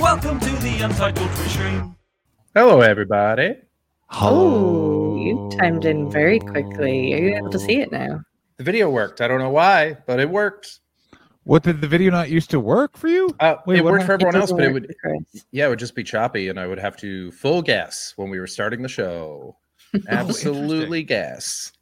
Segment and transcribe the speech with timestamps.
[0.00, 1.94] Welcome to the Untitled Twitch stream.
[2.54, 3.54] Hello, everybody.
[4.12, 7.12] Oh, you timed in very quickly.
[7.12, 8.22] Are you able to see it now?
[8.56, 9.20] The video worked.
[9.20, 10.80] I don't know why, but it worked.
[11.42, 13.36] What did the video not used to work for you?
[13.40, 14.94] Uh, Wait, it worked for everyone else, but it would,
[15.52, 18.40] yeah, it would just be choppy, and I would have to full gas when we
[18.40, 19.58] were starting the show.
[20.08, 21.72] Absolutely gas.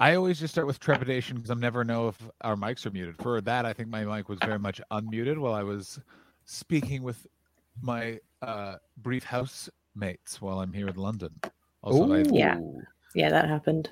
[0.00, 3.18] I always just start with trepidation because I never know if our mics are muted.
[3.18, 6.00] For that, I think my mic was very much unmuted while I was
[6.44, 7.24] speaking with
[7.82, 11.30] my uh, brief housemates while I'm here in London.
[11.82, 12.24] Also, I, Ooh.
[12.32, 12.58] Yeah.
[13.14, 13.90] Yeah, that happened.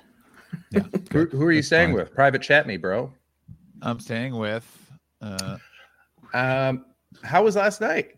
[0.71, 1.95] yeah, Who, who are you That's staying fine.
[1.95, 2.13] with?
[2.15, 3.11] Private chat me, bro.
[3.81, 4.65] I'm staying with.
[5.21, 5.57] Uh,
[6.33, 6.85] Um,
[7.23, 8.15] how was last night?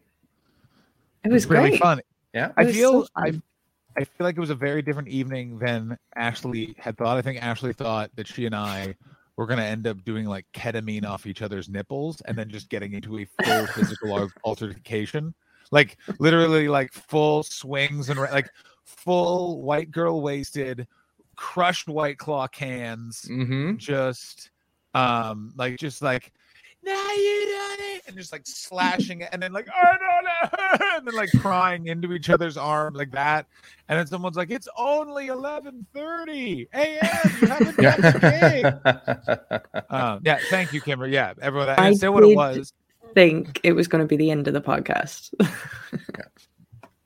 [1.25, 1.81] It was really great.
[1.81, 1.99] fun.
[2.33, 2.47] Yeah.
[2.47, 3.43] It I was feel so I, fun.
[3.97, 7.17] I feel like it was a very different evening than Ashley had thought.
[7.17, 8.95] I think Ashley thought that she and I
[9.37, 12.69] were going to end up doing like ketamine off each other's nipples and then just
[12.69, 15.33] getting into a full physical al- altercation,
[15.73, 18.49] like literally like full swings and like
[18.83, 20.87] full white girl wasted,
[21.35, 23.77] crushed white claw cans, Mm-hmm.
[23.77, 24.51] just
[24.93, 26.31] um like just like
[26.83, 28.03] now you done it!
[28.07, 31.87] and just like slashing it and then like oh no no and then like crying
[31.87, 33.47] into each other's arm like that
[33.89, 37.31] and then someone's like it's only 11:30 a.m.
[37.41, 41.07] you haven't done the um, yeah thank you Kimber.
[41.07, 42.73] Yeah everyone I I didn't what it was
[43.13, 45.33] think it was going to be the end of the podcast.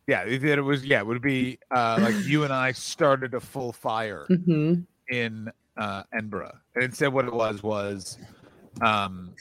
[0.07, 3.39] yeah it, it was yeah it would be uh like you and I started a
[3.41, 4.75] full fire hmm
[5.09, 6.51] in uh, Edinburgh.
[6.75, 8.17] And instead, what it was was
[8.81, 9.33] um,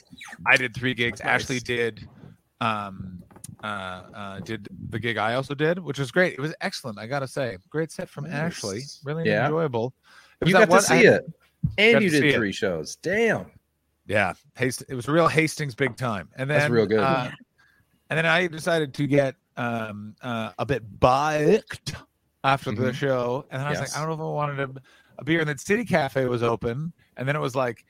[0.45, 1.19] I did three gigs.
[1.19, 1.41] Nice.
[1.43, 2.07] Ashley did
[2.61, 3.21] um,
[3.63, 3.67] uh,
[4.15, 6.33] uh, did the gig I also did, which was great.
[6.33, 6.99] It was excellent.
[6.99, 8.33] I gotta say, great set from Nice.
[8.33, 8.81] Ashley.
[9.03, 9.45] Really Yeah.
[9.45, 9.93] enjoyable.
[10.39, 11.25] It was You that got to see I- it,
[11.79, 12.37] and you to see did it.
[12.37, 12.95] three shows.
[12.97, 13.47] Damn.
[14.07, 16.29] Yeah, Hast- it was a real Hastings big time.
[16.37, 16.99] And then That's real good.
[16.99, 17.29] uh,
[18.09, 21.95] and then I decided to get um, uh, a bit biked
[22.43, 22.93] after the Mhm.
[22.93, 23.95] show, and then I was Yes.
[23.95, 24.81] like, I don't know if I wanted a,
[25.19, 25.39] a beer.
[25.39, 27.85] And then City Cafe was open, and then it was like.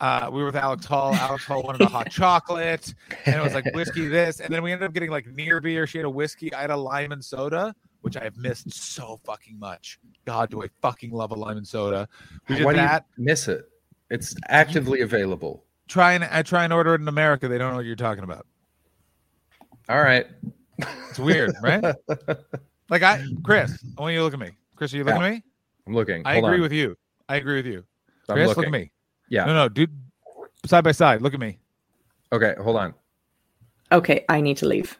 [0.00, 1.12] Uh, we were with Alex Hall.
[1.12, 2.94] Alex Hall wanted a hot chocolate,
[3.26, 5.88] and it was like whiskey this, and then we ended up getting like near beer.
[5.88, 6.54] She had a whiskey.
[6.54, 9.98] I had a lime and soda, which I have missed so fucking much.
[10.24, 12.08] God, do I fucking love a lime and soda?
[12.48, 13.06] We did Why that.
[13.16, 13.68] miss it?
[14.10, 15.64] It's actively available.
[15.88, 17.48] Try and I try and order it in America.
[17.48, 18.46] They don't know what you're talking about.
[19.88, 20.26] All right.
[21.08, 21.82] It's weird, right?
[22.90, 24.50] like I, Chris, I want you to look at me.
[24.76, 25.42] Chris, are you looking at me?
[25.86, 26.22] I'm looking.
[26.24, 26.62] I Hold agree on.
[26.62, 26.96] with you.
[27.28, 27.84] I agree with you.
[28.28, 28.92] I'm Chris, look at me.
[29.30, 29.44] Yeah.
[29.44, 29.90] No, no, dude.
[30.66, 31.22] Side by side.
[31.22, 31.58] Look at me.
[32.32, 32.94] Okay, hold on.
[33.90, 34.98] Okay, I need to leave.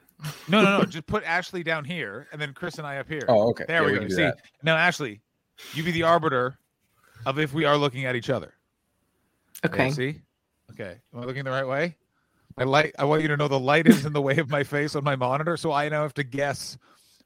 [0.48, 0.84] No, no, no.
[0.84, 3.22] just put Ashley down here, and then Chris and I up here.
[3.28, 3.64] Oh, okay.
[3.68, 4.14] there Yeah, we, can go.
[4.14, 4.38] See that.
[4.62, 5.20] now, Ashley,
[5.74, 6.58] you be the arbiter
[7.26, 8.54] of if we are looking at each other.
[9.66, 9.90] Okay.
[9.90, 10.20] See.
[10.72, 10.96] Okay.
[11.14, 11.96] Am I looking the right way?
[12.56, 12.94] My light.
[12.98, 15.04] I want you to know the light is in the way of my face on
[15.04, 16.76] my monitor, so I now have to guess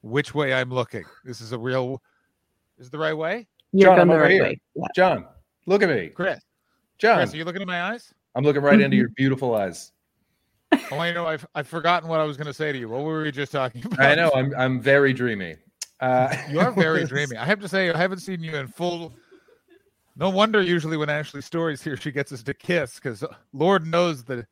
[0.02, 1.04] which way I'm looking.
[1.24, 2.02] This is a real.
[2.78, 4.42] Is it the right way, You're John, going I'm the over right here.
[4.44, 4.60] way.
[4.74, 4.84] Yeah.
[4.96, 5.26] John,
[5.66, 6.08] look at me.
[6.08, 6.40] Chris?
[6.98, 8.12] John, Chris, are you looking at my eyes?
[8.34, 9.92] I'm looking right into your beautiful eyes.
[10.72, 12.88] I you know I've, I've forgotten what I was going to say to you.
[12.88, 14.00] What were we just talking about?
[14.00, 14.30] I know.
[14.34, 15.56] I'm I'm very dreamy.
[16.00, 17.36] Uh, You are very dreamy.
[17.36, 19.12] I have to say, I haven't seen you in full.
[20.16, 24.24] No wonder usually when Ashley Storrie's here, she gets us to kiss because Lord knows
[24.24, 24.46] the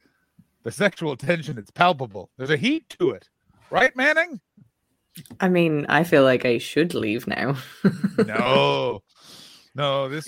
[0.63, 1.59] the sexual tension.
[1.59, 2.31] It's palpable.
[2.37, 3.29] There's a heat to it,
[3.71, 4.41] right, Manning?
[5.41, 7.57] I mean, I feel like I should leave now.
[8.25, 9.03] No,
[9.75, 10.09] no.
[10.09, 10.27] This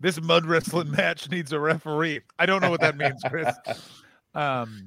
[0.00, 2.20] this mud wrestling match needs a referee.
[2.38, 3.54] I don't know what that means, Chris.
[4.34, 4.86] Um,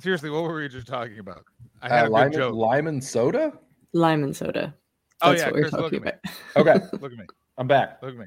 [0.00, 1.44] seriously, what were we just talking about?
[1.82, 2.54] I had uh, a lime, good joke.
[2.54, 3.52] lime and soda.
[3.92, 4.74] Lime and soda.
[5.20, 6.30] Oh, That's yeah, what we're Chris, look talking at me.
[6.54, 6.76] about.
[6.76, 7.24] Okay, Look at me.
[7.58, 7.98] I'm back.
[8.02, 8.26] Look at me.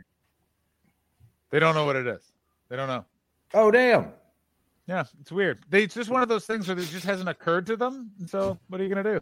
[1.50, 2.31] They don't know what it is.
[2.69, 3.06] They don't know.
[3.54, 4.12] Oh damn.
[4.88, 5.63] Yeah, it's weird.
[5.69, 8.12] They it's just one of those things where it just hasn't occurred to them.
[8.19, 9.22] And so what are you gonna do?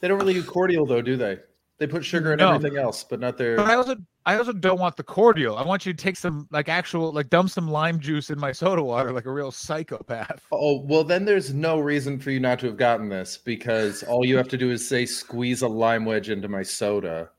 [0.00, 1.38] They don't really do cordial though, do they?
[1.78, 2.54] They put sugar in No.
[2.54, 3.56] everything else, but not their.
[3.56, 5.56] But I also I also don't want the cordial.
[5.56, 8.52] I want you to take some like actual like dump some lime juice in my
[8.52, 10.42] soda water like a real psychopath.
[10.52, 14.24] Oh well, then there's no reason for you not to have gotten this because all
[14.24, 17.30] you have to do is say squeeze a lime wedge into my soda.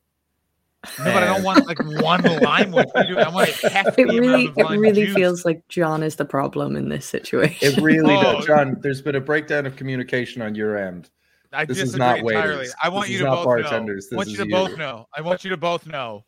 [0.99, 3.17] No, but I don't want like one lime with you.
[3.17, 5.15] I want a hefty It really, it lime really juice.
[5.15, 7.73] feels like John is the problem in this situation.
[7.73, 8.35] It really Oh.
[8.37, 8.77] does, John.
[8.81, 11.09] There's been a breakdown of communication on your end.
[11.51, 12.55] I This disagree is not entirely.
[12.57, 12.75] waiters.
[12.81, 14.07] I want This you is to not both bartenders.
[14.11, 14.15] know.
[14.15, 15.07] I want you to is both know.
[15.15, 16.25] I want you to both know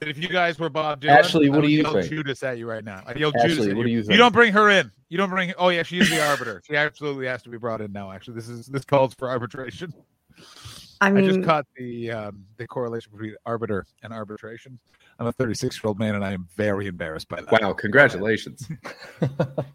[0.00, 2.08] that if you guys were Bob Dylan, Ashley, I what do would you yell think?
[2.08, 3.02] Judas at you right now.
[3.06, 4.90] I yelled Ashley, Judas at what do you You don't bring her in.
[5.10, 5.52] You don't bring.
[5.58, 6.62] Oh yeah, she is the arbiter.
[6.66, 8.10] She absolutely has to be brought in now.
[8.10, 9.92] Actually, this is this calls for arbitration.
[11.00, 14.78] I I just caught the um, the correlation between arbiter and arbitration.
[15.18, 17.60] I'm a 36 year old man, and I am very embarrassed by that.
[17.60, 18.68] Wow, congratulations.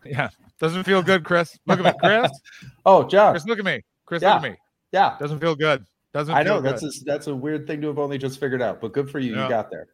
[0.06, 0.30] Yeah,
[0.60, 1.58] doesn't feel good, Chris.
[1.66, 2.32] Look at me, Chris.
[2.86, 3.34] oh, John.
[3.34, 3.82] Chris, look at me.
[4.06, 4.36] Chris, Yeah.
[4.36, 4.58] look at me.
[4.92, 5.16] Yeah.
[5.20, 5.84] Doesn't feel good.
[6.14, 6.34] Doesn't.
[6.34, 6.72] I feel know good.
[6.80, 9.18] that's a, that's a weird thing to have only just figured out, but good for
[9.20, 9.36] you.
[9.36, 9.44] Yeah.
[9.44, 9.88] You got there.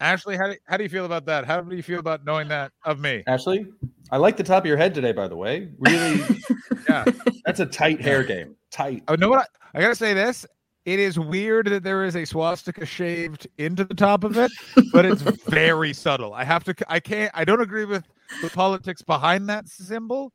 [0.00, 1.44] Ashley, how do, how do you feel about that?
[1.44, 3.22] How do you feel about knowing that of me?
[3.26, 3.66] Ashley,
[4.10, 5.68] I like the top of your head today, by the way.
[5.78, 6.20] Really,
[6.88, 7.04] Yeah.
[7.44, 8.56] that's a tight hair game.
[8.70, 9.02] Tight.
[9.08, 9.48] Oh, know what?
[9.74, 10.46] I, I gotta say this.
[10.88, 14.50] It is weird that there is a swastika shaved into the top of it,
[14.90, 16.32] but it's very subtle.
[16.32, 16.74] I have to.
[16.88, 17.30] I can't.
[17.34, 18.04] I don't agree with
[18.40, 20.32] the politics behind that symbol.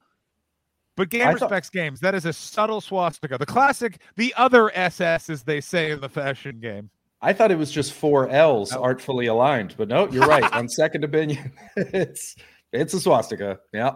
[0.95, 2.01] But game I thought- respects games.
[2.01, 3.39] That is a subtle swastika.
[3.39, 6.91] The classic, the other SS, as they say in the fashion game.
[7.19, 8.83] I thought it was just four L's Oh.
[8.83, 10.43] artfully aligned, but no, you're right.
[10.53, 12.35] On second opinion, it's
[12.71, 13.57] it's a swastika.
[13.73, 13.95] Yeah.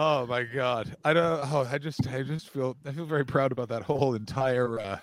[0.00, 0.94] Oh my god!
[1.04, 1.40] I don't.
[1.52, 2.06] Oh, I just.
[2.06, 2.76] I just feel.
[2.86, 5.00] I feel very proud about that whole entire uh,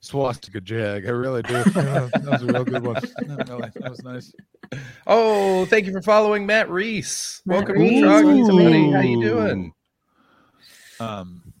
[0.00, 1.06] swastika jag.
[1.06, 1.54] I really do.
[1.74, 2.96] Yeah, that was a real good one.
[2.96, 4.30] That was nice.
[5.06, 7.40] Oh, thank you for following Matt Reese.
[7.46, 8.90] Matt Welcome Reese, to Troggy, welcome buddy.
[8.90, 9.08] How in.
[9.08, 9.72] you doing?
[11.00, 11.54] Um,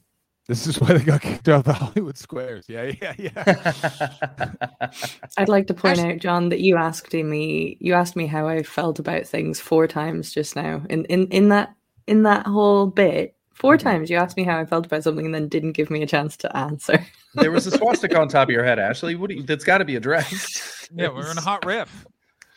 [0.46, 2.66] this is why they got kicked out of the Hollywood Squares.
[2.68, 4.90] Yeah, yeah, yeah.
[5.38, 8.48] I'd like to point Ash- out, John, that you asked me you asked me how
[8.48, 10.82] I felt about things four times just now.
[10.90, 11.74] In in, in that
[12.10, 13.80] in that whole bit, 4 Mhm.
[13.80, 16.06] times you asked me how I felt about something and then didn't give me a
[16.06, 17.04] chance to answer.
[17.34, 19.14] there was a swastika on top of your head, Ashley.
[19.14, 20.90] What do you, that's got to be addressed.
[20.94, 22.04] yeah, we're in a hot riff.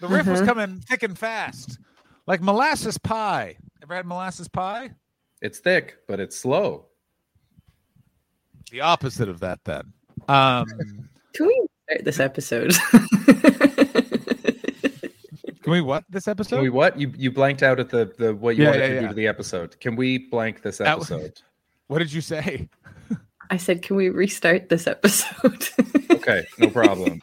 [0.02, 0.46] The riff was Mhm.
[0.46, 1.78] coming thick and fast,
[2.28, 3.56] like molasses pie.
[3.82, 4.92] Ever had molasses pie?
[5.42, 6.88] It's thick, but it's slow.
[8.72, 9.94] The opposite of that, then.
[10.28, 10.66] Um,
[11.34, 12.74] Can we start this episode?
[15.64, 16.58] Can we what this episode?
[16.58, 17.00] Can we what?
[17.00, 19.14] You you blanked out at the the what you Yeah, wanted yeah, to do to
[19.14, 19.80] the episode.
[19.80, 21.42] Can we blank this That was- episode?
[21.88, 22.70] What did you say?
[23.52, 25.68] I said, can we restart this episode?
[26.12, 27.22] Okay, no problem.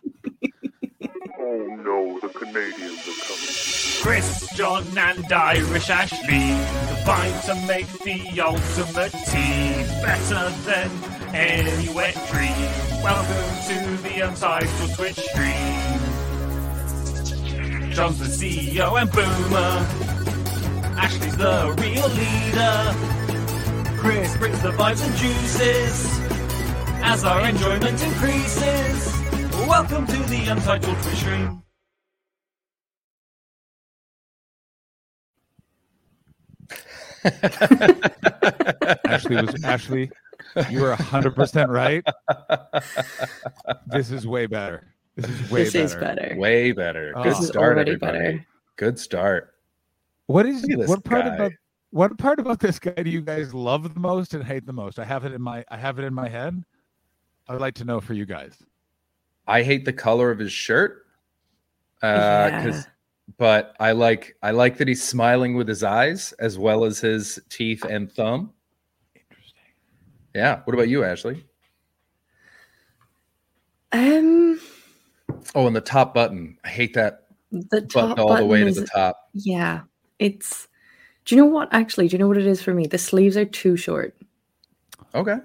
[1.41, 4.03] Oh no, the Canadians are coming.
[4.03, 6.55] Chris, John, and Irish Ashley
[6.95, 10.91] combine to make the ultimate team better than
[11.35, 12.53] any wet dream.
[13.03, 15.80] Welcome to the Untitled Twitch stream.
[18.01, 19.87] John's the CEO and Boomer.
[20.99, 22.95] Ashley's the real leader.
[24.01, 26.09] Chris brings the vibes and juices
[27.05, 29.13] as our enjoyment increases.
[29.69, 31.63] Welcome to the Untitled Twitch stream.
[39.11, 40.11] Ashley was Ashley.
[40.71, 42.03] You were hundred percent right.
[43.89, 44.91] This is way better.
[45.21, 45.85] This is way this better.
[45.85, 46.37] is better.
[46.39, 47.13] Way better.
[47.17, 47.23] Oh.
[47.23, 48.19] Good This is start, already everybody.
[48.19, 48.47] better.
[48.77, 49.55] Good start.
[50.27, 51.35] What is this what part guy.
[51.35, 51.53] about
[51.91, 54.99] what part about this guy do you guys love the most and hate the most?
[54.99, 56.63] I have it in my I have it in my head.
[57.49, 58.55] I'd like to know for you guys.
[59.49, 61.07] I hate the color of his shirt.
[62.03, 62.07] Uh,
[62.51, 62.65] Yeah.
[62.65, 62.87] 'cause-
[63.39, 67.39] but I like I like that he's smiling with his eyes as well as his
[67.49, 68.53] teeth and thumb.
[69.15, 69.63] Interesting.
[70.35, 70.61] Yeah.
[70.65, 71.45] What about you, Ashley?
[73.93, 74.61] Um,
[75.55, 76.59] Oh, and the top button.
[76.65, 79.29] I hate that the top button all the way button to the top.
[79.35, 79.83] Yeah,
[80.19, 80.69] it's.
[81.25, 81.69] Do you know what?
[81.73, 82.87] Actually, do you know what it is for me?
[82.87, 84.17] The sleeves are too short.
[85.15, 85.37] Okay.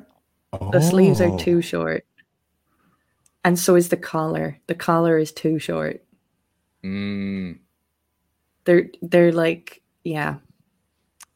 [0.71, 1.33] The sleeves Oh.
[1.33, 2.05] are too short,
[3.43, 4.57] and so is the collar.
[4.67, 6.01] The collar is too short.
[6.83, 7.59] Mm,
[8.63, 10.35] They're they're like yeah.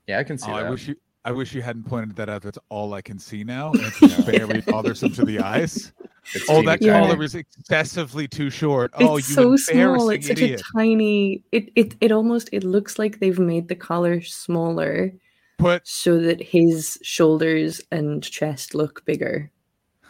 [0.08, 0.68] yeah, I can see Oh, that.
[0.68, 2.44] I wish you I wish you hadn't pointed that out.
[2.44, 3.72] That's all I can see now.
[3.75, 5.92] It's very bothersome to the eyes.
[6.34, 7.00] It's Oh, teeny that Yeah.
[7.00, 8.92] collar is excessively too short.
[8.96, 10.10] Oh, it's you so small.
[10.10, 10.62] It's such idiot.
[10.62, 11.44] a tiny.
[11.52, 15.12] It it it almost it looks like they've made the collar smaller
[15.58, 19.52] Put so that his shoulders and chest look bigger.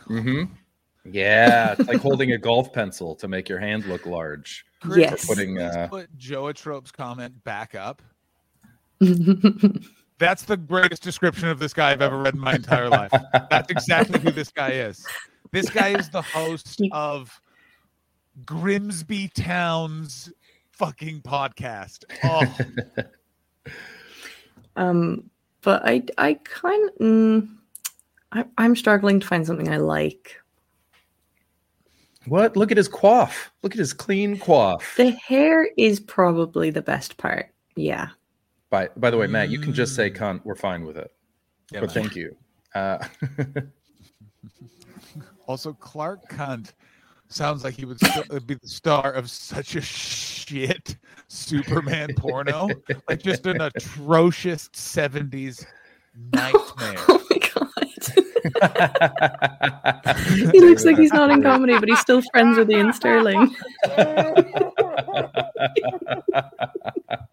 [0.08, 0.44] hmm
[1.06, 4.66] Yeah, it's like holding a golf pencil to make your hand look large.
[4.82, 5.26] Chris, Yes.
[5.26, 8.02] Putting, please uh, put Joatrope's comment back up.
[10.20, 13.12] That's the greatest description of this guy I've ever read in my entire life.
[13.50, 15.06] That's exactly who this guy is.
[15.52, 17.42] This guy is the host of
[18.46, 20.32] Grimsby Town's
[20.72, 22.04] fucking podcast.
[22.24, 23.04] Oh,
[24.76, 25.30] Um,
[25.62, 27.50] but I I kind mm,
[28.32, 30.40] I, I'm struggling to find something I like.
[32.28, 32.56] What?
[32.56, 33.48] Look at his coif.
[33.62, 34.96] Look at his clean coif.
[34.96, 37.50] The hair is probably the best part.
[37.76, 38.10] Yeah.
[38.70, 40.16] By by the way, Matt, you can just say Mm.
[40.18, 40.42] cunt.
[40.46, 41.12] We're fine with it.
[41.72, 42.04] yeah, but man.
[42.04, 42.38] thank you.
[42.74, 43.06] Uh,
[45.50, 46.74] Also, Clark Cunt
[47.28, 50.96] sounds like he would st- be the star of such a shit
[51.28, 52.70] Superman porno,
[53.10, 55.66] like just an atrocious '70s
[56.34, 56.96] nightmare.
[57.10, 57.74] Oh my god.
[60.52, 63.56] he looks like he's not in comedy, but he's still friends with Ian Stirling.
[63.98, 64.54] then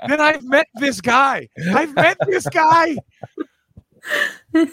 [0.08, 1.48] I've met this guy.
[1.74, 2.96] I've met this guy.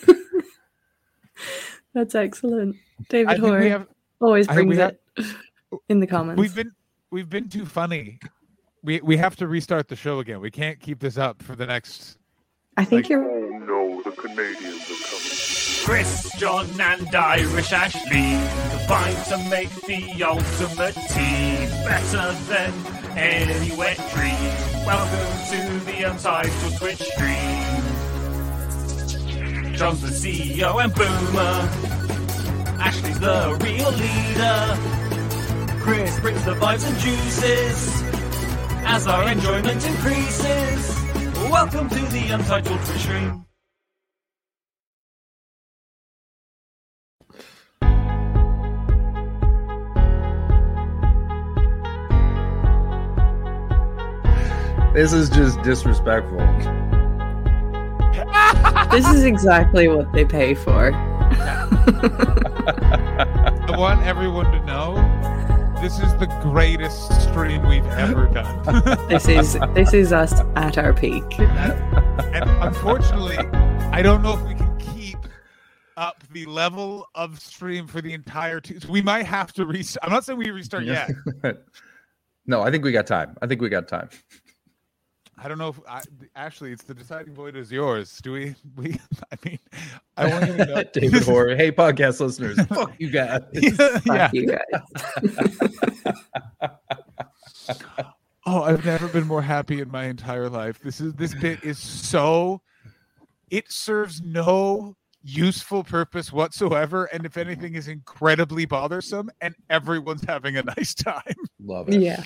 [1.93, 2.75] That's excellent.
[3.09, 3.87] David think Hoare have
[4.19, 6.39] always I think brings have- it in the comments.
[6.39, 6.71] we've been
[7.11, 8.19] we've been too funny.
[8.83, 10.39] We we have to restart the show again.
[10.41, 12.17] We can't keep this up for the next.
[12.77, 15.39] I think like- you're Oh no, the Canadians are coming.
[15.85, 18.39] Chris, John, and Irish Ashley
[18.77, 22.73] combine to make the ultimate team better than
[23.17, 24.85] any wet dream.
[24.85, 27.72] Welcome to the Untitled Twitch stream.
[29.83, 31.55] John's the CEO and Boomer.
[32.79, 34.77] Ashley's the real leader.
[35.81, 38.01] Chris brings the vibes and juices
[38.85, 41.01] as our enjoyment increases.
[41.51, 43.45] Welcome to the Untitled Twitch stream.
[54.93, 56.39] This is just disrespectful.
[58.91, 60.91] This is exactly what they pay for.
[63.65, 64.95] I want everyone to know
[65.81, 68.63] this is the greatest stream we've ever done.
[69.09, 71.23] This is this is us at our peak.
[71.39, 73.37] and unfortunately,
[73.91, 75.17] I don't know if we can keep
[75.97, 78.79] up the level of stream for the entire two.
[78.79, 80.05] So we might have to restart.
[80.05, 81.11] I'm not saying we restart yet.
[82.45, 83.35] no, I think we got time.
[83.41, 84.09] I think we got time.
[85.37, 86.01] I don't know if I,
[86.35, 88.19] actually it's the deciding vote is yours.
[88.21, 88.55] Do we?
[88.75, 88.99] We?
[89.31, 89.59] I mean,
[90.17, 90.83] I want you to know.
[90.93, 91.55] David Hoare.
[91.55, 92.59] Hey, podcast listeners.
[92.67, 93.41] Fuck you guys.
[93.53, 93.97] yeah.
[93.99, 94.81] Fuck you guys.
[98.45, 100.79] Oh, I've never been more happy in my entire life.
[100.79, 102.61] This is this bit is so
[103.49, 110.57] it serves no useful purpose whatsoever, and if anything, is incredibly bothersome, and everyone's having
[110.57, 111.35] a nice time.
[111.63, 112.01] Love it.
[112.01, 112.23] Yeah.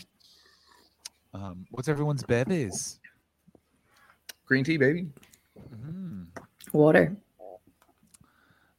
[1.38, 3.00] Um, what's everyone's bevies?
[4.46, 5.08] Green tea, baby.
[5.86, 6.27] Mm.
[6.74, 7.15] Water.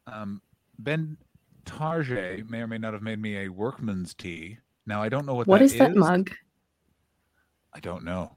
[0.06, 0.40] Um,
[0.78, 1.16] ben
[1.64, 4.58] Target may or may not have made me a workman's tea.
[4.86, 6.30] Now I don't know what What that is that mug?
[7.74, 8.36] I don't know.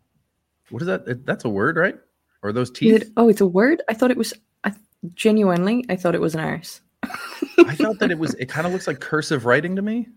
[0.69, 1.25] What is that?
[1.25, 1.95] That's a word, right?
[2.43, 3.01] Or are those Is teeth?
[3.01, 3.81] it, oh, it's a word?
[3.89, 4.73] I thought it was I,
[5.15, 6.81] genuinely, I thought it was an arse.
[7.03, 8.33] I thought that it was.
[8.35, 10.07] It kind of looks like cursive writing to me,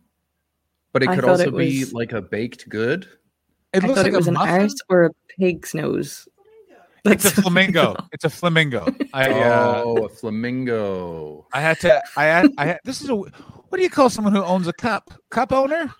[0.93, 3.09] but it could also it be was- like a baked good.
[3.75, 4.61] It I looks thought like it was a an muffin.
[4.63, 6.29] arse or a pig's nose.
[7.05, 7.97] It's a flamingo.
[8.13, 8.87] It's a flamingo.
[9.13, 11.47] I uh, oh, a flamingo.
[11.53, 12.03] I had to.
[12.17, 12.51] I had.
[12.57, 12.81] I had.
[12.85, 13.15] This is a.
[13.17, 15.13] What do you call someone who owns a cup?
[15.31, 15.93] Cup owner?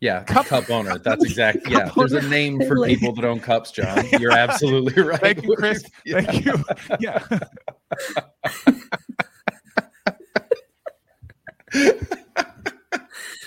[0.00, 0.98] Yeah, Cup- cup, owner.
[0.98, 1.72] That's exactly.
[1.72, 4.04] Yeah, cup there's a name for people that own cups, John.
[4.20, 5.20] You're absolutely right.
[5.20, 5.82] Thank you, Chris.
[6.04, 6.20] Yeah.
[6.20, 6.62] Thank you.
[7.00, 7.24] Yeah.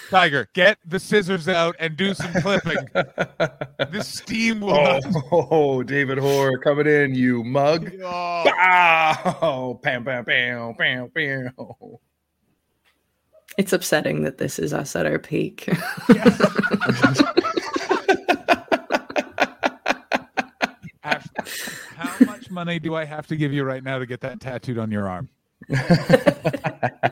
[0.09, 2.77] Tiger, get the scissors out and do some clipping.
[3.91, 5.23] This steam will Oh, not.
[5.31, 7.91] oh, David Hoare coming in, you mug.
[8.03, 9.79] Oh, Bow!
[9.83, 11.51] Pam, pam, pam, pam, pam.
[13.57, 15.69] It's upsetting that this is us at our peak.
[21.03, 21.31] Ashley,
[21.95, 24.77] how much money do I have to give you right now to get that tattooed
[24.77, 25.29] on your arm?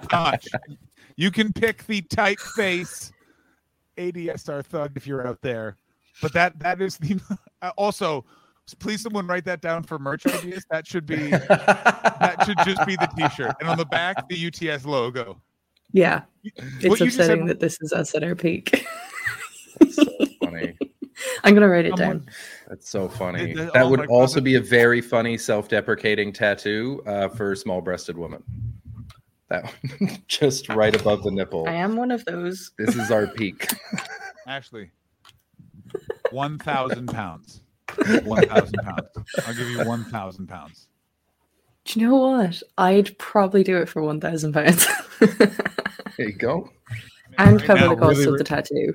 [0.09, 0.45] Gosh,
[1.17, 3.11] you can pick the typeface
[3.97, 5.77] ADSR thug if you're out there,
[6.21, 7.19] but that that is the
[7.61, 8.25] uh, also.
[8.79, 10.65] Please, someone write that down for merch ideas.
[10.71, 14.85] That should be that should just be the T-shirt, and on the back the UTS
[14.85, 15.39] logo.
[15.91, 16.21] yeah.
[16.41, 18.83] What It's you just upsetting said- that this is us at our peak.
[20.41, 20.77] funny.
[21.43, 22.29] I'm gonna write it Someone- down.
[22.67, 23.45] That's so funny.
[23.45, 27.03] Th- th- That oh would my God, also that- be a very funny self-deprecating tattoo
[27.05, 28.43] uh, for small-breasted women.
[29.49, 29.65] That
[29.99, 31.67] one, just right above the nipple.
[31.67, 32.71] I am one of those.
[32.77, 33.67] This is our peak.
[34.47, 34.91] Ashley,
[36.31, 37.61] one thousand pounds.
[38.23, 39.07] One thousand pounds.
[39.45, 40.87] I'll give you one thousand pounds.
[41.85, 42.63] Do you know what?
[42.79, 44.85] I'd probably do it for one thousand pounds.
[46.17, 46.69] There you go.
[47.37, 48.93] and Right cover now, the cost really of re- the tattoo.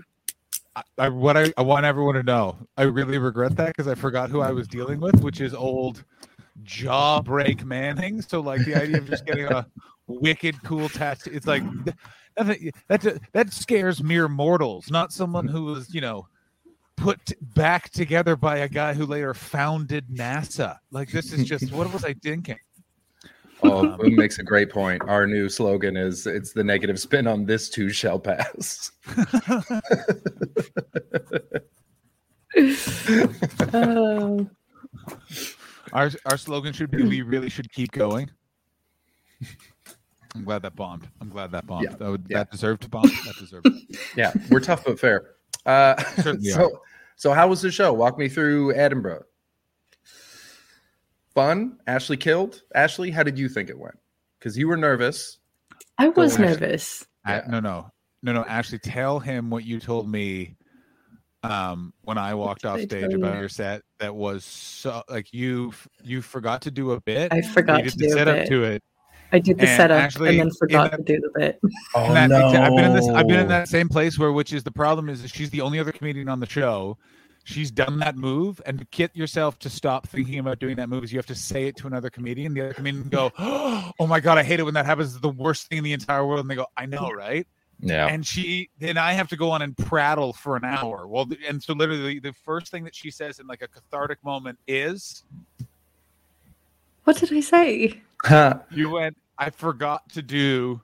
[0.74, 2.56] I, I what I, I want everyone to know.
[2.78, 6.02] I really regret that because I forgot who I was dealing with, which is old
[6.62, 8.22] jawbreak Manning.
[8.22, 9.66] So like the idea of just getting a
[10.20, 11.62] wicked cool tattoo, it's like
[12.36, 16.26] that that that scares mere mortals, not someone who was you know
[16.96, 20.76] put back together by a guy who later founded NASA.
[20.90, 22.58] Like this is just what was I thinking?
[23.62, 25.02] Oh, um, Boom makes a great point.
[25.06, 28.90] Our new slogan is "It's the negative spin on this too shall pass."
[33.72, 34.48] Oh,
[35.92, 38.30] Our our slogan should be "We really should keep going."
[40.34, 41.08] I'm glad that bombed.
[41.20, 41.84] I'm glad that bombed.
[41.90, 42.38] Yeah, That, would, yeah.
[42.38, 43.02] that deserved to bomb.
[43.26, 43.66] That deserved.
[44.16, 45.30] yeah, we're tough but fair.
[45.66, 46.80] Uh, Certainly so,
[47.16, 47.92] so how was the show?
[47.92, 49.24] Walk me through Edinburgh.
[51.34, 51.78] Fun.
[51.86, 52.62] Ashley killed.
[52.74, 53.96] Ashley, how did you think it went?
[54.38, 55.38] Because you were nervous.
[55.98, 57.06] I was Go nervous.
[57.26, 57.42] A- Yeah.
[57.48, 57.90] no, no,
[58.22, 58.44] no, no.
[58.44, 60.56] Ashley, tell him what you told me
[61.42, 63.16] um, when I walked off stage tell you?
[63.18, 63.82] about your set.
[63.98, 65.72] That was so like you
[66.02, 67.32] you forgot to do a bit.
[67.32, 68.48] I forgot you did to the do a setup bit.
[68.48, 68.82] to it.
[69.32, 71.60] I did the And setup actually, and then forgot that- to do the bit.
[71.94, 73.08] Oh And that exa- I've been in this.
[73.08, 75.60] I've been in that same place where, which is the problem is that she's the
[75.60, 76.98] only other comedian on the show.
[77.44, 81.02] She's done that move, and to get yourself to stop thinking about doing that move
[81.04, 82.52] is you have to say it to another comedian.
[82.54, 85.12] The other comedian go, "Oh my god, I hate it when that happens.
[85.14, 87.46] It's the worst thing in the entire world." And they go, "I know, right?"
[87.82, 88.06] Yeah.
[88.08, 91.08] And she then I have to go on and prattle for an hour.
[91.08, 94.58] Well, and so literally the first thing that she says in like a cathartic moment
[94.68, 95.24] is,
[97.04, 98.02] What did I say?
[98.70, 99.16] "You went.
[99.38, 100.80] I forgot to do."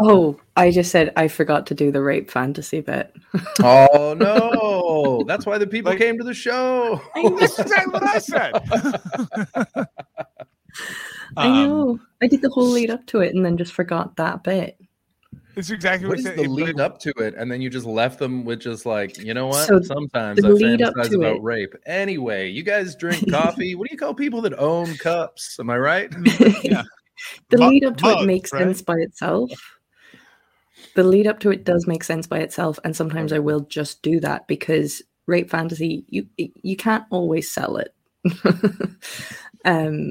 [0.00, 3.12] Oh, I just said I forgot to do the rape fantasy bit.
[3.62, 5.24] oh no!
[5.26, 7.00] That's why the people Like- came to the show.
[7.14, 8.52] That's exactly what I said.
[11.36, 12.00] I Um, know.
[12.22, 14.78] I did the whole lead up to it and then just forgot that bit.
[15.56, 16.36] It's exactly What what, is said.
[16.38, 17.34] the lead up to it?
[17.36, 19.66] And then you just left them with just like, you know what?
[19.66, 21.74] So Sometimes the I lead up fantasize to about it- rape.
[21.86, 23.74] Anyway, you guys drink coffee.
[23.74, 25.58] what do you call people that own cups?
[25.60, 26.12] Am I right?
[26.64, 26.82] Yeah.
[27.50, 28.58] The Mu- lead up to it makes right?
[28.62, 29.50] sense by itself.
[30.96, 34.02] The lead up to it does make sense by itself, and sometimes I will just
[34.02, 37.94] do that because rape fantasy you you can't always sell it.
[39.64, 40.10] um,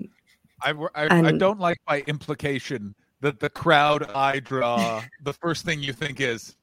[0.62, 5.82] I, I, I don't like by implication that the crowd I draw, the first thing
[5.82, 6.56] you think is,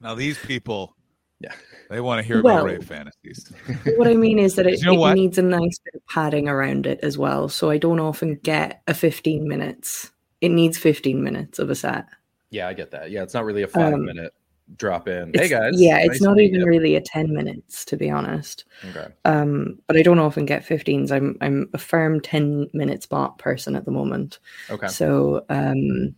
[0.00, 0.94] now these people,
[1.40, 1.52] Yeah.
[1.88, 3.50] they want to hear Well- about rape fantasies.
[3.96, 6.48] what I mean is that it, You know it needs a nice bit of padding
[6.48, 7.48] around it as well.
[7.48, 10.10] So I don't often get a 15 minutes.
[10.42, 12.04] It needs 15 minutes of a set.
[12.50, 13.10] Yeah, I get that.
[13.10, 14.32] Yeah, it's not really a five Um, minute
[14.76, 15.32] drop in.
[15.34, 15.80] Hey guys.
[15.80, 16.66] Yeah, nice it's not even you.
[16.66, 18.64] really a 10 minutes, to be honest.
[18.90, 19.06] Okay.
[19.24, 21.12] Um, but I don't often get 15s.
[21.12, 24.38] I'm I'm a firm 10 minute spot person at the moment.
[24.70, 24.88] Okay.
[24.88, 26.14] So um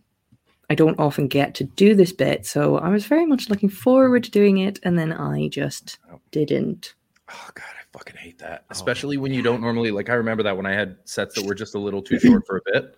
[0.71, 2.45] I don't often get to do this bit.
[2.45, 6.19] So I was very much looking forward to doing it and then I just Oh.
[6.31, 6.93] didn't.
[7.31, 8.65] Oh god, I fucking hate that.
[8.71, 11.55] Especially when you don't normally like I remember that when I had sets that were
[11.55, 12.95] just a little too short for a bit.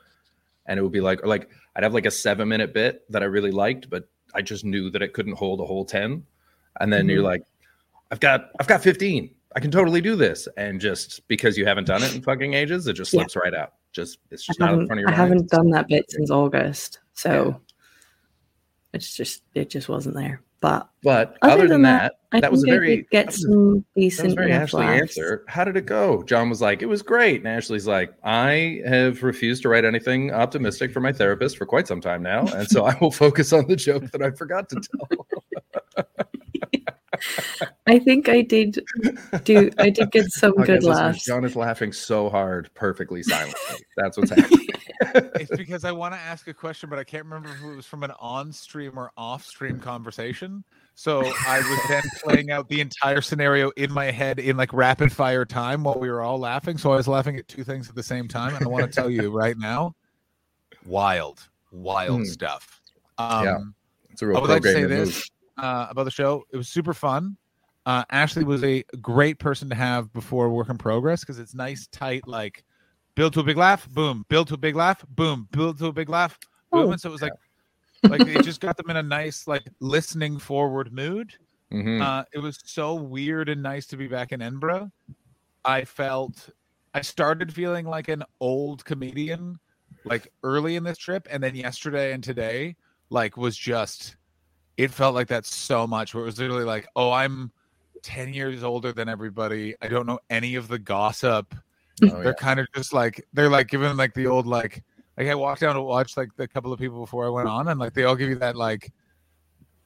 [0.66, 3.22] And it would be like or like I'd have like a seven minute bit that
[3.22, 6.24] I really liked, but I just knew that it couldn't hold a whole 10.
[6.80, 7.26] And then you're mm-hmm.
[7.26, 7.44] like,
[8.12, 9.34] I've got I've got 15.
[9.56, 10.48] I can totally do this.
[10.58, 13.22] And just because you haven't done it in fucking ages, it just Yeah.
[13.22, 13.74] slips right out.
[13.92, 15.22] Just it's just not in front of your I mind.
[15.22, 17.00] haven't done that bit since August.
[17.14, 17.60] So
[18.94, 20.42] it's just it just wasn't there.
[20.62, 23.48] But But Other than that, that, I that was a very get that was a-
[23.48, 25.02] some decent very Ashley laughs.
[25.18, 25.44] answer.
[25.48, 26.22] How did it go?
[26.24, 27.38] John was like, it was great.
[27.42, 31.88] And Ashley's like, I have refused to write anything optimistic for my therapist for quite
[31.88, 32.46] some time now.
[32.46, 35.28] And so I will focus on the joke that I forgot to tell.
[37.88, 38.80] I think I did
[39.44, 41.26] do I did get some Okay, good listeners, laughs.
[41.26, 43.86] John is laughing so hard, perfectly silently.
[43.98, 44.68] That's what's happening.
[45.36, 47.86] it's because I want to ask a question, but I can't remember if it was
[47.86, 50.64] from an on-stream or off-stream conversation.
[50.96, 55.12] So I was then playing out the entire scenario in my head in like rapid
[55.12, 56.78] fire time while we were all laughing.
[56.78, 58.96] So I was laughing at two things at the same time, and I want to
[58.96, 59.96] tell you right now,
[60.86, 62.26] wild, wild Hmm.
[62.26, 62.82] stuff.
[63.18, 63.58] Um, Yeah.
[64.12, 65.24] It's a real I would like to say this move.
[65.62, 66.44] Uh, about the show.
[66.52, 67.38] It was super fun.
[67.86, 71.88] Uh, Ashley was a great person to have before work in progress because it's nice,
[71.88, 72.64] tight, like
[73.16, 75.94] build to a big laugh, boom, build to a big laugh, boom, build to a
[75.94, 76.38] big laugh,
[76.72, 76.88] boom.
[76.88, 76.92] Oh.
[76.92, 77.34] and so it was like,
[78.04, 81.34] like it just got them in a nice, like listening forward mood.
[81.72, 82.02] Mhm.
[82.02, 84.92] Uh, it was so weird and nice to be back in Edinburgh.
[85.64, 86.50] I felt,
[86.94, 89.58] I started feeling like an old comedian,
[90.04, 92.76] like early in this trip, and then yesterday and today,
[93.10, 94.18] like was just,
[94.82, 96.14] it felt like that so much.
[96.14, 97.52] Where it was literally like, oh, I'm
[98.02, 99.76] ten years older than everybody.
[99.82, 101.54] I don't know any of the gossip.
[102.04, 102.32] Oh, They're yeah.
[102.34, 104.84] kind of just like they're like giving like the old like
[105.18, 107.68] like I walked down to watch like the couple of people before I went on,
[107.68, 108.92] and like they all give you that like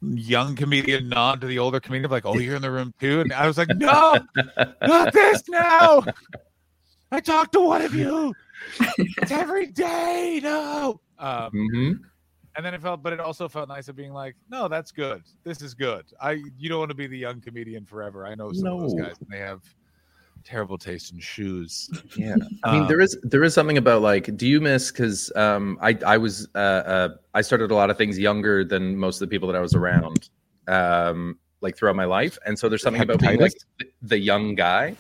[0.02, 3.34] young comedian nod to the older comedian, like, "Oh, you're in the room too," and
[3.34, 4.20] I was like, "No,
[4.82, 6.06] not this now."
[7.12, 8.34] I talked to one of you.
[8.98, 10.40] It's every day.
[10.42, 11.02] No.
[11.20, 12.00] Um, Mhm.
[12.56, 15.24] And then it felt, but it also felt nice of being like, no, that's good.
[15.44, 16.06] This is good.
[16.22, 18.26] I you don't want to be the young comedian forever.
[18.26, 19.62] I know some of those guys, and they have
[20.44, 21.90] terrible taste in shoes.
[22.18, 24.92] Yeah, I mean, Um, there is there is something about like, do you miss?
[24.92, 28.96] Because um, I I was uh, uh, I started a lot of things younger than
[28.96, 30.30] most of the people that I was around,
[30.68, 33.54] um, like throughout my life, and so there's something about being like
[34.02, 34.96] the young guy.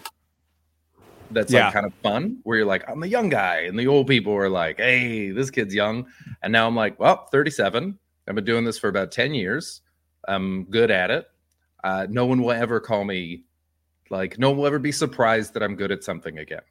[1.31, 1.65] That's Yeah.
[1.65, 4.33] like kind of fun, where you're like, I'm the young guy, and the old people
[4.33, 6.05] are like, Hey, this kid's young,
[6.43, 7.97] and now I'm like, well, 37.
[8.27, 9.81] I've been doing this for about 10 years.
[10.27, 11.27] I'm good at it.
[11.83, 13.43] Uh, no one will ever call me
[14.11, 16.61] like no one will ever be surprised that I'm good at something again.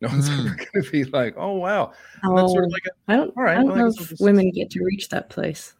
[0.00, 0.38] No one's Mm.
[0.46, 3.36] ever going to be like, "Oh wow!" And that's sort Oh, of like, I don't,
[3.36, 5.74] all right, I don't well, know guess if just- women get to reach that place.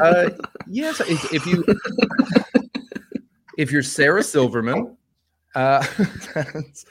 [0.00, 0.30] uh,
[0.68, 1.00] yes.
[1.00, 1.64] If, if you
[3.58, 4.96] if you're Sarah Silverman,
[5.54, 5.84] uh,
[6.34, 6.84] that's-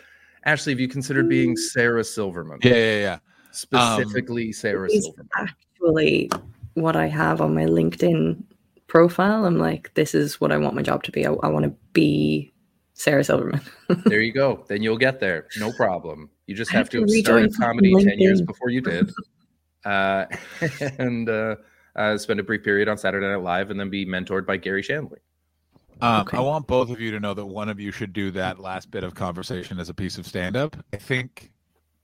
[0.46, 2.60] Ashley, have you considered being Sarah Silverman?
[2.64, 3.18] Yeah, yeah, yeah.
[3.52, 5.30] specifically Sarah Silverman.
[5.36, 6.30] actually
[6.76, 8.44] what I have on my LinkedIn
[8.88, 9.46] profile.
[9.46, 11.26] I'm like, this is what I want my job to be.
[11.26, 12.54] I, I want to be
[12.94, 13.62] Sarah Silverman.
[14.06, 14.66] There you go.
[14.68, 15.48] Then you'll get there.
[15.58, 16.30] No problem.
[16.48, 19.12] You just have have to have started comedy fucking 10 years before you did.
[19.86, 20.26] Uh,
[20.98, 21.56] and uh,
[21.96, 24.82] uh, spend a brief period on Saturday Night Live and then be mentored by Garry
[24.82, 25.20] Shandling.
[26.02, 26.38] Um, Okay.
[26.38, 28.92] I want both of you to know that one of you should do that last
[28.92, 30.76] bit of conversation as a piece of stand-up.
[30.94, 31.52] I think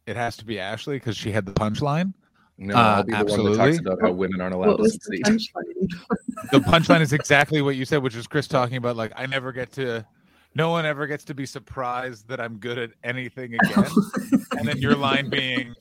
[0.08, 2.13] it has to be Ashley because she had the punchline.
[2.58, 3.77] No, Uh, I'll be the one that talks absolutely.
[3.80, 5.49] about how women aren't allowed what to was the succeed.
[5.56, 6.51] punchline?
[6.51, 9.51] The punchline is exactly what you said, which is Chris talking about like I never
[9.51, 10.06] get to,
[10.56, 13.86] no one ever gets to be surprised that I'm good at anything again.
[14.58, 15.73] and then your line being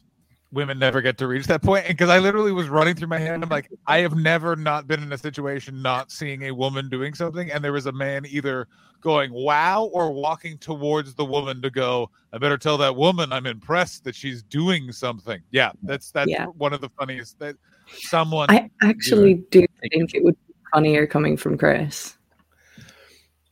[0.52, 3.18] women never get to reach that point and because i literally was running through my
[3.18, 6.88] head i'm like i have never not been in a situation not seeing a woman
[6.88, 8.66] doing something and there was a man either
[9.00, 13.46] going wow or walking towards the woman to go i better tell that woman i'm
[13.46, 16.46] impressed that she's doing something yeah that's that's Yeah.
[16.46, 17.54] one of the funniest that
[17.88, 22.16] someone I actually do Thank think it would be funnier coming from Chris.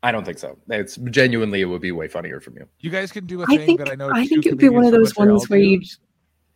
[0.00, 0.56] I don't think so.
[0.68, 2.68] It's genuinely, it would be way funnier from you.
[2.78, 4.58] you guys can do a I thing think that i know I think it would
[4.58, 5.86] be one of those ones where you do,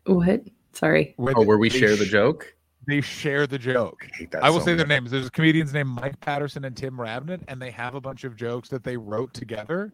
[0.06, 0.42] what?
[0.72, 1.14] Sorry.
[1.16, 2.54] where Oh, where we they share the joke?
[2.88, 5.10] they share the joke I I will so say their names.
[5.12, 8.68] There's comedians named Mike Patterson and Tim Rabnett, and they have a bunch of jokes
[8.70, 9.92] that they wrote together,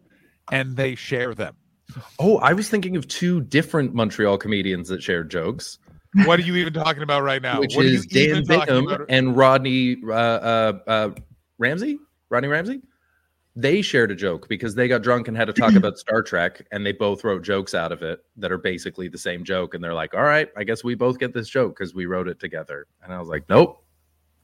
[0.51, 1.55] and they share them.
[2.19, 5.77] Oh, I was thinking of two different Montreal comedians that shared jokes,
[6.25, 7.59] What are you even talking about right now?
[7.59, 9.05] which what is are you Dan even talking Bickham about?
[9.09, 11.09] and Rodney uh, uh, uh,
[11.59, 11.99] Ramsey.
[12.29, 12.81] Rodney Ramsey.
[13.55, 16.65] They shared a joke because they got drunk and had to talk about Star Trek,
[16.71, 19.73] and they both wrote jokes out of it that are basically the same joke.
[19.73, 22.27] And they're like, "All right, I guess we both get this joke because we wrote
[22.27, 23.83] it together." And I was like, "Nope,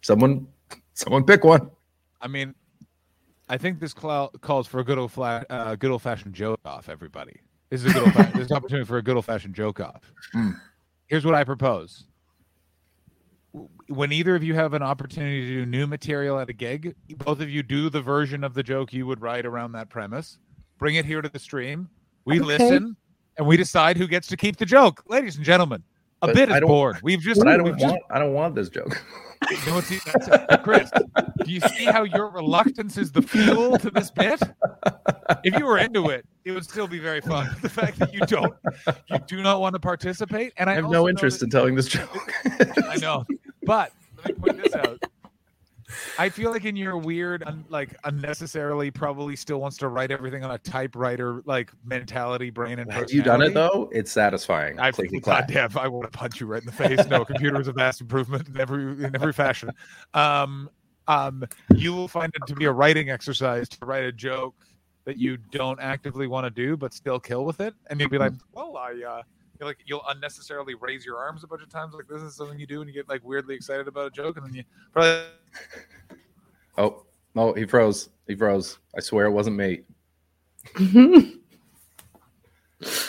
[0.01, 0.47] someone,
[0.93, 1.69] someone pick one."
[2.21, 2.55] I mean,
[3.47, 6.59] I think this clou- calls for a good old fla- uh, good old fashioned joke
[6.65, 6.89] off.
[6.89, 7.39] Everybody,
[7.69, 9.79] this is a good old fa- there's an opportunity for a good old fashioned joke
[9.79, 10.11] off.
[10.33, 10.51] Hmm.
[11.07, 12.05] Here's what I propose.
[13.87, 17.39] When either of you have an opportunity to do new material at a gig, both
[17.39, 20.37] of you do the version of the joke you would write around that premise.
[20.79, 21.87] Bring it here to the stream.
[22.25, 22.45] We Okay.
[22.45, 22.95] listen
[23.37, 25.03] and we decide who gets to keep the joke.
[25.07, 25.83] Ladies and gentlemen,
[26.21, 28.03] a But bit I is don't- We've just, But I we've don't just want.
[28.09, 29.03] I don't want this joke.
[29.51, 30.63] you know what's that's.
[30.63, 30.91] Chris,
[31.43, 34.41] do you see how your reluctance is the fuel to this bit?
[35.43, 37.55] If you were into it, it would still be very fun.
[37.61, 38.53] The fact that you don't,
[39.07, 41.87] you do not want to participate, and I, I have no interest in telling this
[41.87, 42.33] joke.
[42.87, 43.25] I know,
[43.63, 43.91] but
[44.23, 44.99] let me point this out.
[46.17, 50.43] I feel like in your weird, un, like unnecessarily, probably still wants to write everything
[50.43, 53.89] on a typewriter, like mentality, brain, and Have you done it though?
[53.91, 54.79] It's satisfying.
[54.79, 55.11] I clack.
[55.21, 57.05] goddamn, I want to punch you right in the face.
[57.07, 59.69] No, computer is a vast improvement in every in every fashion.
[60.13, 60.69] Um,
[61.07, 61.43] um,
[61.75, 64.55] you will find it to be a writing exercise to write a joke
[65.05, 68.17] that you don't actively want to do, but still kill with it, and you'll be
[68.17, 69.21] like, "Well, I." Uh,
[69.59, 71.93] you're like you'll unnecessarily raise your arms a bunch of times.
[71.93, 74.37] Like this is something you do, and you get like weirdly excited about a joke,
[74.37, 75.23] and then you probably
[76.77, 78.09] Oh, no, he froze.
[78.27, 78.79] He froze.
[78.95, 79.81] I swear it wasn't me.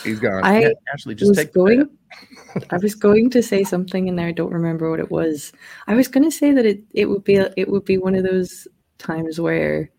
[0.05, 0.45] He's gone.
[0.45, 1.89] I Yeah, Ashley, just was take going.
[2.71, 5.53] I was going to say something, and I don't remember what it was.
[5.87, 8.25] I was going to say that it it would be it would be one of
[8.25, 9.91] those times where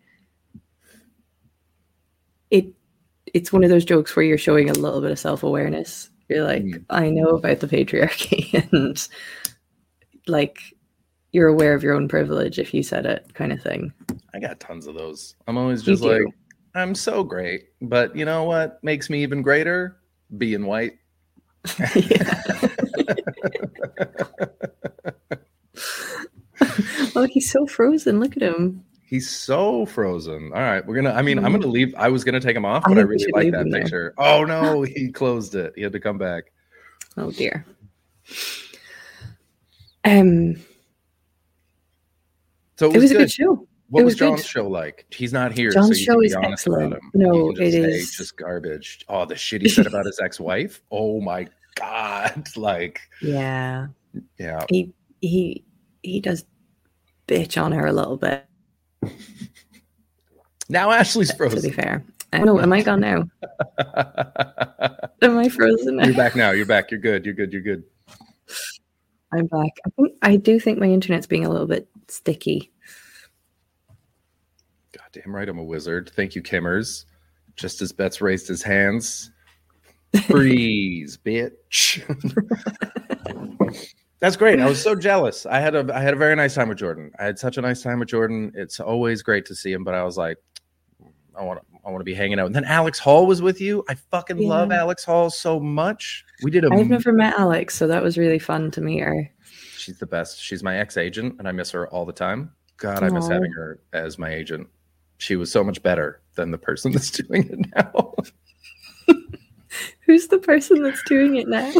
[2.49, 2.67] it
[3.33, 6.09] it's one of those jokes where you're showing a little bit of self awareness.
[6.29, 6.85] You're like, Mm.
[6.89, 9.07] I know about the patriarchy, and
[10.27, 10.59] like
[11.31, 13.93] you're aware of your own privilege if you said it, kind of thing.
[14.33, 15.35] I got tons of those.
[15.47, 16.23] I'm always just like.
[16.75, 17.69] I'm so great.
[17.81, 19.97] But you know what makes me even greater?
[20.37, 20.93] Being white.
[27.15, 28.19] Look, he's so frozen.
[28.19, 28.83] Look at him.
[29.09, 30.51] He's so frozen.
[30.53, 31.13] All right, we're gonna.
[31.13, 31.95] I mean, I'm gonna leave.
[31.97, 34.13] I was gonna take him off, I but I really like that picture.
[34.17, 35.71] Oh no, he closed it.
[35.77, 36.51] He had to come back.
[37.15, 37.65] Oh dear.
[40.03, 40.55] Um,
[42.77, 43.19] So it it was, was a good.
[43.21, 43.67] good show.
[43.89, 44.27] What It was, was good.
[44.31, 45.05] John's show like?
[45.11, 45.71] He's not here.
[45.71, 46.93] John's so you show can be is about excellent.
[46.95, 47.11] him.
[47.13, 49.05] No, You can just it say is- just garbage.
[49.09, 50.81] Oh, the shit he said about his ex-wife.
[50.91, 52.47] Oh my god!
[52.57, 53.87] Like, Yeah.
[54.37, 54.65] yeah.
[54.69, 55.63] He he
[56.03, 56.43] he does
[57.27, 58.45] bitch on her a little bit,
[60.69, 61.61] Now Ashley's frozen.
[61.61, 62.03] to be fair.
[62.33, 63.23] I know, am I gone now?
[65.21, 66.05] Am I frozen now?
[66.05, 66.51] you're back now.
[66.51, 66.91] You're back.
[66.91, 67.25] You're good.
[67.25, 67.53] You're good.
[67.53, 67.83] You're good.
[69.31, 69.71] I'm back.
[69.85, 72.71] I think I do think my internet's being a little bit sticky.
[74.91, 76.11] Goddamn right, I'm a wizard.
[76.15, 77.05] Thank you, Kimmers.
[77.55, 79.31] Just as Betts raised his hands.
[80.27, 82.03] Freeze, bitch.
[84.19, 84.59] That's great.
[84.59, 85.45] I was so jealous.
[85.45, 87.11] I had a I had a very nice time with Jordan.
[87.19, 88.51] I had such a nice time with Jordan.
[88.55, 90.37] It's always great to see him, but I was like,
[91.37, 92.47] I want to I want to be hanging out.
[92.47, 93.83] And then Alex Hall was with you.
[93.87, 96.25] I fucking love Alex Hall so much.
[96.43, 99.31] We did a I've never met Alex, so that was really fun to meet her.
[99.77, 100.41] She's the best.
[100.41, 102.51] She's my ex agent, and I miss her all the time.
[102.77, 104.67] God, I miss having her as my agent.
[105.17, 108.13] She was so much better than the person that's doing it now.
[110.05, 111.71] Who's the person that's doing it now?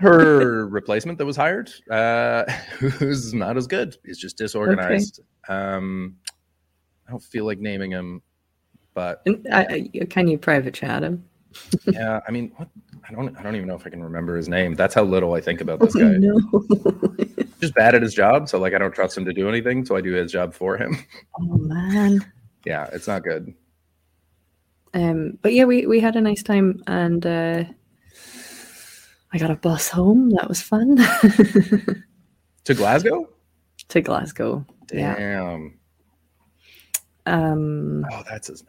[0.00, 2.44] Her replacement that was hired, uh,
[2.78, 3.96] who's not as good.
[4.04, 5.20] He's just disorganized.
[5.48, 6.16] Um,
[7.06, 8.22] I don't feel like naming him,
[8.94, 11.24] but I, I- can you private chat him?
[11.86, 12.68] yeah, I mean, what?
[13.08, 13.36] I don't.
[13.36, 14.74] I don't even know if I can remember his name.
[14.74, 16.16] That's how little I think about this Oh, guy.
[16.18, 17.16] no.
[17.60, 19.84] Just bad at his job, so like I don't trust him to do anything.
[19.84, 20.96] So I do his job for him.
[21.40, 22.20] oh man.
[22.64, 23.52] yeah, it's not good.
[24.94, 27.64] Um, but yeah, we, we had a nice time and uh,
[29.32, 30.30] I got a bus home.
[30.30, 30.98] That was fun.
[32.64, 33.26] To Glasgow.
[33.88, 34.66] to Glasgow.
[34.92, 35.14] Yeah.
[35.16, 35.78] Damn.
[37.26, 38.62] Um, Oh, that's his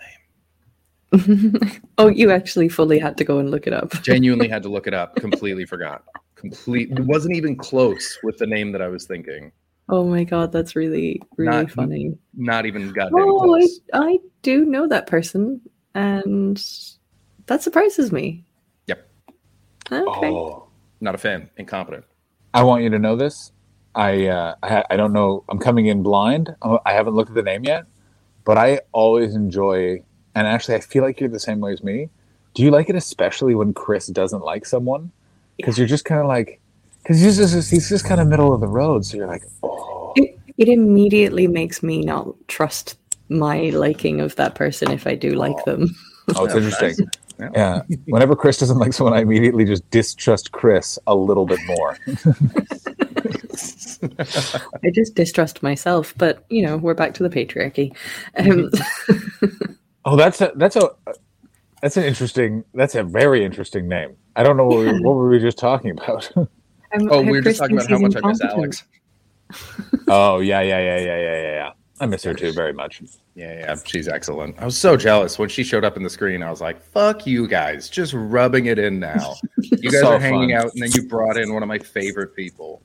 [1.12, 1.62] name.
[1.97, 3.91] oh, you actually fully had to go and look it up.
[4.02, 5.15] Genuinely had to look it up.
[5.17, 6.04] Completely forgot.
[6.36, 6.89] Complete.
[6.91, 9.52] It wasn't even close with the name that I was thinking.
[9.89, 12.17] Oh my god, that's really really Not- funny.
[12.34, 13.67] Not even goddamn Oh, I.
[13.93, 15.60] I do know that person,
[15.95, 16.56] and
[17.47, 18.45] that surprises me.
[19.92, 20.08] Yep.
[20.08, 20.28] Okay.
[20.30, 20.68] Oh,
[21.02, 21.50] Not a fan.
[21.58, 22.06] Incompetent.
[22.54, 23.52] I want you to know this.
[23.96, 25.44] I uh, I, ha- I don't know.
[25.50, 26.56] I'm coming in blind.
[26.62, 27.86] Oh, I haven't looked at the name yet,
[28.46, 30.02] but I always enjoy.
[30.34, 32.10] And actually, I feel like you're the same way as me.
[32.54, 35.12] Do you like it especially when Chris doesn't like someone?
[35.58, 36.60] Because you're just kind of like,
[37.04, 39.06] because he's just he's just kind of middle of the road.
[39.06, 42.98] So you're like, oh, It, it immediately makes me not trust
[43.30, 45.90] my liking of that person if I do like them.
[46.36, 47.10] oh, it's interesting.
[47.42, 47.82] Yeah.
[47.88, 47.98] Yeah.
[48.06, 51.98] Whenever Chris doesn't like someone, I immediately just distrust Chris a little bit more.
[54.84, 57.96] I just distrust myself, but you know, we're back to the patriarchy.
[58.38, 58.70] Um,
[60.04, 60.90] Oh, that's a that's a
[61.82, 62.64] that's an interesting.
[62.74, 64.16] That's a very interesting name.
[64.36, 66.30] I don't know what, we, what were we just talking about.
[66.36, 66.48] um,
[67.10, 68.42] Oh, we were just talking about how much I miss.
[68.42, 68.84] Alex.
[70.08, 71.72] oh yeah, yeah, yeah, yeah, yeah, yeah, yeah.
[72.02, 73.02] I miss her too very much.
[73.36, 74.58] Yeah, yeah, she's excellent.
[74.60, 76.42] I was so jealous when she showed up in the screen.
[76.44, 80.20] I was like, "Fuck you guys, just rubbing it in now." You guys So are
[80.20, 80.66] hanging fun.
[80.66, 82.82] out, and then you brought in one of my favorite people.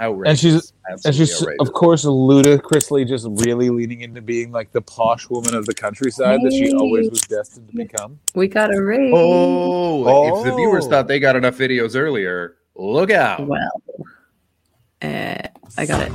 [0.00, 0.30] Outrageous.
[0.30, 1.60] And she's- Absolutely And she's outrageous.
[1.68, 6.40] of course ludicrously just really leaning into being like the posh woman of the countryside
[6.42, 8.18] that she always was destined to become.
[8.34, 9.12] We got a raise.
[9.14, 10.90] Oh, if the viewers Oh.
[10.90, 13.46] thought they got enough videos earlier, look out.
[13.46, 13.70] Well,
[15.02, 15.36] uh,
[15.76, 16.10] I got it.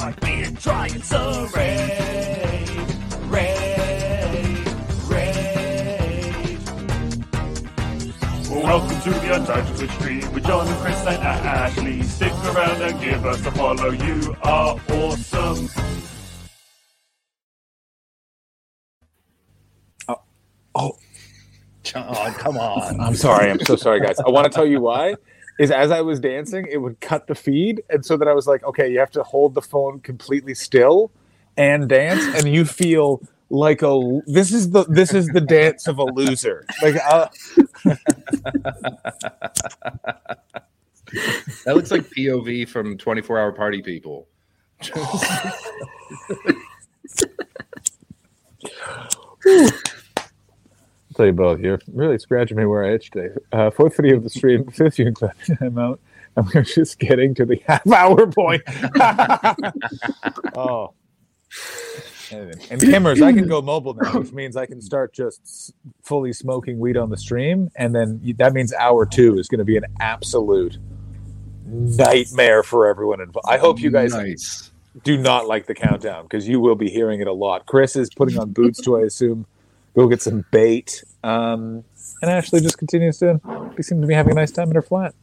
[8.65, 12.01] Welcome to the Untitled Twitch stream with John and Chris and Ashley.
[12.01, 13.91] Stick around and give us a follow.
[13.91, 15.69] You are awesome.
[20.07, 20.19] Oh,
[20.73, 20.97] oh.
[21.83, 22.99] John, come on.
[22.99, 23.51] I'm sorry.
[23.51, 24.19] I'm so sorry, guys.
[24.19, 25.13] I want to tell you why.
[25.59, 28.47] Is as I was dancing, it would cut the feed, and so that I was
[28.47, 31.11] like, okay, you have to hold the phone completely still
[31.55, 34.21] and dance, and you feel like a.
[34.25, 36.65] This is the this is the dance of a loser.
[36.81, 37.27] Like, uh,
[41.65, 44.27] That looks like POV from 24 Hour Party People.
[49.45, 49.71] I'll
[51.15, 51.59] tell you both.
[51.59, 53.33] You're really scratching me where I itch today.
[53.51, 55.31] Uh, fourth video of the stream, fifth viewing clip.
[55.61, 55.99] I'm out,
[56.35, 58.63] and we're just getting to the half hour point.
[60.57, 60.93] oh.
[62.69, 66.79] And Kimmers, I can go mobile now, which means I can start just fully smoking
[66.79, 69.85] weed on the stream, and then that means hour two is going to be an
[69.99, 70.77] absolute
[71.65, 73.47] nightmare for everyone involved.
[73.49, 74.71] I hope you guys nice.
[75.03, 77.65] do not like the countdown because you will be hearing it a lot.
[77.65, 79.45] Chris is putting on boots to, I assume,
[79.95, 81.03] go get some bait.
[81.23, 81.83] Um,
[82.21, 83.41] and Ashley just continues to
[83.75, 85.15] we seem to be having a nice time in her flat.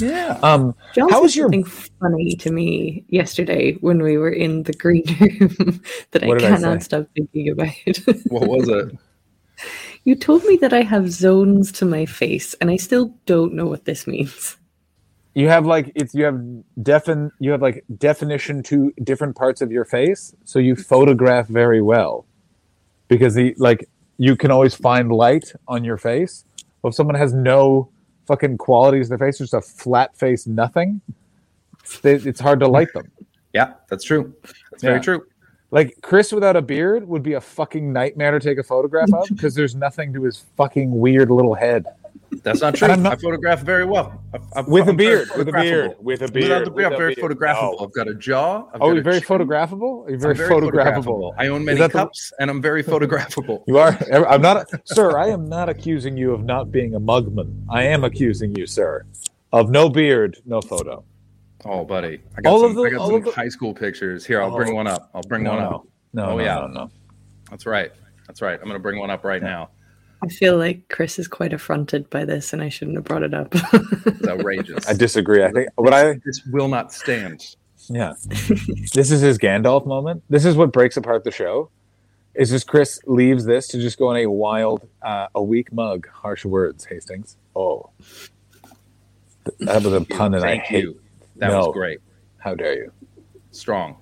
[0.00, 0.38] Yeah.
[0.42, 4.64] Um, John How said was your- something funny to me yesterday when we were in
[4.64, 5.80] the green room
[6.10, 6.84] that I What I cannot say?
[6.84, 7.68] stop thinking about.
[8.28, 8.96] What was it?
[10.04, 13.66] you told me that I have zones to my face, and I still don't know
[13.66, 14.56] what this means.
[15.34, 16.40] you have like it's you have
[16.80, 21.80] defin you have like definition to different parts of your face, so you photograph very
[21.82, 22.26] well
[23.08, 26.44] because the like you can always find light on your face.
[26.82, 27.88] Well, if someone has no
[28.26, 31.00] fucking qualities in their face, just a flat face, nothing,
[32.02, 33.10] they, it's hard to like them.
[33.52, 34.34] Yeah, that's true.
[34.72, 35.26] That's very true.
[35.70, 39.28] Like Chris without a beard would be a fucking nightmare to take a photograph of
[39.28, 41.86] because there's nothing to his fucking weird little head.
[42.42, 42.88] That's not true.
[42.88, 44.22] I'm not- I photograph very well.
[44.34, 46.70] I, I, With a I'm very beard, with a beard, with a Without beard, the
[46.70, 47.24] with beard, I'm very beard.
[47.38, 47.78] photographable.
[47.80, 47.84] No.
[47.86, 48.66] I've got a jaw.
[48.74, 49.28] I've Oh, got you're a very chin.
[49.28, 50.08] photographable.
[50.10, 51.34] You're very, I'm very photographable.
[51.38, 53.62] I own Is many that the- cups, and I'm very photographable.
[53.66, 53.96] You are.
[54.28, 55.16] I'm not, sir.
[55.16, 57.64] I am not accusing you of not being a mugman.
[57.70, 59.06] I am accusing you, sir,
[59.52, 61.02] of no beard, no photo.
[61.64, 63.48] Oh, buddy, I got All some, of the- I got all some of the- high
[63.48, 64.26] school pictures.
[64.26, 64.56] Here, I'll Oh.
[64.56, 65.08] bring one up.
[65.14, 65.86] I'll bring no, one no, up.
[66.12, 66.54] no, Oh, no, yeah.
[66.56, 66.90] no, no.
[67.48, 67.90] That's right.
[68.26, 68.54] That's right.
[68.58, 69.70] I'm going to bring one up right now.
[70.24, 73.34] I feel like Chris is quite affronted by this, and I shouldn't have brought it
[73.34, 73.48] up.
[73.52, 74.88] It's outrageous.
[74.88, 75.44] I disagree.
[75.44, 77.44] I think what I this will not stand.
[77.90, 78.14] yeah.
[78.94, 80.22] this is his Gandalf moment.
[80.30, 81.70] This is what breaks apart the show.
[82.34, 86.08] Is just Chris leaves this to just go on a wild, uh, a weak mug.
[86.08, 87.36] Harsh words, Hastings.
[87.54, 87.90] Oh,
[89.60, 90.82] that was a pun, and I hate.
[90.84, 91.00] you.
[91.36, 91.66] That No.
[91.66, 92.00] was great.
[92.38, 92.92] How dare you?
[93.52, 93.96] Strong.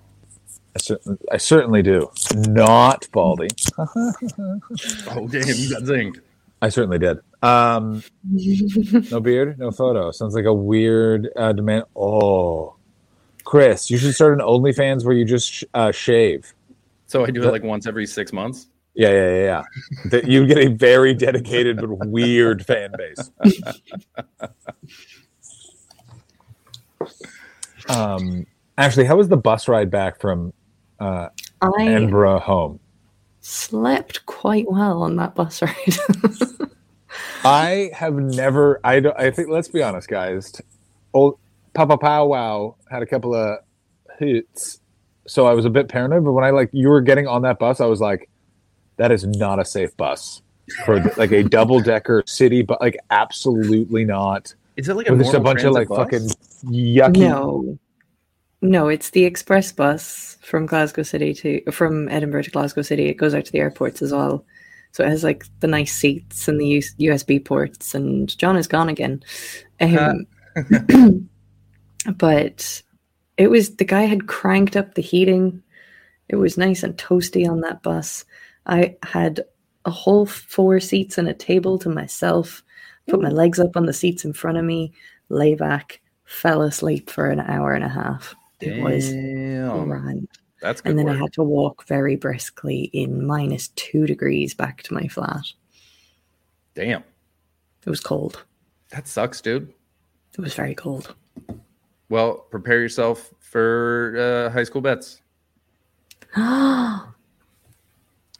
[0.75, 2.11] I, cer- I certainly do.
[2.35, 3.49] Not Baldy.
[5.15, 6.21] Oh, damn, you got zinged.
[6.63, 7.19] I certainly did.
[7.43, 8.03] Um,
[9.11, 10.11] no beard, no photo.
[10.13, 11.85] Sounds like a weird uh, demand.
[11.95, 12.77] Oh,
[13.45, 16.55] Chris, you should start an OnlyFans where you just sh- uh, shave.
[17.07, 18.69] So I do it like once every six months.
[18.95, 19.43] Yeah, yeah, yeah.
[19.45, 19.63] yeah.
[20.11, 23.31] that you get a very dedicated but weird fan base.
[27.89, 28.47] um,
[28.79, 30.53] Ashley, how was the bus ride back from
[31.03, 31.29] uh,
[31.61, 32.79] I Edinburgh home?
[33.41, 35.75] slept quite well on that bus ride.
[37.45, 38.81] I have never.
[38.85, 39.19] I don't.
[39.19, 39.49] I think.
[39.49, 40.53] Let's be honest, guys.
[41.13, 41.39] Old
[41.75, 43.59] Papa Pow Wow had a couple of
[44.19, 44.81] hits,
[45.27, 46.25] so I was a bit paranoid.
[46.25, 48.29] But when I like you were getting on that bus, I was like,
[48.97, 50.43] that is not a safe bus
[50.87, 54.55] for like a double decker city, but like absolutely not.
[54.77, 55.99] Is it like a With just a bunch of like bus?
[55.99, 56.29] fucking
[56.73, 57.29] yucky.
[57.29, 57.79] no,
[58.63, 63.09] no, it's the express bus from Glasgow City to from Edinburgh to Glasgow City.
[63.09, 64.45] It goes out to the airports as well,
[64.93, 67.93] so it has like the nice seats and the USB ports.
[67.93, 69.21] And John is gone again,
[69.81, 70.27] um,
[72.17, 72.83] but
[73.37, 75.61] it was the guy had cranked up the heating.
[76.29, 78.25] It was nice and toasty on that bus.
[78.67, 79.41] I had
[79.85, 82.63] a whole four seats and a table to myself.
[83.09, 84.93] Put my legs up on the seats in front of me,
[85.31, 88.37] lay back, fell asleep for an hour and a half.
[88.63, 90.29] It was Damn.
[90.61, 91.17] That's good And then work.
[91.17, 95.45] I had to walk very briskly in minus two degrees back to my flat.
[96.75, 97.03] Damn.
[97.85, 98.45] It was cold.
[98.91, 99.73] That sucks, dude.
[100.35, 101.15] It was very cold.
[102.09, 105.21] Well, prepare yourself for uh, high school bets.
[106.37, 106.43] Do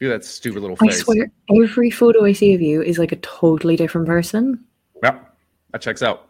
[0.09, 1.01] that stupid little face.
[1.01, 1.31] I swear,
[1.61, 4.63] every photo I see of you is like a totally different person.
[5.03, 5.19] Yeah,
[5.71, 6.29] that checks out.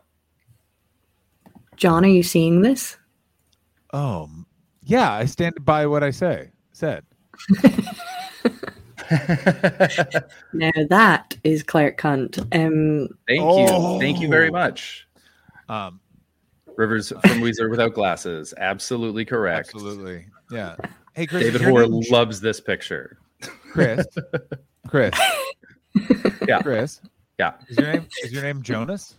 [1.76, 2.98] John, are you seeing this?
[3.94, 4.30] Oh,
[4.84, 5.14] yeah.
[5.14, 6.52] I stand by what I say.
[6.74, 7.04] Said.
[10.54, 12.40] Now that is Clark Cunt.
[12.56, 13.94] Um, Thank Oh.
[13.96, 14.00] you.
[14.00, 15.08] Thank you very much.
[15.70, 16.00] Um,
[16.78, 18.54] Rivers from Weezer without glasses.
[18.58, 19.70] Absolutely correct.
[19.74, 20.26] absolutely.
[20.52, 20.76] Yeah.
[21.14, 21.44] Hey, Chris.
[21.44, 23.18] David is Hoare name- loves this picture.
[23.72, 24.06] Chris.
[24.88, 25.14] Chris.
[26.48, 26.62] Yeah.
[26.62, 27.02] Chris.
[27.40, 27.54] Yeah.
[27.70, 29.16] Is your name is your name Jonas?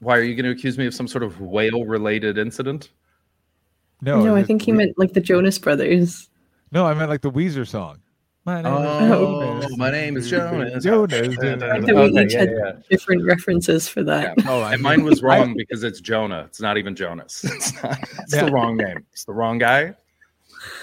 [0.00, 2.90] Why are you going to accuse me of some sort of whale related incident?
[4.00, 4.22] No.
[4.22, 6.28] no, I think he We- meant like the Jonas Brothers.
[6.70, 7.98] No, I meant like the Weezer song.
[8.44, 9.76] My name Oh, is Jonas.
[9.76, 10.82] my name is Jonas.
[10.84, 11.36] Jonas.
[11.36, 14.34] That we Okay, each yeah, had yeah, different references for that.
[14.38, 14.44] yeah.
[14.48, 16.44] Oh, And mine was wrong because it's Jonah.
[16.46, 17.44] It's not even Jonas.
[17.44, 18.44] It's, not, it's Yeah.
[18.46, 19.04] the wrong name.
[19.12, 19.94] It's the wrong guy.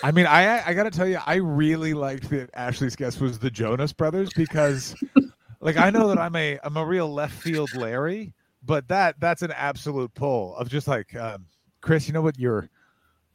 [0.04, 3.49] I mean, I I gotta tell you, I really liked that Ashley's guess was the
[3.49, 4.95] Jonas Brothers because,
[5.60, 8.34] like, I know that I'm a I'm a real left field Larry,
[8.66, 11.45] but that that's an absolute pull of just like um,
[11.82, 12.07] Chris.
[12.07, 12.70] You know what your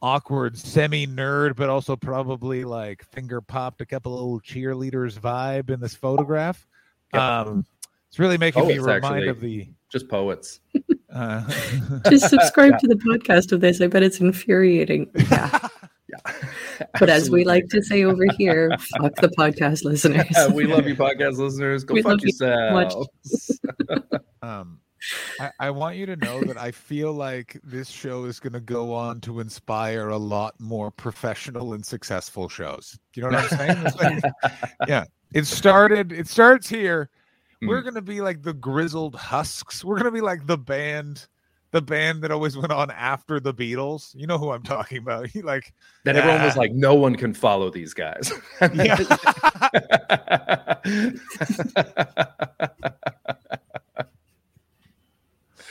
[0.01, 5.69] awkward semi nerd, but also probably like finger popped a couple of little cheerleaders vibe
[5.69, 6.67] in this photograph.
[7.13, 7.21] Yep.
[7.21, 7.65] Um,
[8.09, 9.27] it's really making me Poets, remind actually.
[9.29, 9.67] of the.
[9.91, 10.59] Just poets.
[11.13, 11.43] Uh,
[12.09, 13.81] Just subscribe to the podcast of this.
[13.81, 15.09] I bet it's infuriating.
[15.29, 15.67] Yeah.
[16.25, 16.33] Yeah.
[16.99, 18.69] But as we like to say over here,
[18.99, 20.25] fuck the podcast listeners.
[20.35, 21.85] Yeah, we love you, podcast listeners.
[21.85, 22.93] Go We fuck love you so much.
[24.41, 24.80] um,
[25.39, 28.59] I, I want you to know that I feel like this show is going to
[28.59, 32.97] go on to inspire a lot more professional and successful shows.
[33.15, 33.77] You know what I'm saying?
[33.85, 36.11] It's like- yeah, it started.
[36.11, 37.09] It starts here.
[37.61, 37.83] We're Hmm.
[37.83, 39.83] going to be like the grizzled husks.
[39.83, 41.27] We're going to be like the band,
[41.71, 44.15] the band that always went on after the Beatles.
[44.15, 45.27] You know who I'm talking about?
[45.29, 45.73] He like,
[46.03, 48.31] Then everyone was like, no one can follow these guys.
[48.73, 48.97] yeah.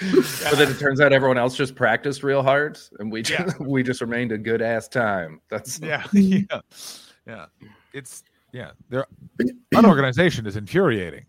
[0.15, 3.83] but then it turns out everyone else just practiced real hard and we just we
[3.83, 5.41] just remained a good ass time.
[5.51, 6.61] That's yeah, yeah,
[7.27, 7.47] yeah.
[7.93, 8.23] It's
[8.53, 8.71] yeah.
[8.89, 9.07] Their
[9.75, 11.27] unorganization is infuriating.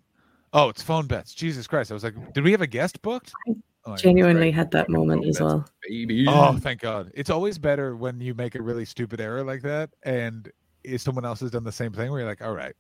[0.54, 1.34] Oh, it's phone bets.
[1.34, 1.92] Jesus Christ!
[1.92, 3.34] I was like, did we have a guest booked?
[3.48, 3.56] Oh,
[3.88, 3.96] yeah.
[3.96, 5.66] Genuinely had that moment as well.
[5.88, 6.26] baby.
[6.28, 7.12] Oh, thank God!
[7.14, 10.50] It's always better when you make a really stupid error like that, and
[10.84, 12.76] if someone else has done the same thing, where you're like, all right,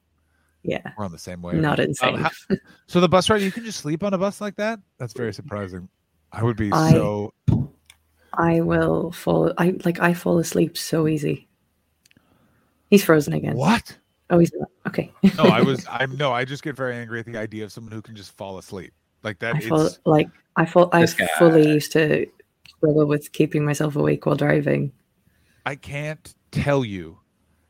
[0.63, 1.53] Yeah, we're on the same way.
[1.53, 2.17] not insane.
[2.17, 2.29] how-
[2.87, 4.79] so the bus ride, you can just sleep on a bus like that?
[4.99, 5.89] That's very surprising.
[6.31, 7.33] I would be I- so.
[8.33, 9.53] I will fall.
[9.57, 9.99] I like.
[9.99, 11.47] I fall asleep so easy.
[12.89, 13.55] He's frozen again.
[13.55, 13.97] What?
[14.29, 14.69] Oh, he's not.
[14.87, 15.11] Okay.
[15.37, 15.85] No, I was.
[15.91, 16.31] I'm no.
[16.31, 18.93] I just get very angry at the idea of someone who can just fall asleep
[19.23, 19.55] like that.
[19.55, 20.89] I It's, fall like I fall.
[20.93, 22.25] I fully used to
[22.77, 24.93] struggle with keeping myself awake while driving.
[25.65, 27.19] I can't tell you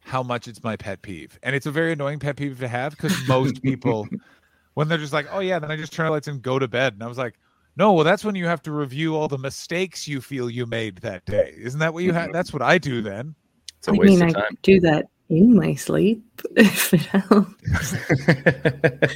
[0.01, 1.39] how much it's my pet peeve.
[1.43, 4.07] And it's a very annoying pet peeve to have because most people,
[4.73, 6.67] when they're just like, oh, yeah, then I just turn the lights and go to
[6.67, 6.93] bed.
[6.93, 7.35] And I was like,
[7.77, 10.97] no, well, that's when you have to review all the mistakes you feel you made
[10.97, 11.53] that day.
[11.57, 12.25] Isn't that what you have?
[12.25, 12.33] Mm-hmm.
[12.33, 13.33] That's what I do then.
[13.77, 14.57] it's a I waste mean, of I time.
[14.63, 16.21] do that in my sleep
[16.57, 17.95] if it helps.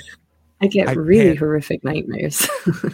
[0.61, 2.47] I get I really horrific nightmares.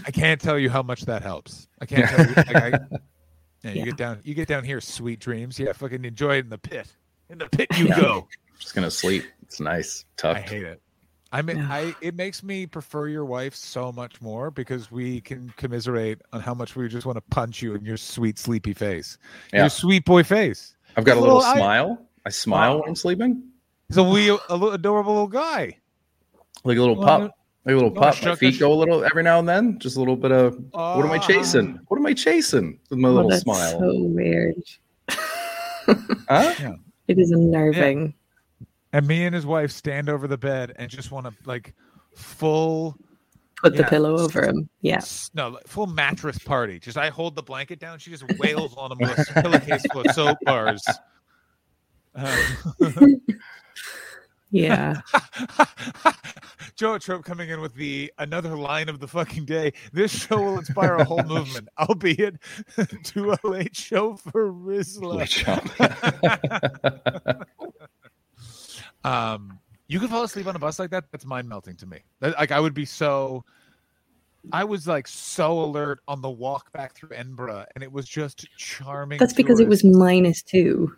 [0.07, 1.67] I can't tell you how much that helps.
[1.79, 2.33] I can't tell you.
[2.35, 3.85] Like, I, yeah, you Yeah.
[3.85, 5.59] get down, you get down here, sweet dreams.
[5.59, 6.87] Yeah, fucking enjoy it in the pit.
[7.31, 7.99] In the pit you Yeah.
[8.01, 8.27] go.
[8.59, 9.23] just gonna sleep.
[9.43, 10.05] It's nice.
[10.17, 10.37] Tough.
[10.37, 10.81] I hate it.
[11.31, 15.51] I mean, I it makes me prefer your wife so much more because we can
[15.55, 19.17] commiserate on how much we just want to punch you in your sweet sleepy face,
[19.53, 19.61] Yeah.
[19.61, 20.75] your sweet boy face.
[20.97, 22.05] I've got a Little little smile.
[22.25, 23.41] I smile when I'm sleeping.
[23.87, 25.77] He's a wee, a little adorable little guy.
[26.65, 27.31] Like a little Well, pup.
[27.65, 28.03] Like a little oh, pup.
[28.03, 29.79] My shuck- feet go a little every now and then.
[29.79, 31.19] Just a little bit of what am I Ah.
[31.27, 31.79] chasing?
[31.87, 32.77] What am I chasing?
[32.89, 33.79] With my Oh, little that's smile.
[33.79, 34.55] so weird.
[36.29, 36.73] Huh?
[37.07, 38.13] It is unnerving.
[38.93, 41.73] And me and his wife stand over the bed and just want to like
[42.15, 42.97] full
[43.61, 44.69] Put the pillow over him.
[44.81, 45.01] Yeah.
[45.35, 46.79] no like, full mattress party.
[46.79, 50.01] Just I hold the blanket down, she just wails on him with a pillowcase full
[50.01, 50.83] of soap bars.
[52.13, 52.27] Um,
[54.51, 55.01] Yeah.
[56.75, 59.73] Joe Trope coming in with the another line of the fucking day.
[59.93, 62.35] This show will inspire a whole movement, albeit
[63.03, 65.27] 208 show for Rizla.
[69.03, 71.05] um, you could fall asleep on a bus like that.
[71.11, 71.99] That's mind melting to me.
[72.19, 73.43] That- Like I would be so.
[74.51, 78.47] I was like so alert on the walk back through Edinburgh, and it was just
[78.57, 79.19] charming.
[79.19, 80.95] That's because it was minus two.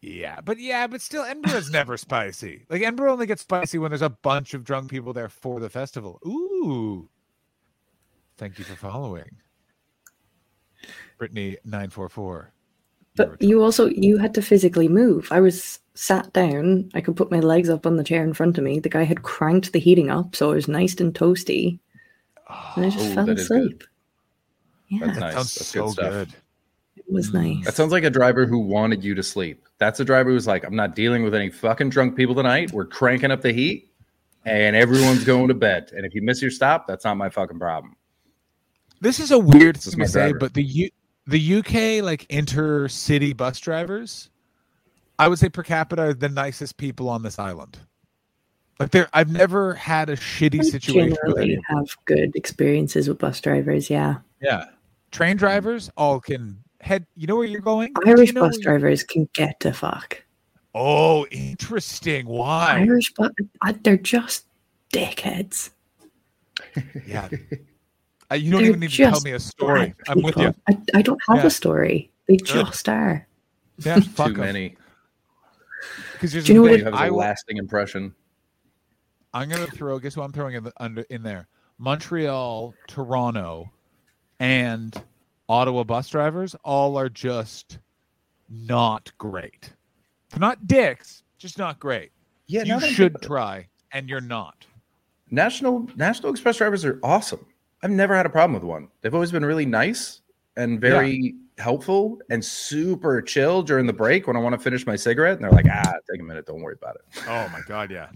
[0.00, 2.64] Yeah, but yeah, but still, Edinburgh's never spicy.
[2.70, 5.68] Like Edinburgh only gets spicy when there's a bunch of drunk people there for the
[5.70, 6.20] festival.
[6.26, 7.08] Ooh.
[8.36, 9.28] Thank you for following.
[11.18, 12.52] Brittany nine four four.
[13.16, 15.26] But you also you had to physically move.
[15.32, 16.88] I was sat down.
[16.94, 18.78] I could put my legs up on the chair in front of me.
[18.78, 21.80] The guy had cranked the heating up, so it was nice and toasty,
[22.76, 23.62] and I just Oh, fell that is good.
[23.62, 23.84] asleep.
[24.88, 25.34] Yeah, That's that nice.
[25.34, 26.34] sounds That's so good good.
[27.08, 27.34] It was Mm.
[27.56, 27.64] nice.
[27.64, 29.64] That sounds like a driver who wanted you to sleep.
[29.78, 32.72] That's a driver who's like, I'm not dealing with any fucking drunk people tonight.
[32.72, 33.90] We're cranking up the heat
[34.44, 35.90] and everyone's going to bed.
[35.96, 37.96] And if you miss your stop, that's not my fucking problem.
[39.00, 40.38] This is a weird This thing to say, driver.
[40.38, 40.90] but the U-
[41.26, 44.30] the UK like intercity bus drivers,
[45.18, 47.78] I would say per capita are the nicest people on this island.
[48.80, 51.10] Like there, I've never had a shitty I situation.
[51.10, 51.62] With generally any.
[51.68, 53.90] have good experiences with bus drivers.
[53.90, 54.64] Yeah, Yeah,
[55.10, 57.06] train drivers all can head.
[57.16, 57.92] You know where you're going?
[58.06, 60.22] Irish you know bus drivers can get to fuck.
[60.74, 62.26] Oh, interesting.
[62.26, 62.78] Why?
[62.80, 63.30] Irish bus,
[63.82, 64.44] they're just
[64.92, 65.70] dickheads.
[67.06, 67.28] Yeah.
[68.30, 69.94] Uh, you don't They're even need to tell me a story.
[70.06, 70.54] I'm with you.
[70.68, 71.46] I, I don't have Yeah.
[71.46, 72.10] a story.
[72.26, 73.26] They just are.
[73.78, 74.76] Yeah, fuck Too many.
[76.12, 78.14] Because you know what You it- have I a lasting impression.
[79.32, 79.98] I'm gonna throw.
[79.98, 81.48] Guess what I'm throwing in the, under in there?
[81.78, 83.70] Montreal, Toronto,
[84.40, 85.00] and
[85.48, 87.78] Ottawa bus drivers all are just
[88.50, 89.72] not great.
[90.30, 92.10] They're not dicks, just not great.
[92.46, 94.66] Yeah, you should thinking- try, and you're not.
[95.30, 97.44] National National Express drivers are awesome.
[97.82, 98.88] I've never had a problem with one.
[99.02, 100.22] They've always been really nice
[100.56, 104.96] and very helpful and super chill during the break when I want to finish my
[104.96, 105.36] cigarette.
[105.36, 107.02] And they're like, ah, take a minute, don't worry about it.
[107.28, 108.08] Oh my god, yeah.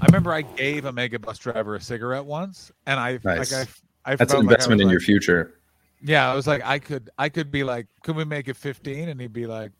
[0.00, 3.52] I remember I gave a mega bus driver a cigarette once, and I Nice.
[3.52, 3.68] like
[4.04, 5.59] I, I That's felt an like I investment was in like- your future.
[6.02, 9.08] Yeah, I was like, I could, I could be like, could we make it 15?
[9.08, 9.72] And he'd be like,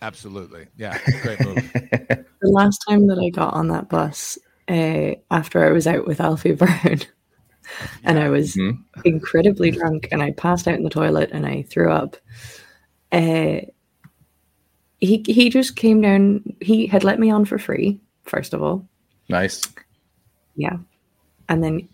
[0.00, 1.72] absolutely, yeah, great move.
[2.44, 4.36] The last time that I got on that bus,
[4.68, 7.00] uh, after I was out with Alfie Brown.
[8.02, 8.82] and I was Mhm.
[9.04, 12.16] incredibly drunk, and I passed out in the toilet and I threw up.
[13.12, 13.60] Uh,
[14.98, 16.42] he he just came down.
[16.60, 18.88] He had let me on for free, first of all,
[19.28, 19.62] Nice.
[20.56, 20.78] yeah,
[21.48, 21.88] and then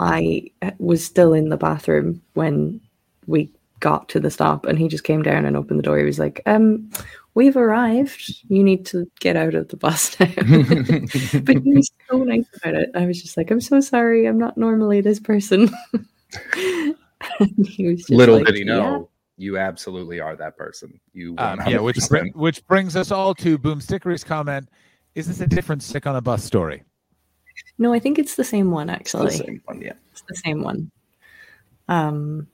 [0.00, 2.82] I was still in the bathroom when
[3.26, 3.50] we
[3.80, 5.98] got to the stop, and he just came down and opened the door.
[5.98, 6.90] He was like, "Um,
[7.34, 8.42] we've arrived.
[8.48, 10.26] You need to get out of the bus now."
[11.42, 12.90] but he was so nice about it.
[12.94, 14.26] I was just like, I'm so sorry.
[14.26, 15.70] I'm not normally this person.
[17.40, 19.08] And he was just Little like, did he "Yeah." know,
[19.38, 21.00] you absolutely are that person.
[21.14, 24.68] You Um, yeah, which br- which brings us all to Boom Stickery's comment:
[25.14, 26.82] Is this a different sick on a bus story?
[27.78, 29.36] No, I think it's the same one It's the actually.
[29.36, 29.94] same one, yeah.
[30.12, 30.90] It's the same one.
[31.88, 32.46] Um,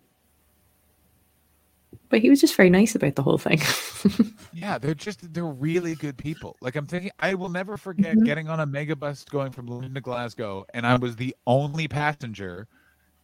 [2.10, 3.60] but he was just very nice about the whole thing.
[4.52, 6.56] Yeah, they're just they're really good people.
[6.60, 8.24] Like I'm thinking, I will never forget Mhm.
[8.26, 11.88] getting on a mega bus going from London to Glasgow, and I was the only
[11.88, 12.66] passenger,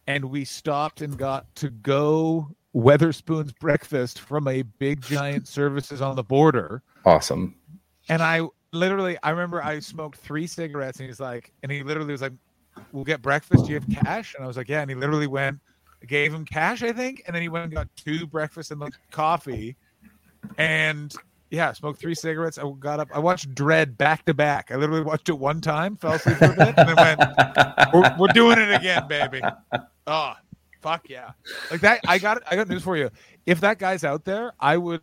[0.07, 6.15] and we stopped and got to go Wetherspoon's breakfast from a big giant services on
[6.15, 6.81] the border.
[7.05, 7.55] Awesome.
[8.09, 12.13] And I literally, I remember I smoked three cigarettes, and he's like, and he literally
[12.13, 12.33] was like,
[12.93, 13.65] "We'll get breakfast.
[13.65, 15.59] Do you have cash?" And I was like, "Yeah." And he literally went,
[16.07, 18.93] gave him cash, I think, and then he went and got two breakfast and like
[19.11, 19.75] coffee,
[20.57, 21.13] and
[21.49, 22.57] yeah, smoked three cigarettes.
[22.57, 23.09] I got up.
[23.13, 24.71] I watched Dredd back to back.
[24.71, 27.19] I literally watched it one time, fell asleep for a bit, and then went,
[27.93, 29.41] "We're, we're doing it again, baby."
[30.07, 30.33] Oh,
[30.81, 31.31] fuck yeah!
[31.71, 32.01] Like that.
[32.07, 32.41] I got.
[32.49, 33.09] I got news for you.
[33.45, 35.01] If that guy's out there, I would.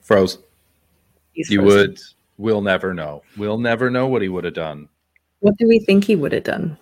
[0.00, 0.38] Froze.
[1.32, 1.78] He's You frozen.
[1.90, 2.00] would.
[2.38, 3.22] We'll never know.
[3.36, 4.88] We'll never know what he would have done.
[5.40, 6.76] What do we think he would have done?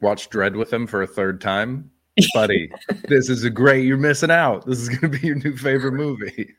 [0.00, 1.90] Watch Dredd with him for a third time,
[2.34, 2.70] buddy.
[3.08, 3.84] this is a great.
[3.86, 4.66] You're missing out.
[4.66, 6.54] This is going to be your new favorite movie.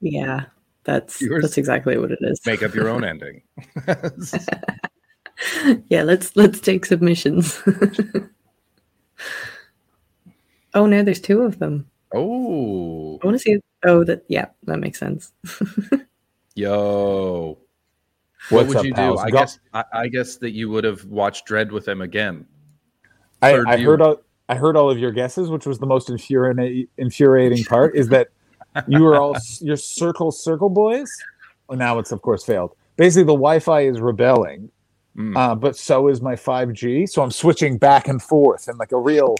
[0.00, 0.44] Yeah,
[0.84, 2.40] that's Yours- that's exactly what it is.
[2.44, 3.42] Make up your own ending.
[5.88, 7.62] yeah, let's let's take submissions.
[10.74, 11.88] oh no, there's two of them.
[12.14, 13.58] oh, I want to see.
[13.84, 15.32] Oh, that yeah, that makes sense.
[16.54, 17.58] yo.
[18.50, 19.16] What What's would up, you do?
[19.16, 19.58] I Go- guess.
[19.72, 22.46] I, I guess that you would have watched Dredd with him again.
[23.44, 26.86] I, I heard all, I heard all of your guesses, which was the most infuriating
[26.98, 27.96] infuriating part.
[27.96, 28.28] Is that
[28.88, 31.10] you were all your circle circle boys?
[31.68, 32.74] Well, now it's of course failed.
[32.96, 34.70] Basically, the Wi-Fi is rebelling,
[35.16, 35.36] Mm.
[35.36, 37.08] uh, but so is my 5G.
[37.08, 39.36] So I'm switching back and forth, and like a real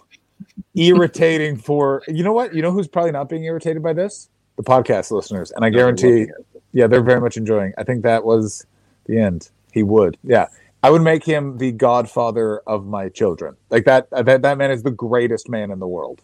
[0.75, 2.55] irritating for you know what?
[2.55, 4.29] You know who's probably not being irritated by this?
[4.57, 6.29] The podcast listeners, and I guarantee,
[6.73, 7.73] yeah, they're very much enjoying.
[7.77, 8.65] I think that was
[9.07, 9.51] the end.
[9.73, 10.47] He would, yeah.
[10.85, 13.57] I would make him the godfather of my children.
[13.71, 14.09] Like that.
[14.13, 16.23] That that man is the greatest man in the world.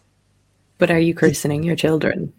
[0.77, 2.33] But are you christening your children?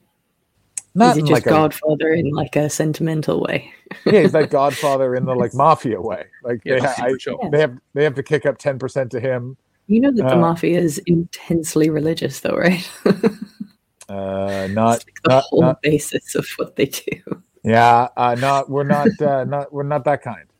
[0.95, 3.73] Not is he just like a- Godfather in like a sentimental way?
[4.07, 6.27] yeah, he's that godfather in the like mafia way.
[6.45, 7.39] Like Yeah, they, super I, chill.
[7.51, 9.57] they have they have to kick up ten percent to him.
[9.89, 12.89] You know that the Uh, mafia is intensely religious, though, right?
[14.09, 17.43] Uh, not It's like the not, whole not basis of what they do.
[17.65, 18.09] yeah.
[18.17, 20.52] Uh, not we're not uh, not we're not that kind.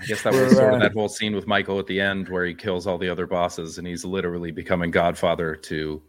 [0.00, 2.44] I guess that was sort of that whole scene with Michael at the end where
[2.46, 6.02] he kills all the other bosses and he's literally becoming Godfather to.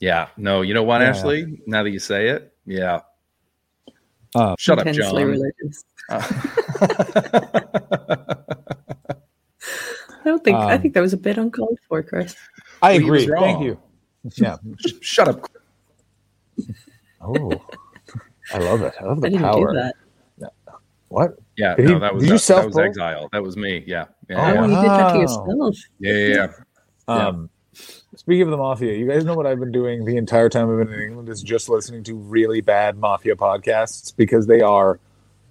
[0.00, 1.08] Yeah, no, you know what, Yeah.
[1.08, 1.60] Ashley?
[1.66, 3.00] Now that you say it, yeah.
[4.34, 5.30] Uh, Shut up, intensely John.
[5.30, 5.84] religious.
[6.10, 6.22] Uh,
[10.24, 10.56] I don't think.
[10.56, 12.34] I Um, think that was a bit uncalled for, Chris.
[12.82, 13.26] I Well, agree.
[13.26, 13.78] Thank you.
[14.34, 14.56] Yeah.
[15.00, 15.48] Shut up.
[17.20, 17.50] Oh,
[18.52, 18.94] I love it.
[19.00, 19.92] I love I the didn't power.
[21.10, 21.14] Do that.
[21.14, 21.36] What?
[21.56, 23.28] Yeah, Did no, he- that was did you that, that was exile.
[23.32, 23.84] That was me.
[23.86, 24.62] Yeah, yeah, Oh, yeah.
[24.62, 25.20] You did that to Wow.
[25.20, 25.76] yourself.
[26.00, 26.46] yeah, yeah, yeah.
[27.08, 27.14] Yeah.
[27.28, 27.50] Um,
[28.16, 30.78] speaking of the mafia, you guys know what I've been doing the entire time I've
[30.86, 34.98] been in England is just listening to really bad mafia podcasts because they are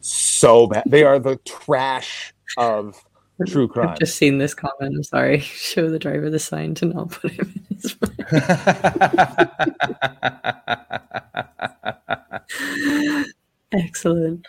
[0.02, 0.84] so bad.
[0.86, 3.02] They are the trash of
[3.48, 3.90] true crime.
[3.90, 4.96] I've just seen this comment.
[4.96, 5.40] I'm sorry.
[5.40, 7.96] Show the driver the sign to not put him in his.
[13.72, 14.46] Excellent.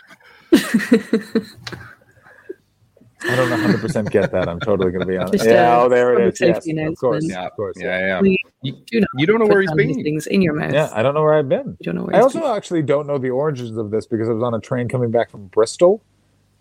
[3.28, 4.48] I don't 100 percent get that.
[4.48, 5.32] I'm totally going to be honest.
[5.34, 6.66] Just, yeah, uh, oh, there it public is.
[6.66, 7.24] Yes, of course.
[7.28, 7.76] Yeah, of course.
[7.78, 8.20] yeah, yeah.
[8.20, 10.02] We You, do not you don't know where he's been.
[10.02, 10.72] things in your mouth.
[10.72, 11.76] Yeah, I don't know where I've been.
[11.80, 14.28] You don't know where I he's also actually don't know the origins of this because
[14.28, 16.02] I was on a train coming back from Bristol.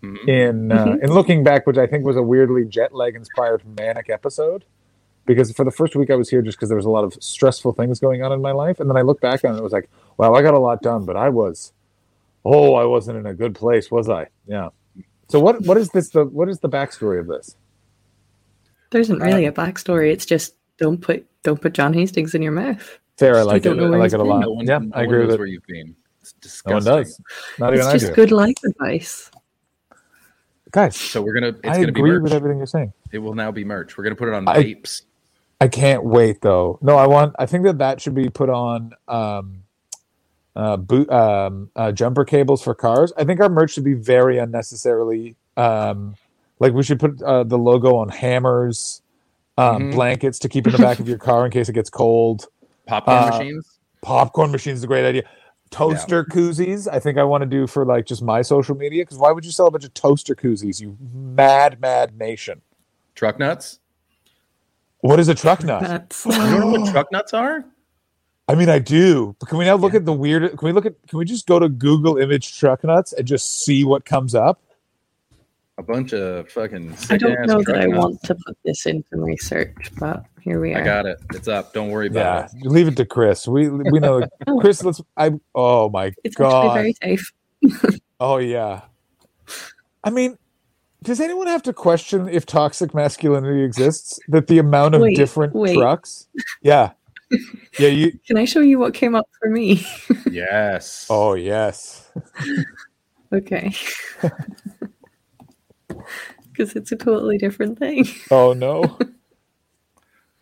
[0.02, 0.28] Mhm.
[0.28, 1.04] In uh, Mhm.
[1.04, 4.64] in looking back, which I think was a weirdly jet lag inspired manic episode,
[5.24, 7.14] because for the first week I was here just because there was a lot of
[7.20, 9.62] stressful things going on in my life, and then I look back on it, it
[9.62, 11.72] was like, wow, I got a lot done, but I was,
[12.46, 14.26] oh, I wasn't in a good place, was I?
[14.46, 14.68] Yeah,
[15.28, 17.56] So what what is this the what is the backstory of this?
[18.90, 20.12] There isn't really a backstory.
[20.12, 22.98] It's just don't put don't put John Hastings in your mouth.
[23.18, 23.78] Fair, I like it.
[23.78, 24.40] I like it a lot.
[24.40, 25.38] No one, yeah, no I agree knows with it.
[25.38, 25.96] where you've been.
[26.20, 27.20] It's No one does.
[27.58, 28.14] Not even It's I just do.
[28.14, 29.30] good life advice.
[30.72, 31.48] Guys, So we're gonna.
[31.48, 32.22] It's I gonna be agree merch.
[32.24, 32.92] with everything you're saying.
[33.12, 33.96] It will now be merch.
[33.96, 35.02] We're gonna put it on I- vapes.
[35.60, 36.78] I can't wait though.
[36.82, 37.34] No, I want.
[37.38, 39.62] I think that that should be put on um,
[40.56, 43.12] uh, boot um, uh, jumper cables for cars.
[43.16, 45.36] I think our merch should be very unnecessarily.
[45.56, 46.16] Um,
[46.58, 49.02] like we should put uh, the logo on hammers,
[49.58, 49.92] um, Mhm.
[49.92, 52.46] blankets to keep in the back of your car in case it gets cold.
[52.86, 53.78] Popcorn uh, machines.
[54.02, 55.22] Popcorn machines is a great idea.
[55.70, 56.86] Toaster koozies.
[56.90, 59.44] I think I want to do for like just my social media because why would
[59.44, 60.80] you sell a bunch of toaster koozies?
[60.80, 62.62] You mad, mad nation.
[63.14, 63.80] Truck nuts.
[65.00, 65.82] What is a truck nut?
[65.82, 67.64] That's You don't know what truck nuts are?
[68.48, 69.34] I mean, I do.
[69.40, 70.56] But can we now look at the weird?
[70.56, 70.94] Can we look at?
[71.08, 74.60] Can we just go to Google image truck nuts and just see what comes up?
[75.78, 76.96] A bunch of fucking.
[77.10, 77.98] I don't know truck that I nuts.
[77.98, 80.80] want to put this into my search, but here we are.
[80.80, 81.18] I got it.
[81.34, 81.74] It's up.
[81.74, 82.62] Don't worry Yeah, about it.
[82.66, 83.48] leave it to Chris.
[83.48, 84.22] We we know.
[84.60, 84.82] Chris.
[84.84, 85.02] Let's.
[85.16, 85.32] I.
[85.54, 86.14] Oh my god.
[86.24, 86.76] It's god.
[86.78, 87.32] actually very safe.
[88.20, 88.82] Oh yeah.
[90.02, 90.38] I mean,
[91.02, 94.18] does anyone have to question if toxic masculinity exists?
[94.28, 95.74] That the amount of Wait, different wait.
[95.74, 96.26] trucks.
[96.62, 96.92] Yeah.
[97.78, 97.88] Yeah.
[97.88, 98.18] You.
[98.26, 99.84] Can I show you what came up for me?
[100.30, 101.06] Yes.
[101.10, 102.10] Oh yes.
[103.32, 103.72] okay.
[106.52, 108.06] Because it's a totally different thing.
[108.30, 108.98] Oh no.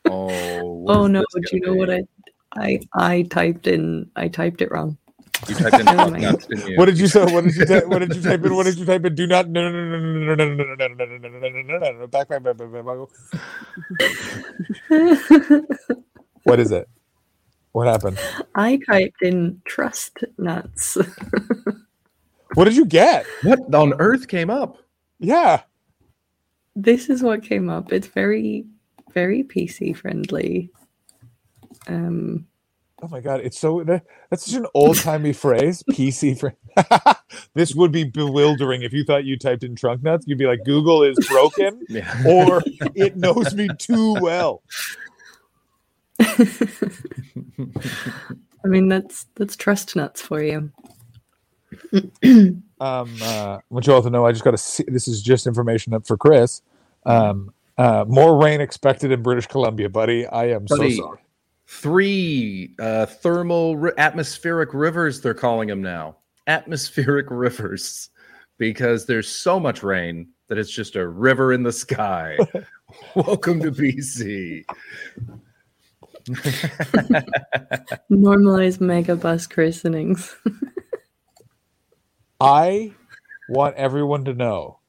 [0.07, 0.85] Oh.
[0.87, 1.25] Oh no!
[1.33, 1.91] Do you know gonna what?
[1.91, 4.11] I I I typed in?
[4.17, 4.99] I typed it wrong.
[5.49, 6.23] You typed in Never truck mind.
[6.23, 6.77] nuts, didn't you?
[6.79, 7.25] What did you say?
[7.25, 7.87] What did you type?
[7.87, 8.55] What did you type in?
[8.55, 9.15] What did you type in?
[9.15, 11.63] Do not no no no no no no no no no no no no no
[11.63, 12.85] no no no back back back back back
[14.91, 15.99] back.
[16.45, 16.89] What is it?
[17.73, 18.19] What happened?
[18.55, 20.97] I typed in trust nuts.
[22.55, 23.27] What did you get?
[23.43, 24.79] What on earth came up?
[25.19, 25.63] Yeah.
[26.77, 27.93] this is what came up.
[27.93, 28.65] It's very
[29.13, 30.71] very PC friendly.
[31.89, 32.47] Um,
[33.03, 35.83] Oh my god, it's so that, that's such an old timey phrase.
[35.91, 36.55] PC for
[37.55, 40.25] this would be bewildering if you thought you typed in trunk nuts.
[40.29, 42.23] You'd be like, Google is broken, Yeah.
[42.25, 42.63] or
[42.95, 44.63] it knows me too well.
[46.21, 46.39] I
[48.65, 50.71] mean that's that's trust nuts for you.
[52.23, 54.59] um, uh, I want you all to know I just got to.
[54.59, 54.85] see.
[54.87, 56.63] This is just information up for Chris.
[57.05, 60.27] Um, uh, more rain expected in British Columbia, buddy.
[60.27, 61.19] I am Buddy, so sorry.
[61.67, 65.21] Three uh, thermal ri- atmospheric rivers.
[65.21, 66.17] They're calling them now.
[66.47, 68.11] Atmospheric rivers,
[68.59, 72.37] because there's so much rain that it's just a river in the sky.
[73.17, 74.65] Welcome to BC.
[78.11, 80.35] Normalize mega bus christenings.
[82.41, 82.93] I
[83.49, 84.81] want everyone to know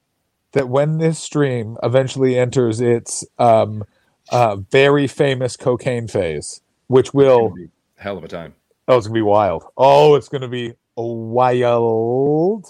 [0.52, 3.84] that when this stream eventually enters its um,
[4.30, 7.54] uh, very famous cocaine phase, which will
[7.96, 8.54] Hell of a time.
[8.88, 9.64] oh, it's gonna be wild.
[9.76, 12.66] Oh, it's gonna be wild.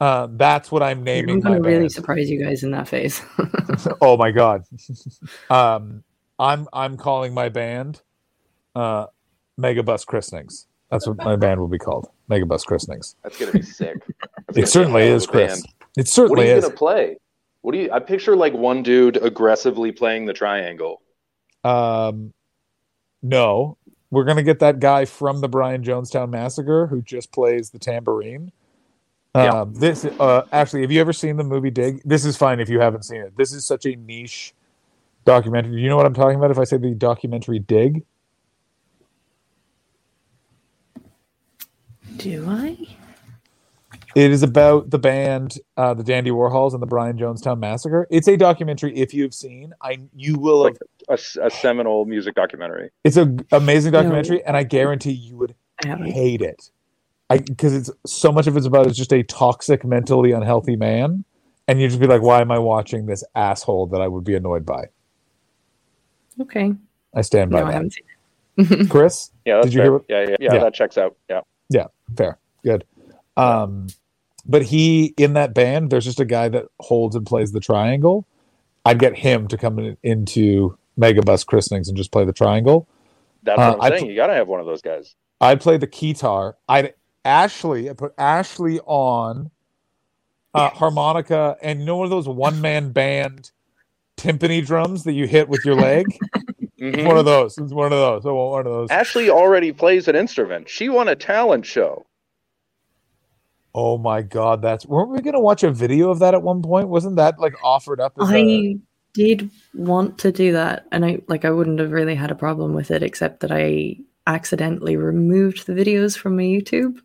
[0.00, 1.92] Uh, that's what I'm naming I'm gonna really band.
[1.92, 3.22] surprise you guys in that phase.
[4.00, 4.64] oh my god.
[5.50, 6.02] um,
[6.38, 8.02] I'm I'm calling my band
[8.74, 9.06] uh,
[9.60, 10.66] Megabus Christenings.
[10.90, 12.08] That's what my band will be called.
[12.30, 13.14] Megabus Christenings.
[13.22, 13.96] That's gonna be sick.
[14.46, 15.62] That's It certainly is, Chris.
[15.62, 15.74] band.
[15.96, 16.64] It What are you is.
[16.64, 17.16] gonna play?
[17.62, 17.90] What do you?
[17.92, 21.00] I picture like one dude aggressively playing the triangle.
[21.64, 22.32] Um,
[23.22, 23.78] no,
[24.10, 28.52] we're gonna get that guy from the Brian Jonestown Massacre who just plays the tambourine.
[29.34, 29.60] Yeah.
[29.60, 32.02] Um, this uh, actually, have you ever seen the movie Dig?
[32.04, 33.36] This is fine if you haven't seen it.
[33.36, 34.52] This is such a niche
[35.24, 35.80] documentary.
[35.80, 38.04] You know what I'm talking about if I say the documentary Dig?
[42.16, 42.76] Do I?
[44.14, 48.06] It is about the band, uh, the Dandy Warhols, and the Brian Jonestown Massacre.
[48.10, 48.94] It's a documentary.
[48.94, 50.62] If you've seen, I you will.
[50.62, 50.76] Like
[51.08, 52.90] a, a seminal music documentary.
[53.04, 54.02] it's an amazing No.
[54.02, 56.70] documentary, and I guarantee you would hate it.
[57.30, 61.24] I because it's so much of it's about is just a toxic, mentally unhealthy man,
[61.66, 64.34] and you just be like, why am I watching this asshole that I would be
[64.34, 64.88] annoyed by?
[66.40, 66.74] Okay.
[67.14, 67.74] I stand by No, I that.
[67.74, 68.04] haven't seen
[68.58, 68.88] it.
[68.90, 69.84] Chris, Yeah, Did you fair.
[69.84, 70.58] hear what- yeah, yeah, yeah, Yeah.
[70.60, 71.16] That checks out.
[71.28, 71.40] Yeah.
[71.68, 72.84] Yeah, fair, good.
[73.36, 73.86] Um,
[74.46, 78.26] but he in that band, there's just a guy that holds and plays the triangle.
[78.84, 82.86] I'd get him to come in, into Megabus christenings and just play the triangle.
[83.42, 84.00] That's Uh, what I'm I saying.
[84.02, 85.14] pl- you gotta have one of those guys.
[85.40, 86.56] I'd play the guitar.
[86.68, 87.88] I'd Ashley.
[87.88, 89.50] I put Ashley on
[90.54, 93.52] uh, harmonica, and you know one of those one man band
[94.22, 96.06] timpani drums that you hit with your leg.
[96.82, 97.06] Mhm.
[97.06, 97.56] One of those.
[97.58, 98.26] It's one of those.
[98.26, 98.90] I want one of those.
[98.90, 100.68] Ashley already plays an instrument.
[100.68, 102.04] She won a talent show.
[103.72, 106.88] Oh my god, that's weren't we gonna watch a video of that at one point?
[106.88, 108.74] Wasn't that like offered up as a I
[109.14, 112.74] did want to do that, and I like I wouldn't have really had a problem
[112.74, 116.98] with it, except that I accidentally removed the videos from my YouTube,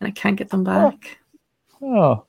[0.00, 1.18] and I can't get them back.
[1.82, 2.24] oh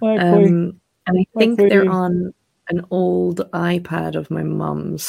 [0.00, 0.44] likely.
[0.46, 2.32] Um, and I think they're on
[2.68, 5.06] an old iPad of my mum's.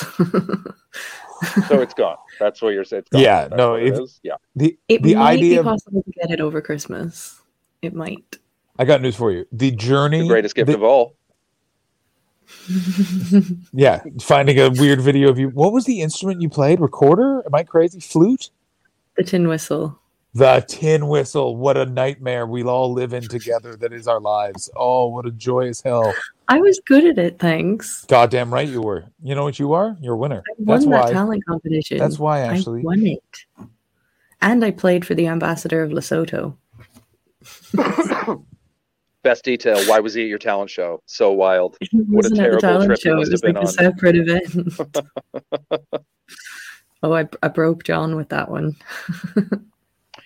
[1.67, 2.17] So it's gone.
[2.39, 3.01] That's what you're saying.
[3.01, 3.21] It's gone.
[3.21, 4.35] Yeah, That's no, what it if- Yeah.
[4.55, 7.41] the it the might be idea of, possible to get it over Christmas.
[7.81, 8.37] It might.
[8.79, 9.45] I got news for you.
[9.51, 11.15] The journey The greatest gift the- of all.
[13.73, 15.49] Yeah, finding a weird video of you.
[15.49, 16.79] What was the instrument you played?
[16.79, 17.43] Recorder?
[17.45, 17.99] Am I crazy?
[17.99, 18.49] Flute?
[19.17, 19.99] the tin whistle.
[20.33, 21.55] The tin whistle.
[21.55, 23.75] What a nightmare we'll all live in together.
[23.77, 24.69] That is our lives.
[24.75, 26.13] Oh, what a joyous hell.
[26.47, 28.05] I was good at it, thanks.
[28.05, 29.05] Goddamn right you were.
[29.23, 29.97] You know what you are?
[29.99, 30.43] You're a winner.
[30.47, 31.11] I won That's that why.
[31.11, 31.97] talent competition.
[31.97, 32.81] That's why, actually.
[32.81, 33.45] I won it.
[34.41, 36.55] And I played for the ambassador of Lesotho.
[39.23, 39.83] Best detail.
[39.85, 41.01] Why was he at your talent show?
[41.07, 41.77] So wild.
[41.81, 43.13] It What a wasn't at the terrible talent trip show.
[43.13, 43.67] It was like been a on.
[43.67, 44.79] separate event.
[47.03, 48.75] oh, I, I broke John with that one.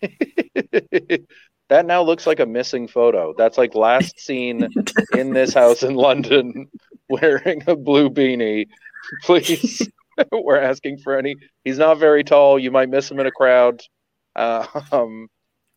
[1.69, 3.33] that now looks like a missing photo.
[3.37, 4.67] That's like last seen
[5.13, 6.67] in this house in London
[7.09, 8.67] wearing a blue beanie.
[9.23, 9.87] Please,
[10.31, 11.35] we're asking for any.
[11.63, 12.59] He's not very tall.
[12.59, 13.81] You might miss him in a crowd.
[14.35, 15.27] Uh, um,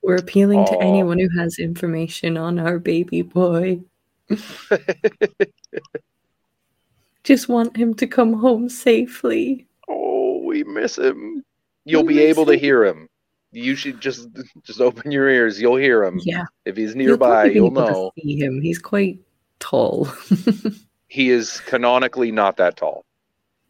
[0.02, 3.80] We're appealing to anyone who has information on our baby boy.
[7.24, 9.66] Just want him to come home safely.
[9.88, 11.44] oh, we miss him.
[11.84, 13.08] You'll We be able to hear him.
[13.52, 14.28] You should just
[14.64, 15.60] just open your ears.
[15.60, 16.18] You'll hear him.
[16.24, 18.12] Yeah, If he's you'll nearby, you'll to know.
[18.18, 18.60] see him.
[18.60, 19.20] He's quite
[19.60, 20.08] tall.
[21.08, 23.04] He is canonically not that tall.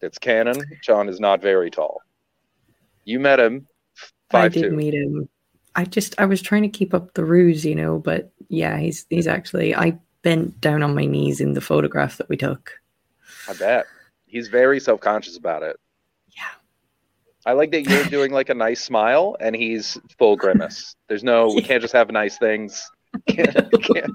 [0.01, 0.63] It's canon.
[0.81, 2.01] John is not very tall.
[3.05, 3.67] You met him
[4.31, 4.71] I did two.
[4.71, 5.29] meet him.
[5.75, 9.07] I just I was trying to keep up the ruse, you know, but yeah, he's
[9.11, 12.79] he's actually I bent down on my knees in the photograph that we took.
[13.49, 13.87] I bet.
[14.27, 15.81] He's very self conscious about it.
[17.45, 17.51] Yeah.
[17.51, 20.95] I like that you're doing like a nice smile and he's full grimace.
[21.09, 22.91] There's no we can't just have nice things.
[23.29, 24.15] Can't, can't.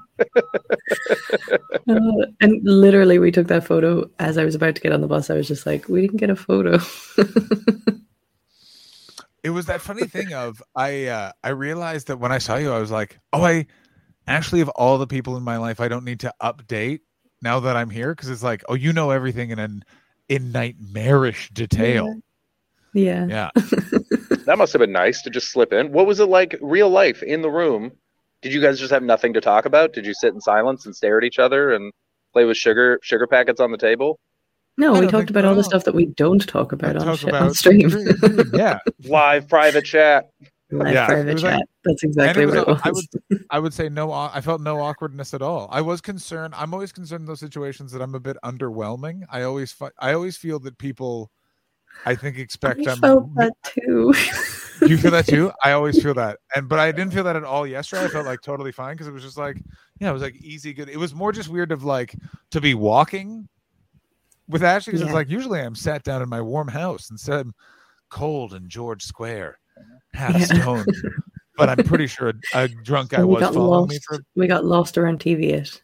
[1.88, 5.06] Uh, and literally we took that photo as I was about to get on the
[5.06, 5.30] bus.
[5.30, 6.80] I was just like, we didn't get a photo.
[9.44, 12.72] it was that funny thing of I uh, I realized that when I saw you,
[12.72, 13.66] I was like, oh, I
[14.26, 16.98] actually of all the people in my life, I don't need to update
[17.40, 19.84] now that I'm here because it's like, oh, you know everything in an
[20.28, 22.06] in nightmarish detail.
[22.06, 22.14] yeah.
[22.98, 23.26] Yeah.
[23.28, 23.50] Yeah.
[24.48, 25.92] That must have been nice to just slip in.
[25.92, 27.92] What was it like real life in the room?
[28.40, 29.92] Did you guys just have nothing to talk about?
[29.92, 31.92] Did you sit in silence and stare at each other and
[32.32, 34.18] play with sugar sugar packets on the table?
[34.78, 37.18] No, I we talked about all the stuff that we don't talk about on, Talk
[37.18, 37.90] sh- on stream.
[38.54, 38.78] yeah.
[39.04, 40.30] Live private chat.
[40.70, 41.62] Live Yeah, private was like- chat.
[41.84, 43.08] That's exactly was what a- it I was.
[43.50, 44.12] I would say no.
[44.12, 45.68] I felt no awkwardness at all.
[45.70, 46.54] I was concerned.
[46.56, 49.24] I'm always concerned in those situations that I'm a bit underwhelming.
[49.30, 51.30] I always, fi- I always feel that people,
[52.06, 52.98] I think, expect I I'm.
[52.98, 54.14] felt that too.
[54.86, 55.50] you feel that too?
[55.64, 58.04] I always feel that, and but I didn't feel that at all yesterday.
[58.04, 59.56] I felt like totally fine because it was just like,
[59.98, 60.88] yeah, it was like easy, good.
[60.88, 62.14] It was more just weird of like
[62.52, 63.48] to be walking
[64.48, 65.06] with Ashley because Yeah.
[65.08, 67.54] it's like usually I'm sat down in my warm house instead I'm
[68.10, 69.58] cold in George Square,
[70.14, 70.44] half Yeah.
[70.44, 70.86] stoned.
[71.56, 73.90] But I'm pretty sure a, a drunk guy we was got following lost.
[73.90, 74.18] me for.
[74.36, 75.80] We got lost around TV.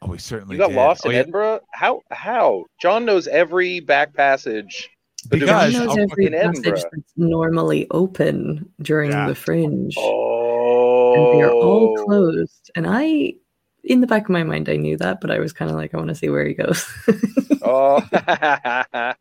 [0.00, 0.76] Oh, we certainly You got did.
[0.76, 1.20] lost oh, in yeah.
[1.22, 1.60] Edinburgh?
[1.72, 2.64] How how?
[2.80, 4.88] John knows every back passage.
[5.28, 9.28] But Because- He I'll knows every passage that's normally open during Yeah.
[9.28, 9.94] the fringe.
[9.98, 12.70] Oh, and they're all closed.
[12.76, 13.34] And I,
[13.84, 15.94] in the back of my mind, I knew that, but I was kind of like,
[15.94, 16.86] I want to see where he goes.
[17.62, 18.00] Oh,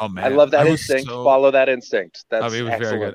[0.00, 1.08] Oh man, I love that was instinct.
[1.10, 2.24] so- Follow that instinct.
[2.30, 2.98] That's Oh, it was excellent.
[3.00, 3.14] very good.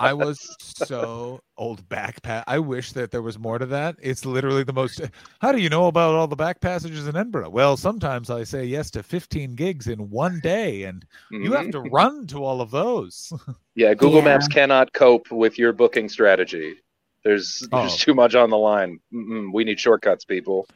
[0.00, 2.44] I was so old backpack.
[2.46, 3.96] I wish that there was more to that.
[4.00, 5.00] It's literally the most.
[5.40, 7.50] How do you know about all the back passages in Edinburgh?
[7.50, 11.78] Well, sometimes I say yes to 15 gigs in one day, and you have to
[11.80, 11.94] mm-hmm.
[11.94, 13.32] run to all of those.
[13.78, 14.24] Yeah, Google Yeah.
[14.24, 16.76] Maps cannot cope with your booking strategy.
[17.24, 17.96] There's there's Oh.
[17.98, 19.00] too much on the line.
[19.12, 20.66] Mm-mm, we need shortcuts, people.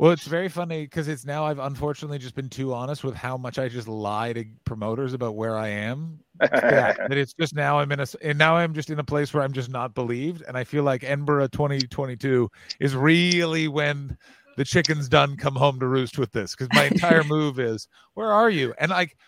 [0.00, 3.36] Well, it's very funny because it's now I've unfortunately just been too honest with how
[3.36, 6.20] much I just lie to promoters about where I am.
[6.40, 9.34] Yeah, that it's just now I'm in a and now I'm just in a place
[9.34, 14.16] where I'm just not believed, and I feel like Edinburgh 2022 is really when
[14.56, 18.32] the chicken's done come home to roost with this because my entire move is where
[18.32, 18.72] are you?
[18.78, 19.18] And like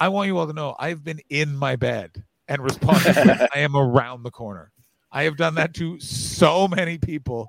[0.00, 3.18] I want you all to know I've been in my bed and responded.
[3.54, 4.72] I am around the corner.
[5.12, 7.48] I have done that to so many people.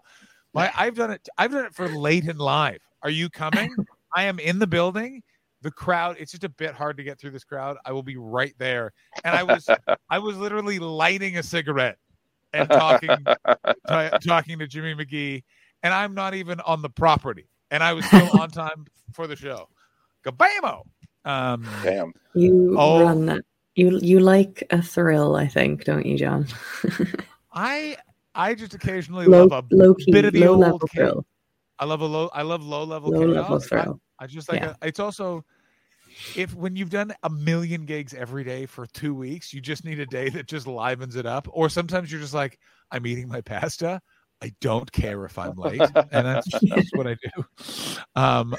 [0.53, 1.27] My I've done it.
[1.37, 2.79] I've done it for Late'n'Live.
[3.01, 3.75] Are you coming?
[4.15, 5.23] I am in the building.
[5.61, 6.17] The crowd.
[6.19, 7.77] It's just a bit hard to get through this crowd.
[7.85, 8.91] I will be right there.
[9.23, 9.67] And I was
[10.09, 11.97] I was literally lighting a cigarette
[12.53, 13.37] and talking to
[13.87, 15.43] ta- talking to Jimmy McGee,
[15.83, 19.35] and I'm not even on the property, and I was still on time for the
[19.35, 19.67] show.
[20.25, 20.83] Gabamo.
[21.25, 22.13] Um, Damn.
[22.33, 23.03] You Oh.
[23.03, 23.41] run that.
[23.75, 26.45] You you like a thrill, I think, don't you, John?
[27.53, 27.97] I
[28.35, 30.87] I just occasionally low love a low key, bit of the low old level cha-
[30.87, 31.25] thrill.
[31.79, 32.29] I love a low.
[32.33, 33.11] I love low level.
[33.11, 33.65] Low level chaos.
[33.65, 34.01] I- thrill.
[34.19, 34.75] I just like Yeah.
[34.81, 35.43] a, it's also
[36.35, 39.99] if when you've done a million gigs every day for two weeks, you just need
[39.99, 41.47] a day that just livens it up.
[41.51, 42.59] Or sometimes you're just like,
[42.91, 43.99] I'm eating my pasta.
[44.41, 47.45] I don't care if I'm late, and that's just what I do.
[48.15, 48.55] Um,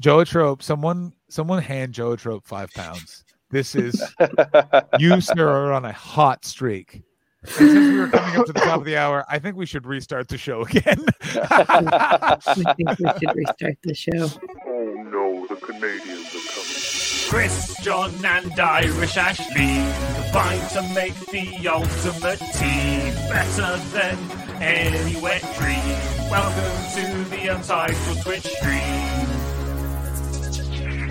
[0.00, 3.24] Joetrope, someone, someone hand Joetrope five pounds.
[3.50, 4.00] This is
[4.98, 7.02] you, sir, are on a hot streak.
[7.42, 9.64] And since we were coming up to the top of the hour, I think we
[9.64, 11.04] should restart the show again.
[11.22, 14.28] I think we should restart the show.
[14.66, 17.30] Oh no, the Canadians are coming.
[17.30, 19.86] Chris, John, and Irish Ashley
[20.22, 24.18] combine to make the ultimate team better than
[24.60, 25.96] any wet dream.
[26.30, 29.28] Welcome to the Untitled Twitch stream.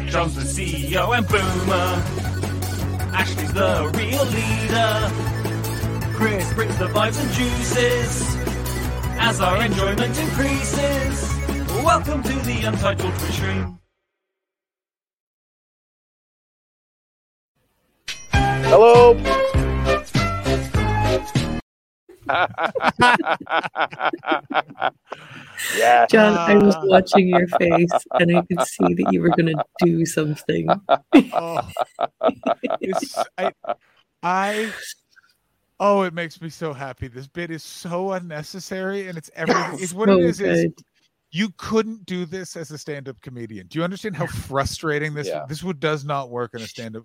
[0.10, 2.04] John's the CEO and Boomer.
[3.16, 5.49] Ashley's the real leader.
[6.20, 8.36] Chris brings the vibes and juices
[9.22, 11.34] as our enjoyment increases.
[11.82, 13.80] Welcome to the Untitled Twitch stream.
[18.34, 19.14] Hello.
[25.78, 26.06] yeah.
[26.08, 29.64] John, I was watching your face and I could see that you were going to
[29.86, 30.68] do something.
[31.16, 31.72] oh,
[33.38, 33.54] I,
[34.22, 34.74] I,
[35.80, 37.08] oh, it makes me so happy.
[37.08, 39.80] This bit is so unnecessary, and it's everything.
[39.80, 40.42] It's what So it is.
[40.42, 40.72] Is
[41.32, 43.68] you couldn't do this as a stand-up comedian.
[43.68, 45.28] Do you understand how frustrating this?
[45.28, 45.46] Yeah.
[45.48, 47.04] This would does not work in a stand-up.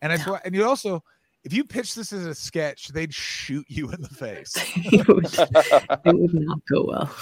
[0.00, 1.02] And I swear, and you also,
[1.42, 4.54] if you pitch this as a sketch, they'd shoot you in the face.
[4.76, 7.14] it, would, it would not go well.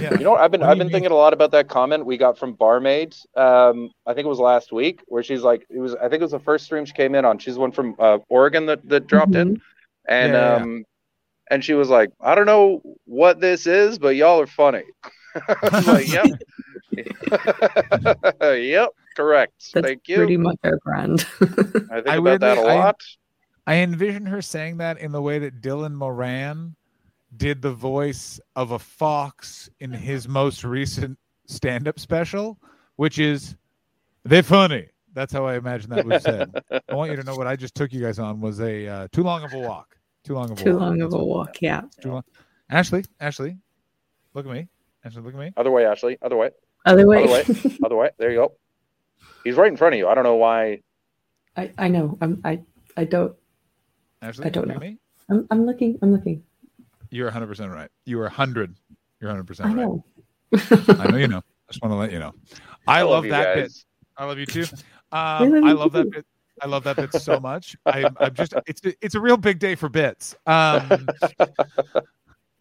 [0.00, 0.14] Yeah.
[0.18, 0.92] You know, I've been What I've been mean?
[0.92, 3.14] thinking a lot about that comment we got from Barmaid.
[3.36, 6.22] Um, I think it was last week, where she's like, it was I think it
[6.22, 7.38] was the first stream she came in on.
[7.38, 9.60] She's the one from uh, Oregon that, that dropped in,
[10.08, 10.62] and Yeah, yeah, yeah.
[10.62, 10.84] um,
[11.50, 14.84] and she was like, I don't know what this is, but y'all are funny.
[15.86, 16.26] Like, yep,
[18.42, 19.52] yep, correct.
[19.72, 20.16] That's Thank you.
[20.16, 21.26] pretty much our brand.
[21.40, 23.00] I think I about that a weirdly- I- lot.
[23.66, 26.74] I envision her saying that in the way that Dylan Moran
[27.36, 32.58] did the voice of a fox in his most recent stand-up special,
[32.96, 33.56] which is
[34.24, 34.88] they're funny.
[35.14, 36.50] That's how I imagine that was said.
[36.88, 39.08] I want you to know what I just took you guys on was a uh,
[39.12, 39.96] too long of a walk.
[40.24, 40.64] Too long of a walk.
[40.64, 40.80] Too walk.
[40.80, 41.82] long of a walk, yeah.
[42.00, 42.24] Too long.
[42.70, 43.58] Ashley, Ashley,
[44.34, 44.68] look at me.
[45.04, 45.52] Ashley, look at me.
[45.56, 46.16] Other way, Ashley.
[46.22, 46.50] Other way.
[46.86, 47.24] Other way.
[47.24, 47.44] Other way.
[47.84, 48.10] Other way.
[48.18, 48.52] There you go.
[49.44, 50.08] He's right in front of you.
[50.08, 50.80] I don't know why.
[51.56, 52.16] I, I know.
[52.20, 52.60] I'm I
[52.96, 53.34] I don't
[54.22, 54.78] Ashley, I don't know.
[54.78, 54.98] me.
[55.28, 55.98] I'm I'm looking.
[56.02, 56.42] I'm looking.
[57.10, 57.90] You're 100 percent right.
[58.06, 58.74] You are 100.
[59.20, 59.86] You're 100 percent I right.
[59.86, 60.04] know.
[61.02, 61.38] I know you know.
[61.38, 62.32] I just want to let you know.
[62.86, 63.72] I, love love you that bit.
[64.16, 64.64] I love you too.
[65.12, 66.26] Um, I love that bit.
[66.62, 67.76] I love that bit so much.
[67.84, 70.34] I, I'm just it's a, it's a real big day for bits.
[70.46, 71.06] Um,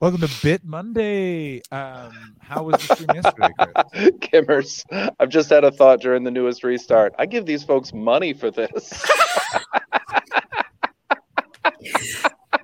[0.01, 1.61] welcome to Bit Monday.
[1.71, 4.11] Um, how was the stream yesterday, Chris?
[4.19, 7.13] Kimmers, I've just had a thought during the newest restart.
[7.17, 9.05] I give these folks money for this.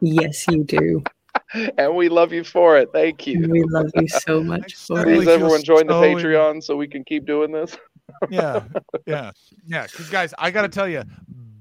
[0.02, 1.04] Yes, you do.
[1.78, 2.90] and we love you for it.
[2.94, 3.48] Thank you.
[3.50, 5.18] We love you so much for suddenly it.
[5.20, 7.78] Please, everyone, join the so in- Patreon so we can keep doing this.
[8.30, 8.64] Yeah,
[9.06, 9.32] yeah,
[9.66, 9.84] yeah.
[9.84, 11.04] Because guys, I got to tell you,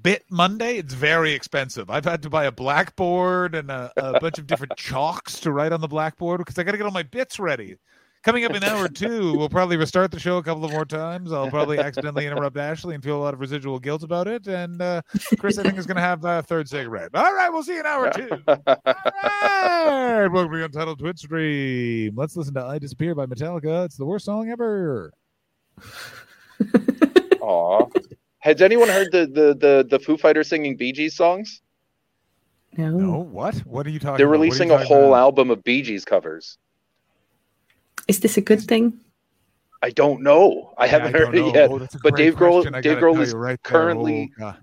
[0.03, 1.89] Bit Monday, it's very expensive.
[1.89, 5.71] I've had to buy a blackboard and a, a bunch of different chalks to write
[5.71, 7.75] on the blackboard because I got to get all my bits ready.
[8.23, 11.31] Coming up in hour two, we'll probably restart the show a couple of more times.
[11.31, 14.47] I'll probably accidentally interrupt Ashley and feel a lot of residual guilt about it.
[14.47, 15.01] And uh,
[15.39, 17.11] Chris, I think, is going to have a third cigarette.
[17.13, 18.29] All right, we'll see you in hour two.
[18.47, 22.15] All right, welcome to Untitled Twitch stream.
[22.17, 23.85] Let's listen to "I Disappear" by Metallica.
[23.85, 25.13] It's the worst song ever.
[27.41, 27.85] Aw.
[28.39, 31.61] Has anyone heard the, the, the, the Foo Fighters singing Bee Gees songs?
[32.77, 32.89] No.
[32.91, 33.55] No, what?
[33.59, 34.17] What are you talking?
[34.17, 34.31] They're about?
[34.31, 35.19] What are releasing a talking whole about?
[35.19, 36.57] album of Bee Gees covers.
[38.07, 38.99] Is this a good thing?
[39.81, 40.73] I don't know.
[40.77, 41.69] I Yeah, haven't don't heard it yet.
[41.71, 42.81] Oh, but Dave Grohl- question.
[42.81, 44.55] Dave Grohl is right currently- Oh,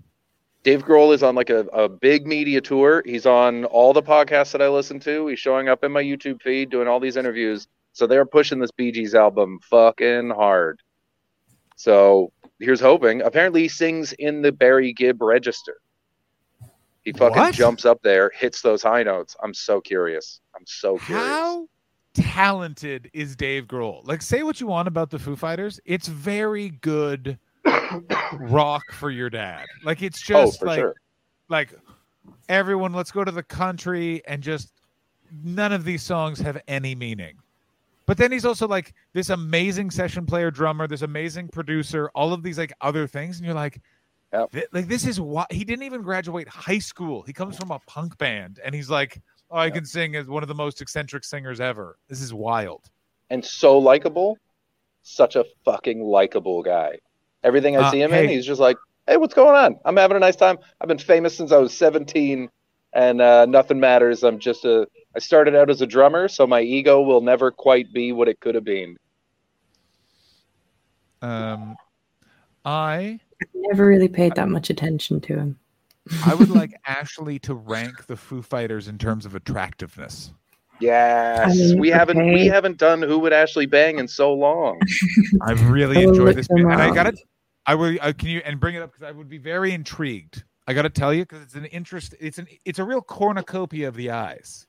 [0.63, 3.03] Dave Grohl is on like a, a big media tour.
[3.05, 5.27] He's on all the podcasts that I listen to.
[5.27, 7.67] He's showing up in my YouTube feed, doing all these interviews.
[7.93, 10.81] So they're pushing this Bee Gees album fucking hard.
[11.75, 13.21] So here's hoping.
[13.21, 15.77] Apparently, he sings in the Barry Gibb register.
[17.03, 17.53] He fucking What?
[17.53, 19.35] jumps up there, hits those high notes.
[19.43, 20.39] I'm so curious.
[20.55, 21.27] I'm so curious.
[21.27, 21.67] How
[22.15, 24.07] talented is Dave Grohl?
[24.07, 27.37] Like, say what you want about the Foo Fighters, it's very good
[28.39, 29.65] rock for your dad.
[29.83, 30.95] Like, it's Oh, just for like, sure.
[31.49, 31.73] like
[32.49, 34.71] everyone, let's go to the country and just
[35.43, 37.35] none of these songs have any meaning.
[38.07, 42.43] But then he's also like this amazing session player, drummer, this amazing producer, all of
[42.43, 43.81] these like other things, and you're like,
[44.33, 44.51] Yep.
[44.51, 47.21] thi- like this is why he didn't even graduate high school.
[47.23, 50.43] He comes from a punk band, and he's like, oh, I can sing as one
[50.43, 51.97] of the most eccentric singers ever.
[52.09, 52.89] This is wild.
[53.31, 54.37] and so likable.
[55.01, 56.99] Such a fucking likable guy.
[57.43, 58.23] Everything I Uh, see him hey.
[58.25, 58.77] in, he's just like,
[59.07, 59.79] "Hey, what's going on?
[59.85, 60.57] I'm having a nice time.
[60.81, 62.49] I've been famous since I was 17,
[62.95, 64.23] and uh, nothing matters.
[64.23, 64.87] I'm just a.
[65.15, 68.39] I started out as a drummer, so my ego will never quite be what it
[68.39, 68.97] could have been.
[71.21, 71.75] Um,
[72.65, 73.19] I
[73.53, 75.59] Never really paid that much attention to him.
[76.25, 80.31] I would like Ashley to rank the Foo Fighters in terms of attractiveness.
[80.79, 84.79] Yes, I mean, we haven't we haven't done who would Ashley bang in so long.
[85.41, 87.19] I've really enjoyed this, and I got it.
[87.65, 87.97] I will.
[88.01, 90.43] I, can you and bring it up because I would be very intrigued.
[90.67, 92.15] I got to tell you because it's an interest.
[92.19, 92.47] It's an.
[92.65, 94.65] It's a real cornucopia of the eyes.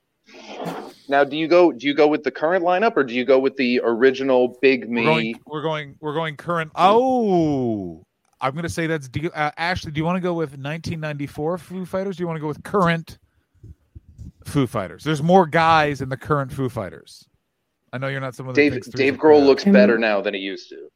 [1.09, 3.39] Now, do you go do you go with the current lineup or do you go
[3.39, 5.03] with the original Big Me?
[5.05, 5.39] We're going.
[5.47, 5.95] We're going.
[5.99, 6.71] We're going current.
[6.75, 8.03] Oh,
[8.41, 9.07] I'm going to say that's.
[9.07, 12.17] Do you, uh, Ashley, do you want to go with 1994 Foo Fighters?
[12.17, 13.17] Do you want to go with current
[14.45, 15.03] Foo Fighters?
[15.03, 17.27] There's more guys in the current Foo Fighters.
[17.91, 18.53] I know you're not someone.
[18.53, 20.89] Dave thinks Dave Grohl looks better now than he used to.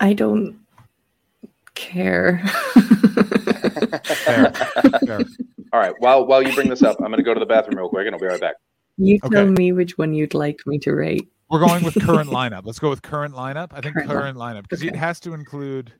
[0.00, 0.65] I don't
[1.76, 2.38] care.
[4.04, 4.52] Fair.
[5.06, 5.20] Fair.
[5.72, 5.94] All right.
[5.98, 8.06] While while you bring this up, I'm going to go to the bathroom real quick,
[8.06, 8.56] and I'll be right back.
[8.96, 9.50] you tell Okay.
[9.50, 11.28] me which one you'd like me to rate.
[11.48, 12.62] We're going with current lineup.
[12.64, 13.68] Let's go with current lineup.
[13.72, 15.92] I think Current current lineup because it has to include,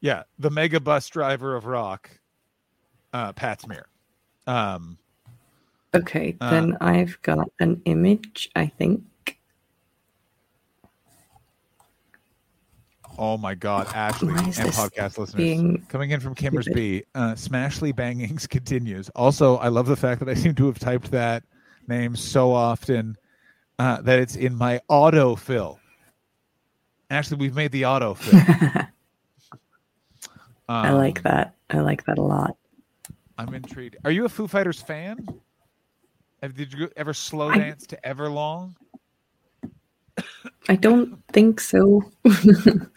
[0.00, 2.08] yeah, the mega bus driver of rock,
[3.12, 3.86] uh, Pat Smear.
[4.46, 4.96] Um,
[5.94, 9.02] Okay, Uh, then I've got an image, I think.
[13.18, 17.04] Oh my God, Ashley and podcast listeners being coming in from Kimmersby.
[17.14, 19.08] Uh, Smashly bangings continues.
[19.10, 21.42] Also, I love the fact that I seem to have typed that
[21.88, 23.16] name so often
[23.78, 25.78] uh, that it's in my autofill.
[27.10, 28.88] Ashley, we've made the autofill.
[30.68, 31.54] I like Um, that.
[31.70, 32.56] I like that a lot.
[33.36, 33.96] I'm intrigued.
[34.04, 35.26] Are you a Foo Fighters fan?
[36.54, 38.74] Did you ever slow I- dance to Everlong?
[40.68, 42.02] I don't think so.
[42.24, 42.90] Did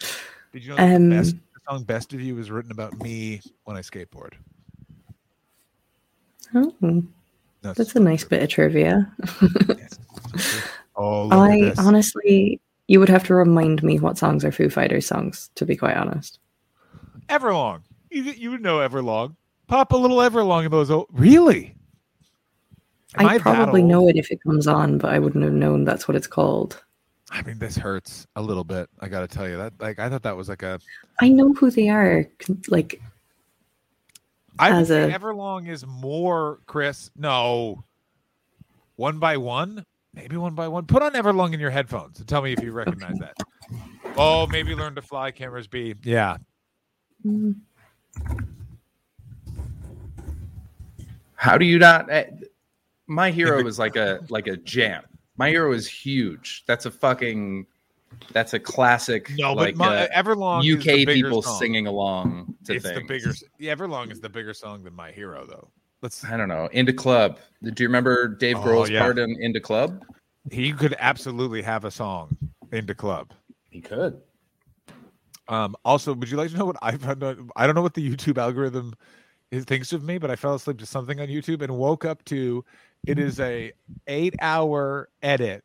[0.52, 3.76] you know Um, the, best, the song "Best of You" was written about me when
[3.76, 4.34] I skateboard?
[6.54, 7.02] oh,
[7.62, 9.12] that's a nice bit of trivia.
[10.96, 11.78] I this.
[11.78, 15.76] honestly, you would have to remind me what songs are Foo Fighters songs, to be
[15.76, 16.38] quite honest.
[17.28, 17.82] Everlong.
[18.10, 19.36] You you would know Everlong.
[19.66, 20.90] Pop a little Everlong in those.
[20.90, 21.74] Oh, really?
[23.16, 25.84] Am I that probably know it if it comes on, but I wouldn't have known
[25.84, 26.82] that's what it's called.
[27.30, 28.88] I mean, this hurts a little bit.
[29.00, 29.74] I got to tell you that.
[29.78, 30.80] Like, I thought that was like a.
[31.20, 32.26] I know who they are.
[32.68, 33.00] Like,
[34.58, 37.10] I As say a- Everlong is more Chris.
[37.16, 37.84] No,
[38.96, 40.86] one by one, maybe one by one.
[40.86, 43.34] Put on Everlong in your headphones and tell me if you recognize that.
[44.16, 45.30] Oh, maybe learn to fly.
[45.30, 45.94] Cameras B.
[46.02, 46.38] Yeah,
[47.26, 47.54] mm,
[51.34, 52.10] How do you not?
[52.10, 52.24] eh,
[53.06, 55.04] My hero is like a like a jam.
[55.38, 56.64] My hero is huge.
[56.66, 57.66] That's a fucking.
[58.32, 59.30] That's a classic.
[59.36, 61.58] no, like, but my, uh, Everlong is the UK people song.
[61.58, 63.32] singing along to It's the bigger.
[63.58, 65.68] Yeah, Everlong is the bigger song than My Hero, though.
[66.02, 66.24] Let's.
[66.24, 66.68] I don't know.
[66.72, 67.38] Into Club.
[67.62, 69.00] Do you remember Dave Oh, Grohl's yeah.
[69.00, 70.04] part in Into Club?
[70.50, 72.36] He could absolutely have a song
[72.72, 73.32] into club.
[73.68, 74.18] He could.
[75.48, 77.38] Um, also, would you like to know what I found out?
[77.56, 78.94] I don't know what the YouTube algorithm
[79.50, 82.24] is, thinks of me, but I fell asleep to something on YouTube and woke up
[82.26, 82.64] to
[83.06, 83.72] it is a
[84.06, 85.64] eight hour edit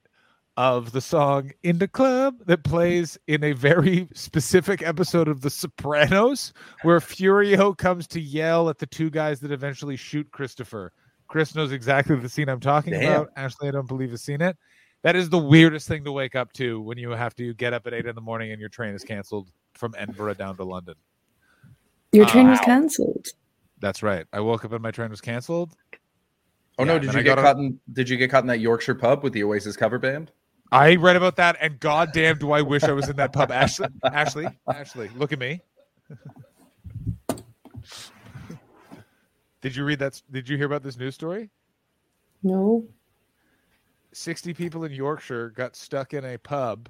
[0.55, 5.49] of the song in the Club that plays in a very specific episode of The
[5.49, 6.53] Sopranos,
[6.83, 10.93] where Furio comes to yell at the two guys that eventually shoot Christopher.
[11.27, 13.11] Chris knows exactly the scene I'm talking Damn.
[13.11, 13.29] about.
[13.35, 14.55] Ashley, I don't believe has seen it.
[15.01, 17.87] That is the weirdest thing to wake up to when you have to get up
[17.87, 20.95] at eight in the morning and your train is canceled from Edinburgh down to London.
[22.11, 23.27] your train was cancelled.
[23.79, 24.25] That's right.
[24.31, 25.75] I woke up and my train was canceled.
[26.79, 26.99] Oh Yeah, no!
[26.99, 27.79] Did you I get got caught in?
[27.91, 30.31] Did you get caught in that Yorkshire pub with the Oasis cover band?
[30.71, 33.51] I read about that, and goddamn, do I wish I was in that pub.
[33.51, 35.61] Ashley, Ashley, Ashley, look at me.
[39.61, 40.21] Did you read that?
[40.31, 41.49] Did you hear about this news story?
[42.41, 42.85] No.
[44.11, 46.89] 60 people in Yorkshire got stuck in a pub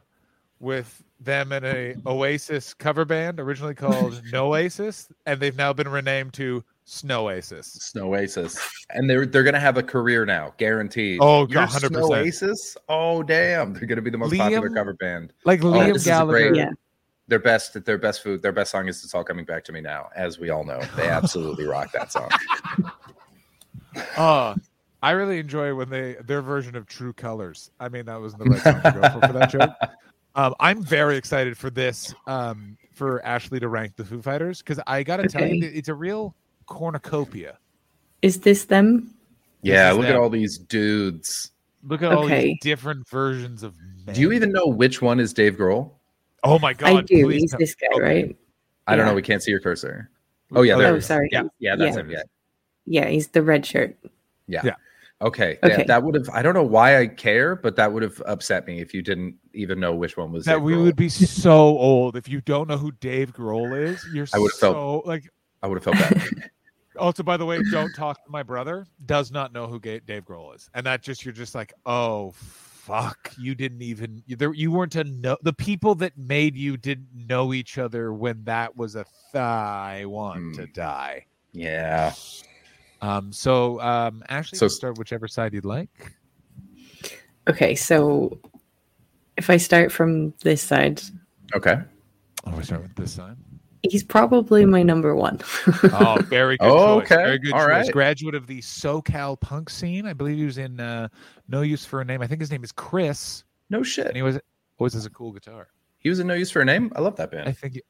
[0.60, 5.90] with them and a Oasis cover band, originally called No Oasis, and they've now been
[5.90, 7.66] renamed to Snowasis.
[7.66, 8.60] Snow Oasis,
[8.90, 11.20] and they're they're gonna have a career now, guaranteed.
[11.22, 11.88] Oh, You're 100%.
[11.88, 12.76] Snow Oasis.
[12.90, 15.32] Oh damn, they're gonna be the most popular cover band.
[15.46, 16.50] Like Oh, Liam this is a Gallagher.
[16.50, 16.70] great- Yeah.
[17.30, 19.80] Their best, their best food, their best song is "It's All Coming Back to Me
[19.80, 22.30] Now." As we all know, they absolutely rock that song.
[24.18, 24.56] Uh
[25.02, 27.72] I really enjoy when they their version of True Colors.
[27.80, 29.72] I mean, that was the right song to go for, for that joke.
[30.36, 34.80] Um, I'm very excited for this um, for Ashley to rank the Foo Fighters because
[34.88, 36.34] I got to tell you, it's a real
[36.74, 37.58] cornucopia.
[38.22, 39.14] Is this them?
[39.62, 41.52] Yeah, is look at all these dudes.
[41.86, 43.76] Look at all these different versions of.
[44.06, 44.16] Men.
[44.16, 45.92] Do you even know which one is Dave Grohl?
[46.44, 46.98] Oh my god!
[46.98, 47.26] I do.
[47.26, 48.36] please He's tell- this guy, okay.
[48.88, 48.96] I right?
[48.98, 49.14] don't know.
[49.14, 50.10] We can't see your cursor.
[50.54, 50.94] Oh yeah, there.
[50.94, 51.30] Oh, sorry.
[51.32, 52.02] Yeah, yeah, that's Yeah.
[52.02, 52.12] him.
[52.12, 52.24] Yeah,
[52.86, 53.96] Yeah, he's the red shirt.
[54.48, 54.62] yeah.
[54.64, 54.76] Yeah.
[55.22, 55.58] Okay.
[55.64, 55.78] Okay.
[55.80, 56.30] Yeah, that would have.
[56.34, 59.36] I don't know why I care, but that would have upset me if you didn't
[59.54, 60.44] even know which one was.
[60.46, 60.84] That Dave we Grohl.
[60.84, 64.06] would be so old if you don't know who Dave Grohl is.
[64.14, 65.30] You're I would've so felt- like.
[65.62, 66.52] I would have felt bad.
[66.98, 68.86] Also, by the way, don't talk to my brother.
[69.06, 73.32] Does not know who Dave Grohl is, and that just you're just like, oh fuck,
[73.40, 74.54] you didn't even you, there.
[74.54, 78.76] You weren't to know the people that made you didn't know each other when that
[78.78, 80.52] was a th- I want Hmm.
[80.54, 81.26] to die.
[81.54, 82.14] yeah.
[83.02, 83.32] Um.
[83.34, 86.14] So, um, Ashley, So- so start whichever side you'd like.
[87.50, 88.40] Okay, so
[89.36, 91.02] if I start from this side,
[91.56, 91.82] Okay.
[92.46, 93.38] Oh, we start with this side.
[93.90, 95.40] He's probably my number one.
[95.92, 97.12] Oh, very good Oh, choice.
[97.12, 97.24] okay.
[97.24, 97.70] Very good All choice.
[97.70, 97.92] right.
[97.92, 100.06] Graduate of the SoCal punk scene.
[100.06, 101.08] I believe he was in uh,
[101.48, 102.22] No Use for a Name.
[102.22, 104.16] I think his name is Chris, No and shit.
[104.16, 104.40] he was
[104.80, 105.68] always has a cool guitar.
[106.00, 106.92] He was in No Use for a Name.
[106.96, 107.48] I love that band.
[107.48, 107.78] I think.
[107.78, 107.84] It,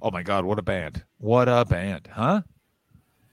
[0.00, 1.04] oh my God, what a band!
[1.18, 2.42] What a band, huh?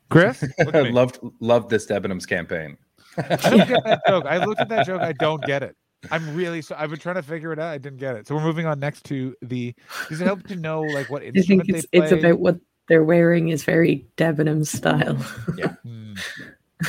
[0.09, 0.91] Chris, Look at me.
[0.91, 2.77] loved loved this Debenhams campaign.
[3.17, 4.25] I don't get that joke.
[4.25, 5.01] I looked at that joke.
[5.01, 5.75] I don't get it.
[6.11, 6.75] I'm really so.
[6.77, 7.71] I've been trying to figure it out.
[7.71, 8.27] I didn't get it.
[8.27, 9.75] So we're moving on next to the.
[10.07, 13.03] Does it help to know like what I think it's they it's about what they're
[13.03, 15.15] wearing is very Debenhams style.
[15.83, 16.13] Hmm.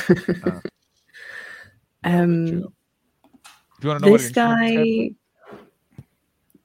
[2.03, 2.51] Um, Do
[3.83, 5.15] you want to know this instrument
[5.49, 5.55] guy.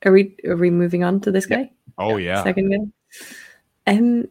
[0.05, 1.71] Are we are we moving on to this guy?
[1.99, 2.43] Oh yeah.
[2.43, 3.93] Second guy.
[3.93, 4.29] Um,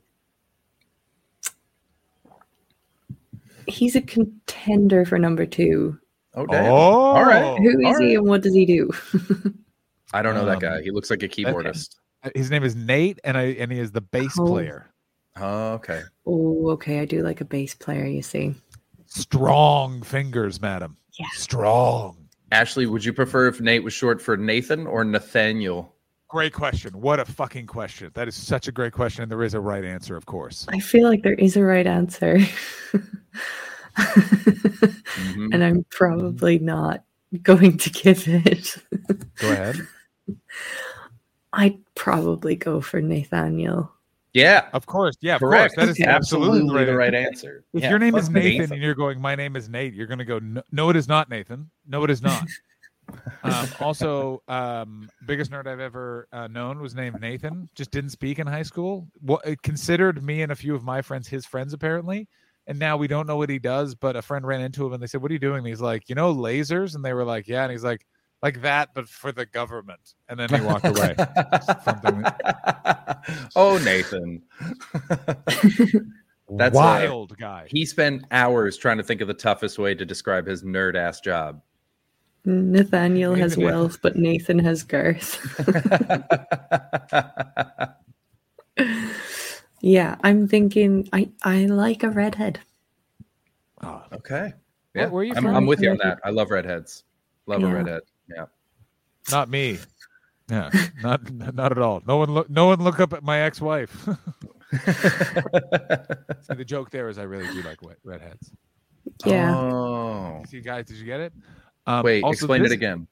[3.68, 6.00] he's a contender for number two.
[6.36, 6.66] Oh damn.
[6.66, 7.58] Oh, All right.
[7.60, 8.18] Who is all he right.
[8.18, 8.90] and what does he do?
[10.14, 10.82] I don't know that Um, guy.
[10.82, 11.96] He looks like a keyboardist.
[12.36, 14.46] His name is Nate, and I and he is the bass Oh.
[14.48, 14.90] player.
[15.38, 16.02] Oh, okay.
[16.26, 17.00] oh, okay.
[17.00, 18.06] I do like a bass player.
[18.06, 18.56] You see.
[19.06, 20.98] Strong fingers, madam.
[21.20, 21.26] Yeah.
[21.34, 22.18] Strong.
[22.52, 25.94] Ashley, would you prefer if Nate was short for Nathan or Nathaniel?
[26.28, 27.00] Great question.
[27.00, 28.12] What a fucking question.
[28.14, 30.66] That is such a great question, and there is a right answer, of course.
[30.70, 32.40] I feel like there is a right answer.
[33.96, 35.54] Mhm.
[35.54, 37.04] and I'm probably not
[37.42, 38.76] going to give it.
[39.38, 39.88] Go ahead.
[41.54, 43.92] I'd probably go for Nathaniel.
[44.34, 45.16] Yeah, Of course.
[45.22, 45.76] Yeah, of correct.
[45.76, 45.86] course.
[45.86, 46.10] That is Okay.
[46.12, 47.14] absolutely, the right.
[47.14, 47.30] right answer.
[47.30, 47.64] answer.
[47.74, 50.20] If Yeah, your name is Nathan, and you're going, my name is Nate, you're going
[50.20, 51.70] to go, no, no, it is not Nathan.
[51.88, 52.44] No, it is not.
[53.44, 57.70] um, also, um, biggest nerd I've ever uh, known was named Nathan.
[57.76, 59.08] Just didn't speak in high school.
[59.22, 62.28] What considered me and a few of my friends his friends apparently.
[62.68, 63.96] And now we don't know what he does.
[63.96, 65.82] But a friend ran into him and they said, "What are you doing?" And he's
[65.82, 68.06] like, "You know, lasers." And they were like, "Yeah." And he's like,
[68.42, 71.16] "Like that, but for the government." And then he walked away.
[73.56, 74.44] Oh, Nathan.
[76.50, 77.66] That's, wild guy.
[77.70, 81.20] he spent hours trying to think of the toughest way to describe his nerd ass
[81.20, 81.62] job.
[82.46, 83.76] Nathaniel has Nathan, yeah.
[83.76, 85.40] wealth, but Nathan has girth.
[89.86, 92.60] yeah, I'm thinking I, I like a redhead.
[93.84, 94.52] Oh, okay.
[94.96, 95.56] Yeah, where are you I'm, from?
[95.56, 96.18] I'm with you on that.
[96.24, 97.04] I love redheads.
[97.46, 98.02] Love a redhead.
[98.28, 98.46] Yeah.
[99.32, 99.78] not me.
[100.50, 100.72] Yeah,
[101.04, 102.02] not not at all.
[102.08, 102.50] No one look.
[102.50, 103.92] No one look up at my ex-wife.
[104.02, 104.10] See,
[106.56, 108.52] the joke there is I really do like redheads.
[109.24, 109.56] Yeah.
[109.56, 110.42] Oh.
[110.48, 111.34] See, guys, did you get it?
[111.86, 113.08] Um, Wait, also explain this- it again.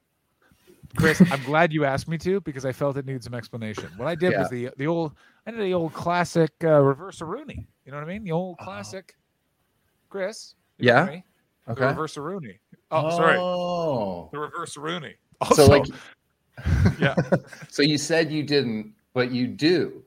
[0.97, 1.21] Chris.
[1.31, 3.89] I'm glad you asked me to because I felt it needs some explanation.
[3.95, 5.13] What I did was the the old
[5.45, 7.67] I did the old classic uh, reverse Rooney.
[7.85, 8.23] You know what I mean?
[8.23, 9.15] The old classic.
[10.09, 10.55] Chris.
[10.77, 11.01] Yeah.
[11.05, 11.23] with me?
[11.65, 11.85] The Okay.
[11.85, 12.59] reverse Rooney.
[12.91, 13.37] Oh, sorry.
[13.39, 14.29] Oh.
[14.31, 15.15] The reverse Rooney.
[15.55, 15.85] So Also, like
[16.99, 17.15] yeah,
[17.69, 20.03] so you said you didn't, but you do.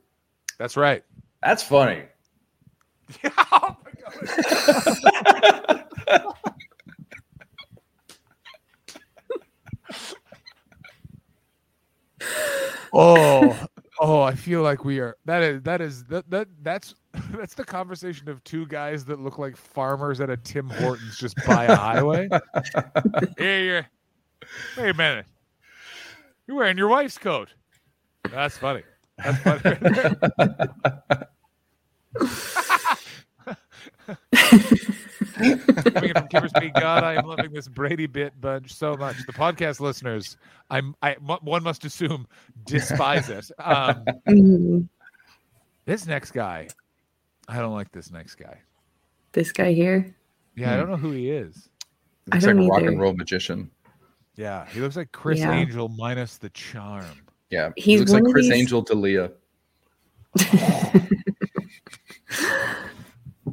[0.57, 1.03] that's right.
[1.43, 2.03] That's funny.
[3.25, 5.83] oh my god.
[12.93, 13.66] oh,
[13.99, 15.15] oh, I feel like we are.
[15.25, 16.95] That is that is that that that's
[17.31, 21.35] that's the conversation of two guys that look like farmers at a Tim Hortons just
[21.45, 22.29] by a highway.
[23.37, 23.87] hey, you're,
[24.77, 25.25] wait a minute.
[26.47, 27.53] You're wearing your wife's coat.
[28.31, 28.83] That's funny.
[29.17, 29.77] That's funny.
[35.37, 39.15] Coming from Kimmer Speak God, I am loving this Brady bit bunch so much.
[39.25, 40.37] The podcast listeners,
[40.69, 42.27] I'm I m- one must assume
[42.65, 43.49] despise it.
[43.59, 44.87] Um, Mhm.
[45.85, 46.67] this next guy,
[47.47, 48.59] I don't like this next guy.
[49.33, 50.13] This guy here.
[50.55, 50.79] Yeah, I Hmm.
[50.81, 51.69] don't know who he is.
[52.31, 52.87] I Looks like don't a rock either.
[52.89, 53.69] and roll magician.
[54.35, 55.53] Yeah, he looks like Chris Yeah.
[55.53, 57.05] Angel minus the charm.
[57.49, 59.31] Yeah, he He's looks like Chris these- Angel to Leah.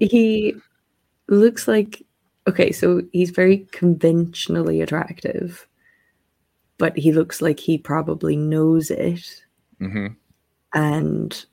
[0.01, 0.55] he
[1.29, 2.03] looks like
[2.47, 5.67] okay, so he's very conventionally attractive,
[6.79, 9.45] but he looks like he probably knows it.
[9.79, 10.09] hmm
[10.75, 11.45] And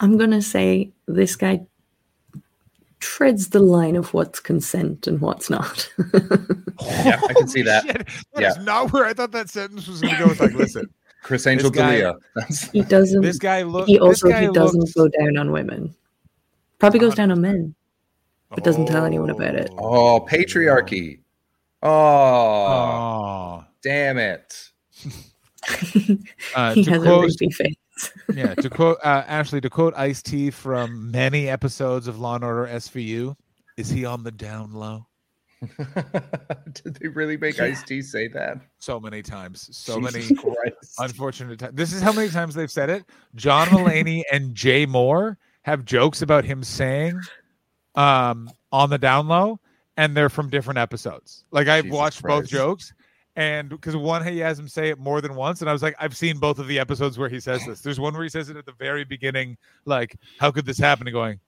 [0.00, 1.60] I'm gonna say this guy
[3.00, 5.90] treads the line of what's consent and what's not.
[6.82, 7.84] Yeah, I can see that.
[7.86, 8.62] Shit, that Yeah.
[8.62, 10.30] not where I thought that sentence was going to go.
[10.30, 10.86] It's like, listen,
[11.22, 12.14] Criss Angel to guy- Leah.
[12.72, 13.20] He doesn't.
[13.20, 13.86] this guy looks.
[13.86, 15.94] he also this guy he doesn't looks, go down on women.
[16.80, 17.74] Probably goes down on men.
[18.48, 19.70] but doesn't tell anyone about it.
[19.78, 21.20] oh, patriarchy.
[21.82, 23.64] Oh, Oh.
[23.82, 24.70] damn it.
[26.56, 27.76] Uh, he to has quote, a rapey face.
[28.34, 32.44] yeah, to quote uh, Ashley, to quote Ice T from many episodes of Law and
[32.44, 33.36] Order SVU,
[33.76, 35.06] is he on the down low?
[36.72, 38.58] Did they really make Ice T say that?
[38.78, 40.94] So many times, so Jesus many Christ.
[40.98, 41.74] unfortunate times.
[41.74, 43.04] This is how many times they've said it.
[43.34, 47.20] John Mulaney and Jay Mohr have jokes about him saying
[47.94, 49.60] um, on the down low,
[49.96, 51.44] and they're from different episodes.
[51.50, 52.92] Like I've Jesus watched both jokes,
[53.36, 55.96] and because one he has him say it more than once, and I was like,
[55.98, 57.80] I've seen both of the episodes where he says this.
[57.80, 61.06] There's one where he says it at the very beginning, like, "How could this happen?"
[61.06, 61.40] And going,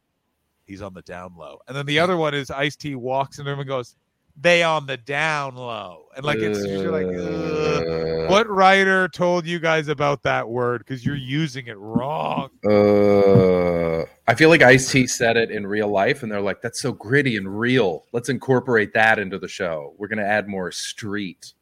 [0.67, 3.45] "He's on the down low," and then the other one is Ice T walks in
[3.45, 3.97] the room and goes,
[4.37, 7.07] "They on the down low," and like it's you're like.
[7.07, 7.89] Ugh.
[7.89, 10.79] Uh, What writer told you guys about that word?
[10.79, 12.49] Because you're using it wrong.
[12.65, 16.81] Uh, I feel like Ice T said it in real life, and they're like, "That's
[16.81, 18.07] so gritty and real.
[18.13, 19.95] Let's incorporate that into the show.
[19.99, 21.53] We're gonna add more street."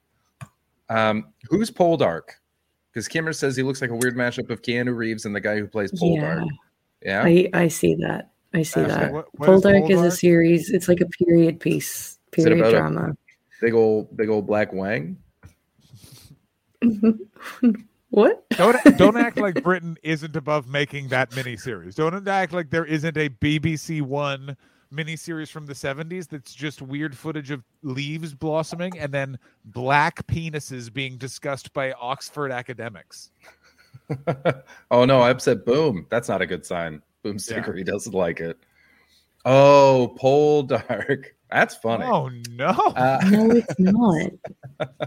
[0.88, 2.22] Um, who's Poldark?
[2.92, 5.56] Because Kimmer says he looks like a weird mashup of Keanu Reeves and the guy
[5.58, 6.46] who plays Poldark.
[7.02, 8.30] Yeah, Yeah, I I see that.
[8.52, 9.12] I see Ashley, that.
[9.12, 10.70] what- what is Poldark is a series.
[10.70, 13.16] It's like a period piece, it period about a- drama.
[13.60, 15.16] big old, big old black wang.
[18.10, 18.48] what?
[18.50, 21.94] Don't don't act like Britain isn't above making that miniseries.
[21.94, 24.56] Don't act like there isn't a BBC One
[24.92, 30.92] miniseries from the 70s that's just weird footage of leaves blossoming and then black penises
[30.92, 33.30] being discussed by Oxford academics.
[34.90, 36.06] oh no, I upset Boom.
[36.10, 37.02] That's not a good sign.
[37.22, 38.58] Boom Stickery doesn't like it.
[39.44, 41.34] Oh, pole dark.
[41.50, 42.04] That's funny.
[42.04, 44.30] Oh no, Uh, No, it's not.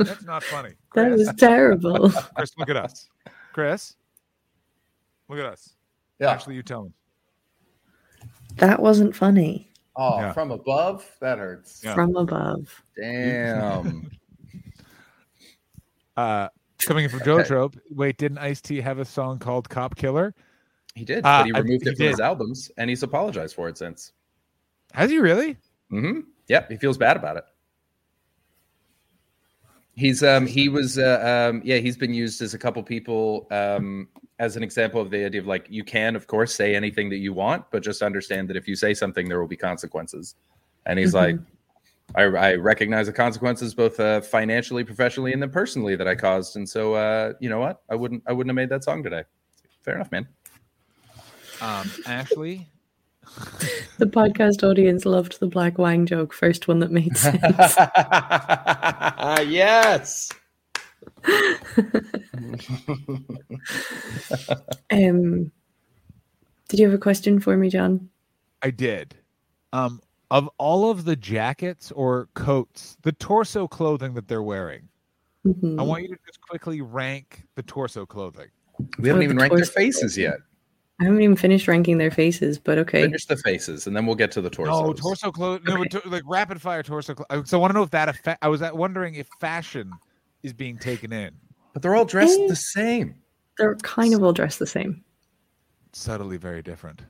[0.00, 0.70] that's not funny.
[0.96, 2.10] That was terrible.
[2.34, 3.06] Chris, look at us.
[3.52, 3.94] Chris,
[5.28, 5.76] look at us.
[6.18, 6.30] yeah.
[6.32, 6.90] Actually, you tell me.
[8.56, 9.70] That wasn't funny.
[9.94, 10.32] Oh, Yeah.
[10.32, 11.08] from above?
[11.20, 11.82] That hurts.
[11.84, 11.94] Yeah.
[11.94, 12.82] From above.
[12.96, 14.10] Damn.
[16.16, 16.48] Uh,
[16.80, 17.76] coming in from Joe Trope.
[17.90, 20.34] Wait, didn't Ice T have a song called "Cop Killer"?
[20.94, 23.54] He did, Uh, but he I- removed he it from his albums and he's apologized
[23.54, 24.12] for it since.
[24.92, 25.56] Has he really?
[25.92, 26.20] Mm-hmm.
[26.48, 27.44] Yep, he feels bad about it.
[29.94, 34.08] He's um he was uh, um yeah he's been used as a couple people um
[34.38, 37.18] as an example of the idea of like you can of course say anything that
[37.18, 40.36] you want but just understand that if you say something there will be consequences
[40.86, 41.36] and he's like
[42.14, 46.56] I, I recognize the consequences both uh, financially professionally and then personally that I caused
[46.56, 49.24] and so uh you know what I wouldn't I wouldn't have made that song today
[49.82, 50.26] fair enough man
[51.60, 52.66] Um, Ashley,
[53.98, 57.40] The podcast audience loved the Black Wang joke, first one that made sense.
[59.50, 60.30] yes
[64.90, 65.50] um,
[66.68, 68.08] did you have a question for me, John?
[68.62, 69.14] I did.
[69.72, 70.00] Um,
[70.30, 74.88] of all of the jackets or coats, the torso clothing that they're wearing,
[75.46, 75.78] Mhm.
[75.78, 78.48] I want you to just quickly rank the torso clothing.
[78.98, 79.78] we haven't even the ranked their torso.
[79.78, 80.38] faces yet
[81.00, 83.02] I haven't even finished ranking their faces, but okay.
[83.02, 84.80] Finish the faces, and then we'll get to the torsos.
[84.86, 85.64] No, torso clothing.
[85.64, 87.14] No, but to- like rapid fire torso.
[87.14, 88.38] Clo- uh, so I want to know if that affect.
[88.44, 89.90] I was at- wondering if fashion
[90.42, 91.32] is being taken in
[91.72, 93.14] But they're all dressed the same.
[93.58, 95.02] They're kind of all dressed the same.
[95.92, 97.02] subtly very different.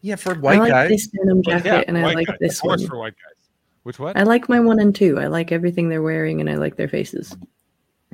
[0.00, 0.90] Yeah, for white I white like guys.
[0.90, 2.36] this denim jacket, yeah, and I like guys.
[2.40, 2.88] this Of course, one.
[2.90, 3.48] for white guys.
[3.84, 4.16] Which what?
[4.16, 5.18] I like my one and two.
[5.18, 7.36] I like everything they're wearing, and I like their faces.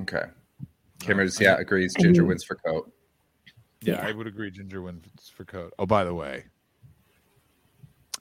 [0.01, 0.25] Okay.
[1.01, 1.95] Cameras, yeah, agrees.
[1.99, 2.93] Ginger wins for coat.
[3.81, 4.07] Yeah, Yeah.
[4.07, 4.51] I would agree.
[4.51, 5.73] Ginger wins for coat.
[5.79, 6.45] Oh, by the way,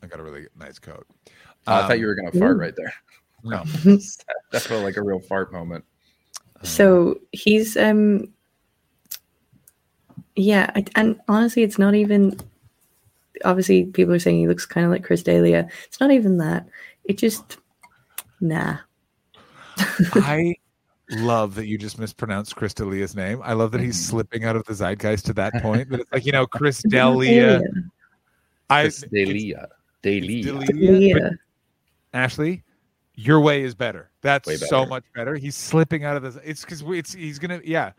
[0.02, 1.08] I got a really nice coat.
[1.68, 2.60] Oh, I Um, thought you were going to fart ooh.
[2.60, 2.94] right there.
[3.44, 3.64] No,
[4.52, 5.86] That felt like a real fart moment.
[6.64, 8.34] So he's um
[10.36, 12.40] yeah, I, and honestly it's not even
[13.46, 15.68] obviously people are saying he looks kind of like Chris D'Elia.
[15.86, 16.68] It's not even that.
[17.06, 17.58] It just
[18.42, 18.78] nah.
[20.14, 20.56] I
[21.12, 23.42] love that you just mispronounced Chris D'Elia's name.
[23.44, 24.10] I love that he's Mm-hmm.
[24.12, 25.90] slipping out of the zeitgeist to that point.
[25.90, 27.60] That it's like you know Chris It's not D'Elia.
[27.60, 27.62] D'Elia.
[28.70, 29.68] I It's Delia.
[30.02, 30.42] Daily.
[30.42, 31.20] Delia.
[31.20, 31.34] But
[32.14, 32.64] Ashley,
[33.16, 34.10] your way is better.
[34.22, 35.36] That's Way so much better.
[35.36, 36.38] He's slipping out of this.
[36.44, 37.92] It's because it's he's gonna yeah.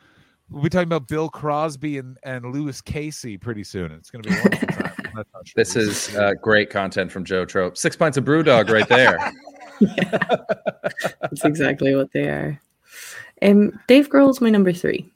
[0.50, 3.92] We'll be talking about Bill Crosby and, and Lewis Casey pretty soon.
[3.92, 4.92] It's gonna be a wonderful time.
[5.34, 5.52] That's.
[5.54, 7.76] This is uh, great content from Joe Trope.
[7.76, 9.18] Six pints of BrewDog right there.
[11.20, 12.60] That's exactly what they are.
[13.42, 15.10] Um, Dave Grohl's my number three.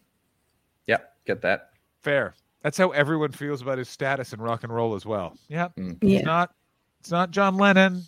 [0.86, 1.70] yeah, get that.
[2.02, 2.34] fair.
[2.62, 5.36] That's how everyone feels about his status in rock and roll as well.
[5.48, 5.68] Yeah.
[5.76, 5.98] Mm.
[6.00, 6.20] It's Yeah.
[6.22, 6.54] not
[7.00, 8.04] it's not John Lennon.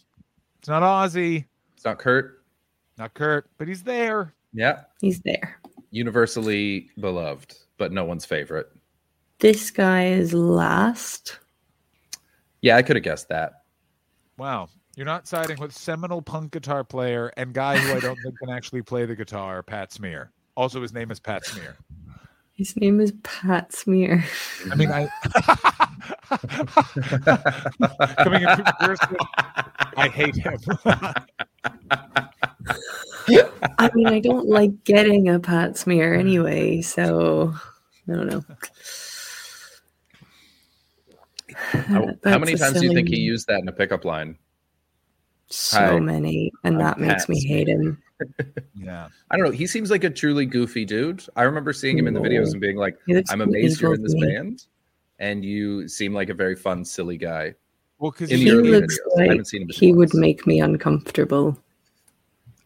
[0.60, 1.44] It's not Ozzy.
[1.74, 2.44] It's not Kurt.
[2.96, 4.32] Not Kurt, but he's there.
[4.52, 5.60] Yeah, He's there.
[5.90, 8.68] universally beloved, but no one's favorite.
[9.40, 11.40] This guy is last.
[12.62, 13.64] Yeah, I could have guessed that.
[14.38, 14.68] Wow.
[14.96, 18.50] You're not siding with seminal punk guitar player and guy who I don't think can
[18.50, 20.30] actually play the guitar, Pat Smear.
[20.56, 21.76] Also, his name is Pat Smear.
[22.52, 24.24] His name is Pat Smear.
[24.70, 25.08] I mean, I
[28.22, 28.48] coming in
[28.78, 29.16] person,
[29.96, 30.56] I hate him.
[33.78, 37.52] I mean, I don't like getting a Pat Smear anyway, so
[38.08, 38.44] I don't know.
[41.56, 44.38] How, how many a times do you think he used that in a pickup line?
[45.48, 48.02] So Hi, many, and I'm that makes Pat me hate him.
[48.74, 49.08] yeah.
[49.30, 49.52] I don't know.
[49.52, 51.24] He seems like a truly goofy dude.
[51.36, 53.94] I remember seeing him in the videos and being like, He looks I'm amazed you're
[53.94, 54.34] in evil this to me.
[54.34, 54.66] band.
[55.18, 57.54] And you seem like a very fun, silly guy.
[57.98, 59.12] Well, because In He the early looks videos.
[59.16, 60.14] I like haven't seen him he would once.
[60.14, 61.58] make me uncomfortable.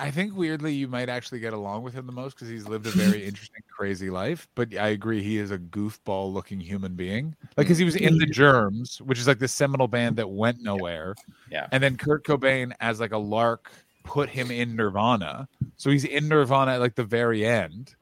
[0.00, 2.86] I think weirdly you might actually get along with him the most because he's lived
[2.86, 4.46] a very interesting, crazy life.
[4.54, 7.34] But I agree, he is a goofball looking human being.
[7.56, 8.32] Like, because he was in the mm-hmm.
[8.32, 11.16] Germs, which is like the seminal band that went nowhere.
[11.50, 11.66] Yeah.
[11.72, 13.72] And then Kurt Cobain, as like a lark,
[14.04, 15.48] put him in Nirvana.
[15.76, 17.94] So he's in Nirvana at like the very end.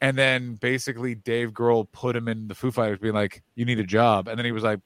[0.00, 3.78] And then basically Dave Grohl put him in the Foo Fighters, being like, "You need
[3.78, 4.80] a job," and then he was like,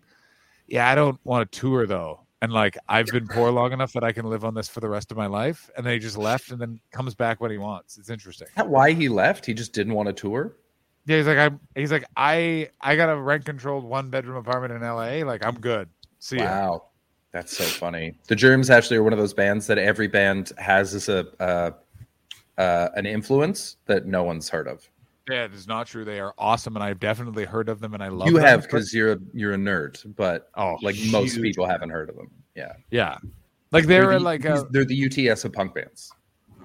[0.66, 4.04] "Yeah, I don't want to tour though." And like, I've been poor long enough that
[4.04, 5.68] I can live on this for the rest of my life.
[5.76, 7.98] And then he just left, and then comes back when he wants.
[7.98, 8.46] It's interesting.
[8.46, 9.44] Is that why he left?
[9.44, 10.54] He just didn't want to tour?
[11.06, 11.58] Yeah, he's like, I'm.
[11.74, 12.70] He's like, I.
[12.80, 15.24] I got a rent controlled one bedroom apartment in L.A.
[15.24, 15.88] Like, I'm good.
[16.20, 16.44] See ya.
[16.44, 16.84] Wow.
[17.32, 18.16] That's so funny.
[18.28, 21.72] The Germs actually are one of those bands that every band has as a uh,
[22.58, 24.88] uh, an influence that no one's heard of.
[25.28, 26.04] Yeah, it is not true.
[26.04, 28.28] They are awesome, and I've definitely heard of them, and I love.
[28.28, 31.90] you them, have because you're a you're a nerd, but oh, like most people haven't
[31.90, 32.30] heard of them.
[32.54, 33.18] Yeah, Yeah,
[33.72, 36.12] like they're the, like a, they're the UTS of punk bands.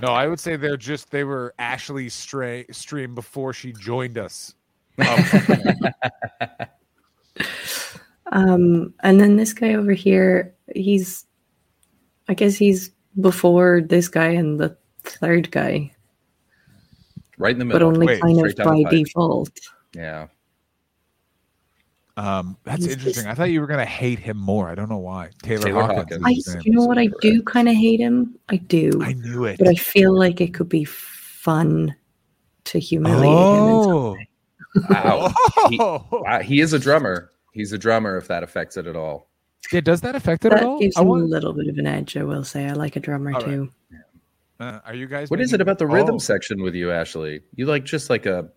[0.00, 0.08] no.
[0.08, 4.54] I would say they're just they were Ashley Stray stream before she joined us.
[4.98, 5.24] Um,
[8.32, 11.26] Um, and then this guy over here, he's,
[12.28, 12.90] I guess he's
[13.20, 14.74] before this guy and the
[15.04, 15.91] third guy,
[17.42, 19.50] Right in the middle, but only Wait, kind of straight down the by default.
[19.94, 20.26] Yeah.
[22.16, 23.24] um, that's He's interesting.
[23.24, 24.68] just- I thought you were gonna hate him more.
[24.68, 25.30] I don't know why.
[25.42, 26.22] Taylor, Taylor Hawkins.
[26.22, 26.56] Hawkins.
[26.56, 28.38] I, you know what, I do kind of hate him.
[28.48, 29.58] I do, I knew it.
[29.58, 31.94] but I feel like it could be fun
[32.64, 33.28] to humiliate him.
[33.28, 34.28] in oh, way.
[34.90, 35.32] Wow.
[35.70, 36.06] He- Oh.
[36.12, 37.30] Wow, he is a drummer.
[37.52, 38.16] He's a drummer.
[38.16, 39.28] If that affects it at all.
[39.72, 39.80] yeah.
[39.80, 40.78] Does that affect it at all?
[40.80, 42.16] gives I him want- a little bit of an edge.
[42.16, 42.66] I will say.
[42.66, 43.68] I like a drummer All right.
[44.70, 44.76] Too.
[44.76, 45.30] uh, are you guys?
[45.30, 46.18] What is it about the rhythm Oh.
[46.18, 47.42] section with you, Ashley?
[47.54, 48.48] You like just like a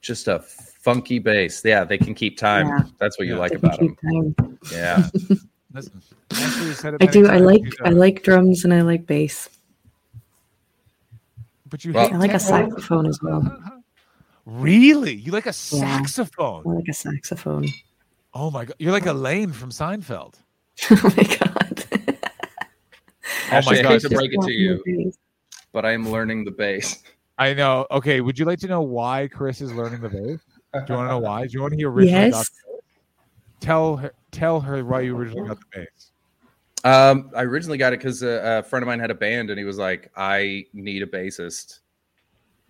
[0.00, 1.62] just a funky bass.
[1.64, 2.66] Yeah, they can keep time.
[2.68, 2.82] Yeah.
[2.98, 3.96] That's what you like They about them.
[3.96, 4.58] time.
[4.72, 5.08] Yeah.
[5.72, 7.26] Listen, Ashley has said it I do.
[7.26, 7.62] I like.
[7.84, 9.48] I like drums and I like bass.
[11.68, 13.42] But you Well- I like a saxophone as well.
[14.46, 15.14] Really?
[15.14, 16.64] You like a saxophone?
[16.66, 17.66] I like a saxophone.
[18.34, 20.34] Oh my god, you're like Elaine from Seinfeld.
[20.90, 21.63] oh my god.
[23.50, 23.92] Ashley, I God.
[23.92, 25.12] hate to break it to you,
[25.72, 27.02] but I am learning the bass.
[27.38, 27.86] I know.
[27.90, 30.40] Okay, would you like to know why Chris is learning the bass?
[30.72, 31.46] Do you want to know why?
[31.46, 32.30] Do you want to hear originally?
[32.30, 32.48] got Yes.
[32.50, 32.80] the?
[33.60, 34.12] Tell her.
[34.30, 36.10] Tell her why you originally got the bass.
[36.84, 39.58] Um, I originally got it because a, a friend of mine had a band, and
[39.58, 41.78] he was like, "I need a bassist,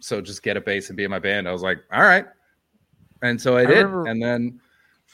[0.00, 2.26] so just get a bass and be in my band." I was like, "All right,"
[3.22, 3.76] and so I, I did.
[3.86, 4.60] remember- and then,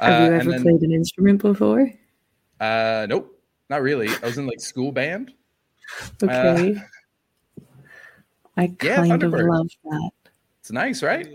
[0.00, 1.90] uh, Have you and ever then, played an instrument before?
[2.60, 4.08] uh, nope, not really.
[4.22, 5.32] I was in like school band.
[6.22, 6.76] Okay.
[8.56, 10.10] I Uh, yeah, kind of love that.
[10.60, 11.26] It's nice, right?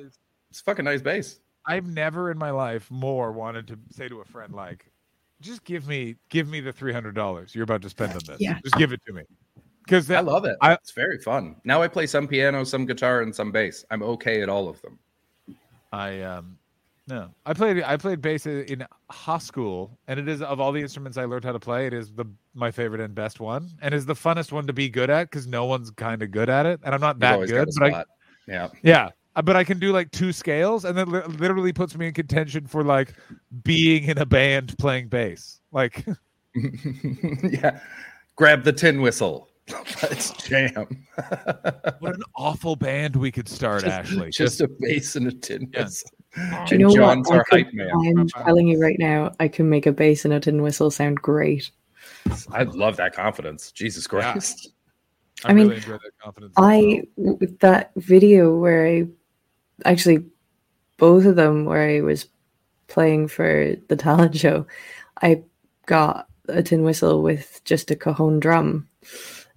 [0.50, 1.40] It's a fucking nice bass.
[1.66, 4.92] I've never in my life more wanted to say to a friend like,
[5.42, 8.38] "Just give me, give me the three hundred dollars you're about to spend on this.
[8.40, 8.60] Yeah.
[8.64, 9.24] Just give it to me."
[9.84, 10.58] Because I love it.
[10.62, 11.56] I- it's very fun.
[11.64, 13.86] Now I play some piano, some guitar, and some bass.
[13.92, 15.00] I'm okay at all of them.
[15.92, 16.58] I um
[17.08, 17.30] no.
[17.46, 21.18] I played I played bass in high school and it is of all the instruments
[21.18, 24.06] I learned how to play, it is the my favorite and best one and is
[24.06, 26.80] the funnest one to be good at because no one's kind of good at it.
[26.84, 28.04] And I'm not that good, but I.
[28.48, 28.70] Yeah.
[28.84, 29.10] yeah.
[29.36, 32.14] uh, but I can do like two scales, and then li- literally puts me in
[32.14, 33.14] contention for like
[33.64, 35.60] being in a band playing bass.
[35.72, 36.06] Like,
[37.44, 37.80] yeah.
[38.36, 39.50] Grab the tin whistle.
[40.04, 41.06] Let's jam.
[42.00, 44.30] what an awful band we could start, Ashley.
[44.30, 45.86] Just a bass and a tin Yeah.
[45.86, 46.10] whistle.
[46.36, 47.40] Do you know John's what?
[47.40, 47.90] I, could, hype man.
[47.90, 50.92] I am telling you right now, I can make a bass and a tin whistle
[50.92, 51.72] sound great.
[52.52, 53.72] I love that confidence.
[53.72, 54.34] Jesus Yeah.
[54.34, 54.70] Christ.
[55.44, 56.54] I, I mean, really enjoy that confidence.
[56.58, 59.08] as I with that video where I
[59.84, 60.26] actually
[60.98, 62.28] both of them where I was
[62.88, 64.66] playing for the talent show,
[65.22, 65.44] I
[65.86, 68.88] got a tin whistle with just a cajon drum.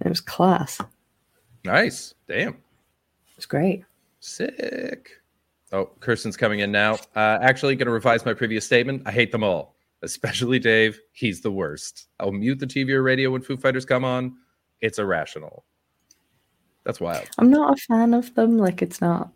[0.01, 0.81] And it was class.
[1.65, 2.15] Nice.
[2.29, 2.59] Damn.
[3.37, 3.85] It's great.
[4.21, 5.18] Sick.
[5.73, 6.95] Oh, Kirsten's coming in now.
[7.15, 9.03] Uh, actually, going to revise my previous statement.
[9.05, 10.99] I hate them all, especially Dave.
[11.13, 12.09] He's the worst.
[12.21, 14.37] I'll mute the TV or radio when Foo Fighters come on.
[14.81, 15.65] It's irrational.
[16.85, 17.29] That's wild.
[17.39, 18.57] I'm not a fan of them.
[18.57, 19.31] Like it's not.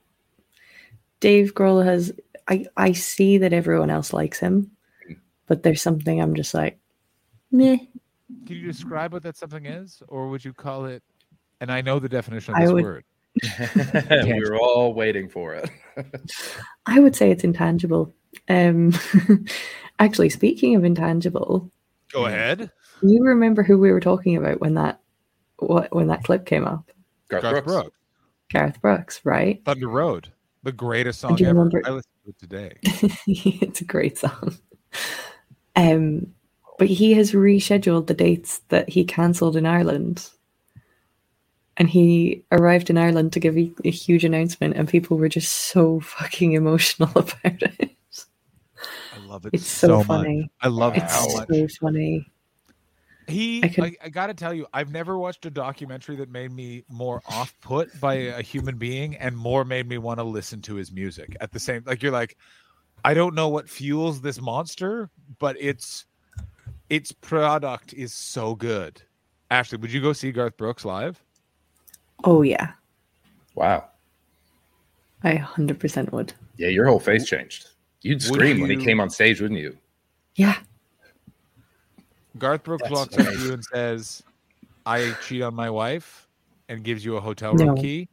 [1.20, 2.12] Dave Grohl has.
[2.48, 4.70] I I see that everyone else likes him,
[5.46, 6.78] but there's something I'm just like,
[7.50, 7.76] meh.
[8.46, 11.02] Can you describe what that something is, or would you call it?
[11.60, 13.04] And I know the definition of I this would- word.
[14.24, 15.70] we were all waiting for it.
[16.86, 18.12] I would say it's intangible.
[18.48, 18.92] Um,
[19.98, 21.70] actually, speaking of intangible,
[22.12, 22.70] Go ahead.
[23.02, 25.00] you remember who we were talking about when that
[25.58, 26.90] what when that clip came up?
[27.28, 27.72] Garth, Garth Brooks.
[27.82, 27.96] Brooks,
[28.52, 29.62] Garth Brooks, right?
[29.64, 30.28] Thunder Road,
[30.62, 31.44] the greatest song ever.
[31.48, 32.76] remember- I listened to it today.
[33.26, 34.56] it's a great song.
[35.76, 36.34] Um,
[36.78, 40.28] but he has rescheduled the dates that he cancelled in Ireland.
[41.78, 45.52] And he arrived in Ireland to give a, a huge announcement, and people were just
[45.52, 47.96] so fucking emotional about it.
[49.14, 50.06] I love it It's so, much.
[50.06, 50.50] funny.
[50.60, 51.48] I love it It's so much.
[51.48, 52.26] so funny.
[53.28, 56.84] He, I I, I, gotta tell you, I've never watched a documentary that made me
[56.88, 60.74] more off put by a human being and more made me want to listen to
[60.74, 61.84] his music at the same.
[61.86, 62.36] Like you're like,
[63.04, 65.08] I don't know what fuels this monster,
[65.38, 66.04] but its
[66.90, 69.00] its product is so good.
[69.50, 71.22] Ashley, would you go see Garth Brooks live?
[72.24, 72.72] Oh yeah,
[73.54, 73.84] Wow.
[75.24, 76.32] I hundred percent would.
[76.56, 77.68] Yeah, your whole face changed.
[78.02, 79.76] You'd Would scream when he came on stage, wouldn't you?
[80.34, 80.56] Yeah,
[82.38, 84.22] Garth Brooks That's walks up to you and says,
[84.86, 86.26] "I cheat on my wife,"
[86.68, 87.80] and gives you a hotel room No.
[87.80, 88.08] key.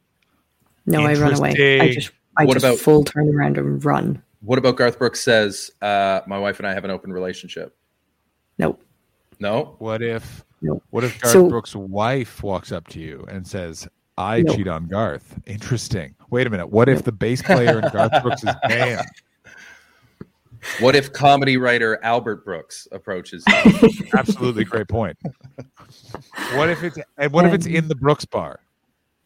[0.86, 1.80] no, I run away.
[1.80, 4.22] I just, I What just about- full turn around and run.
[4.42, 7.76] What about Garth Brooks says, uh, my wife and I have an open relationship?
[8.58, 8.82] Nope.
[9.38, 9.76] No?
[9.78, 10.44] What if?
[10.62, 10.82] No.
[10.90, 13.86] What if Garth So- Brooks' wife walks up to you and says,
[14.20, 14.54] "I No.
[14.54, 15.38] cheat on Garth"?
[15.46, 16.14] Interesting.
[16.30, 16.68] Wait a minute.
[16.68, 19.06] What if the bass player in Garth Brooks' band?
[20.80, 23.88] What if comedy writer Albert Brooks approaches you?
[24.14, 25.16] Absolutely great point.
[26.52, 28.60] What if it's and what if it's Um, in the Brooks bar?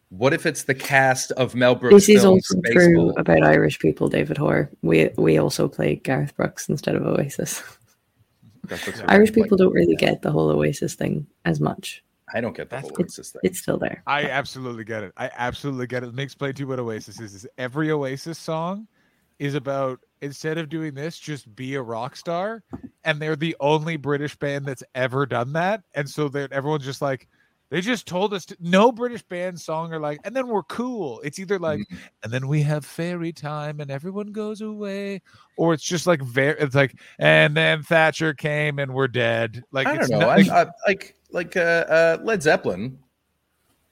[0.09, 3.79] What if it's the cast of Mel Brooks This is films also true about Irish
[3.79, 4.69] people, David Hoare.
[4.81, 7.61] We we also play Garth Brooks instead of Oasis.
[8.67, 12.01] Garth Brooks Irish like- people don't really get the whole Oasis thing as much.
[12.35, 13.39] I don't get the That's- whole Oasis thing.
[13.43, 14.03] It's still there.
[14.05, 15.13] I absolutely get it.
[15.15, 16.07] I absolutely get it.
[16.07, 17.33] Let me explain to you what Oasis is.
[17.33, 18.87] is every Oasis song
[19.39, 22.61] is about instead of doing this, just be a rock star.
[23.05, 25.83] And they're the only British band that's ever done that.
[25.93, 27.27] And so that everyone's just like,
[27.69, 31.19] they just told us to, no British band song are like, and then we're cool.
[31.21, 31.95] It's either like, mm-hmm.
[32.23, 35.21] and then we have fairy time and everyone goes away,
[35.57, 39.63] or it's just like very, it's like, and then Thatcher came and we're dead.
[39.71, 40.27] Like, I it's don't know.
[40.27, 42.99] not, I, I, like like uh, uh, Led Zeppelin.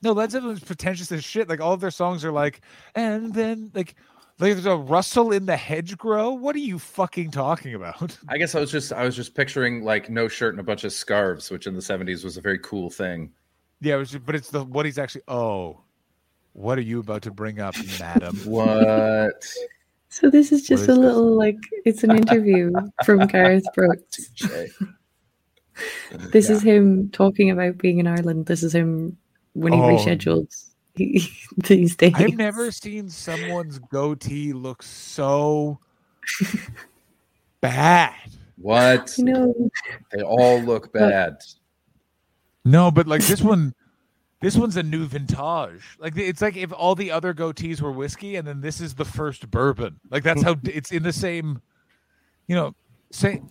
[0.02, 1.48] No, Led Zeppelin's pretentious as shit.
[1.48, 2.62] Like all of their songs are like,
[2.96, 3.96] and then like,
[4.40, 6.32] like there's a rustle in the hedgerow.
[6.32, 8.18] What are you fucking talking about?
[8.28, 10.84] I guess I was just I was just picturing like no shirt and a bunch
[10.84, 13.32] of scarves, which in the seventies was a very cool thing.
[13.82, 15.24] yeah, it was just, but it's the what he's actually.
[15.28, 15.80] Oh,
[16.54, 18.38] what are you about to bring up, madam?
[18.46, 19.46] What?
[20.10, 20.98] So this is just is a this?
[21.00, 22.72] little like it's an interview
[23.06, 24.30] from Gareth Brooks.
[26.32, 28.46] This is him talking about being in Ireland.
[28.46, 29.18] This is him
[29.54, 29.84] when he Oh.
[29.84, 30.48] rescheduled
[30.96, 32.14] these days.
[32.16, 35.80] I've never seen someone's goatee look so
[37.62, 38.14] bad.
[38.58, 39.14] What?
[39.18, 39.70] You know,
[40.12, 41.38] They all look bad.
[42.66, 43.74] No, but like this one,
[44.42, 45.82] this one's a new vintage.
[46.00, 49.06] Like it's like if all the other goatees were whiskey, and then this is the
[49.06, 50.00] first bourbon.
[50.10, 51.62] Like that's how it's in the same,
[52.48, 52.74] you know,
[53.12, 53.50] same.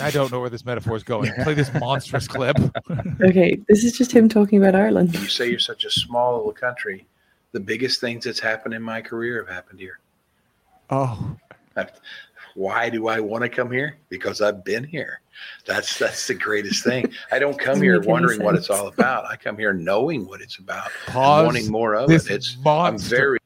[0.00, 1.32] I don't know where this metaphor is going.
[1.42, 2.56] Play this monstrous clip.
[3.22, 5.14] okay, this is just him talking about Ireland.
[5.14, 7.06] You say you're such a small little country.
[7.52, 9.98] The biggest things that's happened in my career have happened here.
[10.90, 11.36] Oh,
[12.54, 13.98] Why do I want to come here?
[14.08, 15.20] Because I've been here.
[15.64, 17.12] That's that's the greatest thing.
[17.30, 19.26] I don't come here wondering what it's all about.
[19.26, 21.46] I come here knowing what it's about, pause.
[21.46, 22.34] wanting more of This it.
[22.34, 23.38] It's I'm very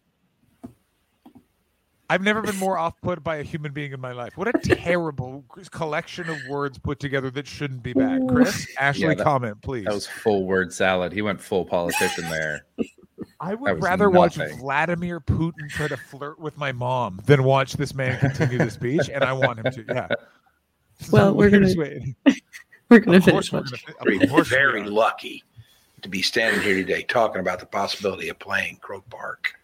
[2.13, 4.37] I've never been more off put by a human being in my life.
[4.37, 8.21] What a terrible collection of words put together that shouldn't be bad.
[8.29, 9.87] Chris, Ashley, that- comment, please.
[9.87, 11.13] That was full word salad.
[11.15, 12.67] He went full politician there.
[13.41, 14.37] I would was rather watch.
[14.59, 19.09] Vladimir Putin try to flirt with my mom than watch this man continue the speech,
[19.09, 19.85] and I want him to.
[19.89, 20.09] Yeah.
[21.01, 22.15] It's the Well, we're gonna weirdest
[22.91, 25.45] We're gonna Of course finish we're gonna- of Very, course very lucky
[26.03, 29.55] to be standing here today talking about the possibility of playing Croke Park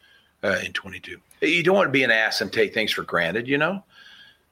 [0.44, 1.18] uh, in 22.
[1.40, 3.82] You don't want to be an ass and take things for granted, you know.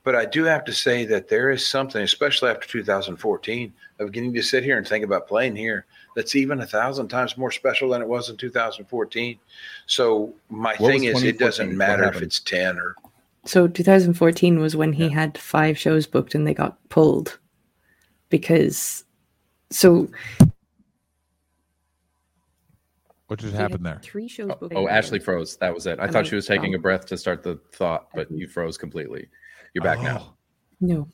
[0.04, 4.32] But I do have to say that there is something, especially after 2014, of getting
[4.34, 5.84] to sit here and think about playing here.
[6.14, 9.38] That's even a thousand times more special than it was in 2014.
[9.86, 12.94] So my What thing is, it doesn't matter if it's 10 or
[13.44, 17.38] So 2014 was when he had five shows booked and they got pulled
[18.28, 19.04] because
[19.70, 20.08] so
[23.28, 24.00] What just happened there?
[24.02, 24.74] Three shows booked.
[24.76, 25.56] Oh, Ashley froze.
[25.56, 25.98] That was it.
[25.98, 28.46] I Am thought I she was taking a breath to start the thought, but you
[28.46, 29.28] froze completely.
[29.74, 30.18] You're back now.
[30.20, 30.34] Oh,
[30.80, 31.08] No.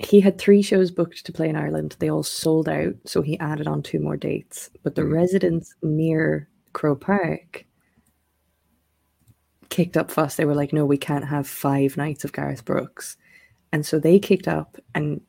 [0.00, 1.96] He had three shows booked to play in Ireland.
[1.98, 4.70] They all sold out, so he added on two more dates.
[4.84, 5.12] But the Mm.
[5.12, 7.64] residents near Croke Park
[9.70, 10.36] kicked up fuss.
[10.36, 13.16] They were like, no, we can't have five nights of Gareth Brooks.
[13.72, 15.20] And so they kicked up, and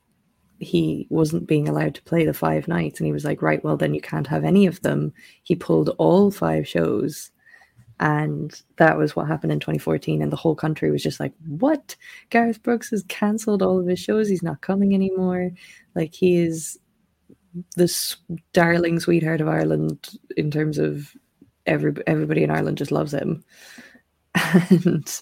[0.59, 2.99] he wasn't being allowed to play the five nights.
[2.99, 5.13] And he was like, right, well, then you can't have any of them.
[5.43, 7.31] He pulled all five shows.
[7.99, 10.21] And that was what happened in 2014.
[10.21, 11.95] And the whole country was just like, what?
[12.29, 14.29] Gareth Brooks has cancelled all of his shows.
[14.29, 15.51] He's not coming anymore.
[15.95, 16.77] Like he is
[17.75, 18.15] this
[18.53, 21.13] darling sweetheart of Ireland in terms of
[21.65, 23.43] every everybody in Ireland just loves him.
[24.69, 25.21] And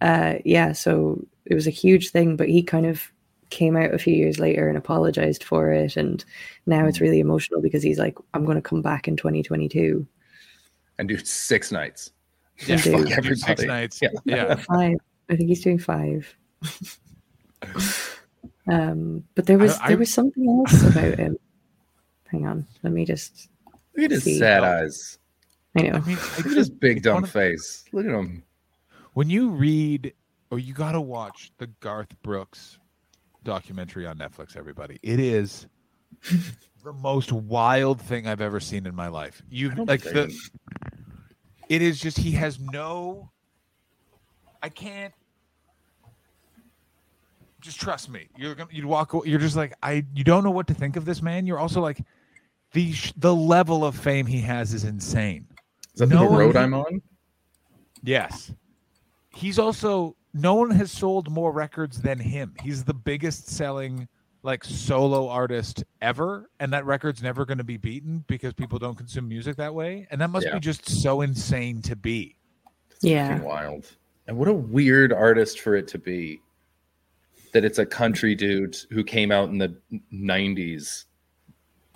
[0.00, 2.36] uh, yeah, so it was a huge thing.
[2.36, 3.10] But he kind of
[3.50, 5.96] came out a few years later and apologized for it.
[5.96, 6.24] And
[6.66, 10.06] now it's really emotional because he's like, I'm going to come back in 2022.
[10.98, 12.10] And do six nights.
[12.66, 13.04] Yeah, fuck do.
[13.04, 13.36] do everybody.
[13.36, 14.00] six nights.
[14.02, 14.08] Yeah.
[14.24, 14.54] yeah.
[14.74, 14.96] Five.
[15.30, 16.34] I think he's doing five.
[18.66, 21.36] um, but there was I- I- there was something else about him.
[22.30, 23.48] Hang on, let me just.
[23.96, 24.38] Look at his See.
[24.38, 25.18] sad eyes.
[25.76, 25.94] I know.
[25.94, 27.84] I mean, Look at his big dumb one of- face.
[27.92, 28.42] Look at him.
[29.14, 30.12] when you read,
[30.50, 32.78] or you got to watch the Garth Brooks
[33.44, 34.56] documentary on Netflix.
[34.56, 35.66] Everybody, it is
[36.84, 39.42] the most wild thing I've ever seen in my life.
[39.50, 40.34] You like the.
[41.68, 43.30] It is just he has no.
[44.62, 45.12] I can't.
[47.60, 48.28] Just trust me.
[48.36, 49.14] You're gonna you'd walk.
[49.14, 50.04] aw- You're just like I.
[50.14, 51.46] You don't know what to think of this man.
[51.46, 52.00] You're also like,
[52.72, 55.46] the sh- the level of fame he has is insane.
[55.94, 57.02] Is that No the road I'm on?
[58.02, 58.52] Yes.
[59.30, 62.54] He's also no one has sold more records than him.
[62.62, 64.08] He's the biggest selling
[64.42, 68.94] like solo artist ever and that record's never going to be beaten because people don't
[68.96, 70.54] consume music that way and that must Yeah.
[70.54, 72.36] be just so insane to be.
[73.02, 73.96] Yeah, Fucking wild.
[74.28, 76.40] And what a weird artist for it to be.
[77.52, 79.74] That it's a country dude who came out in the
[80.12, 81.04] 90s.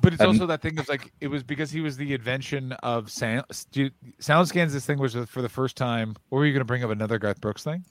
[0.02, 2.72] But it's Um, also that thing of like it was because he was the invention
[2.82, 6.16] of sound SoundScans this thing was for the first time.
[6.30, 7.84] Or were you going to bring up another Garth Brooks thing?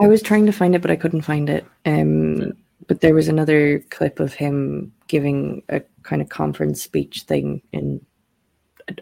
[0.00, 1.64] I was trying to find it, but I couldn't find it.
[1.86, 2.52] Um,
[2.88, 8.04] but there was another clip of him giving a kind of conference speech thing in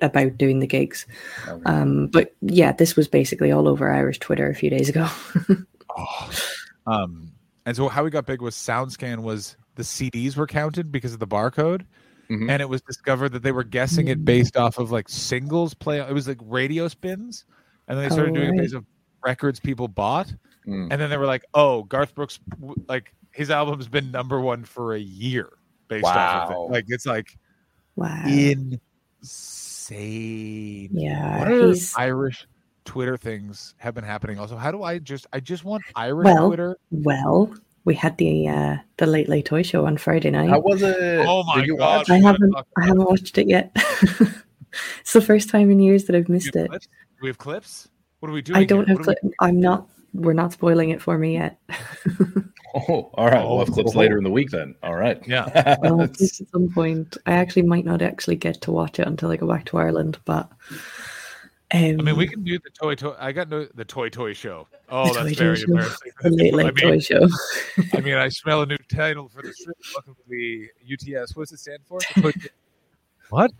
[0.02, 1.06] about doing the gigs.
[1.48, 5.08] Oh, Um, but yeah, this was basically all over Irish Twitter a few days ago.
[6.86, 7.32] Um,
[7.66, 11.18] and so how we got big was SoundScan was the CDs were counted because of
[11.18, 11.84] the barcode,
[12.30, 12.48] Mhm.
[12.50, 15.98] and it was discovered that they were guessing it based off of like singles play.
[15.98, 17.44] It was like radio spins,
[17.88, 18.60] and then they started Oh, doing it right.
[18.60, 18.84] based of
[19.24, 20.32] records people bought,
[20.66, 20.88] Mm.
[20.90, 22.38] and then they were like, "Oh, Garth Brooks,
[22.88, 25.48] like his album's been number one for a year
[25.88, 26.72] based off of it.
[26.72, 27.36] Like it's like
[27.96, 28.22] wow.
[29.20, 30.88] insane.
[30.92, 32.46] Yeah, what other Irish
[32.84, 34.38] Twitter things have been happening?
[34.38, 36.76] Also, how do I just I just want Irish Well, Twitter?
[36.90, 37.54] well.
[37.90, 40.48] We had the uh, the late late toy show on Friday night.
[40.48, 40.96] How was it?
[41.26, 41.78] Oh my God.
[41.80, 42.10] watch?
[42.10, 43.72] I haven't I haven't watched it yet.
[45.00, 46.68] it's the first time in years that I've Do we missed it.
[46.68, 46.88] clips?
[47.20, 47.88] We have clips?
[48.20, 48.58] What are we doing?
[48.60, 48.96] I don't here?
[48.96, 49.30] have What are.
[49.40, 49.88] I'm not.
[50.14, 51.60] We're not spoiling it for me yet.
[52.72, 53.44] Oh, all right.
[53.44, 53.98] we'll have clips Oh.
[53.98, 54.76] later in the week then.
[54.84, 55.20] All right.
[55.26, 55.46] Yeah.
[55.82, 59.00] Well, at That's- least at some point, I actually might not actually get to watch
[59.00, 60.20] it until I go back to Ireland.
[60.24, 60.48] But
[61.72, 63.14] um, I mean, we can do the toy toy.
[63.18, 64.66] I got no the toy toy show.
[64.88, 65.64] Oh, The that's Toy Toy very Show.
[65.68, 66.12] embarrassing.
[66.22, 67.28] the late late I toy mean, show.
[67.94, 69.76] I mean, I smell a new title for the strip.
[69.94, 70.68] Welcome to the
[71.16, 71.36] UTS.
[71.36, 72.00] What's it stand for?
[73.30, 73.52] What?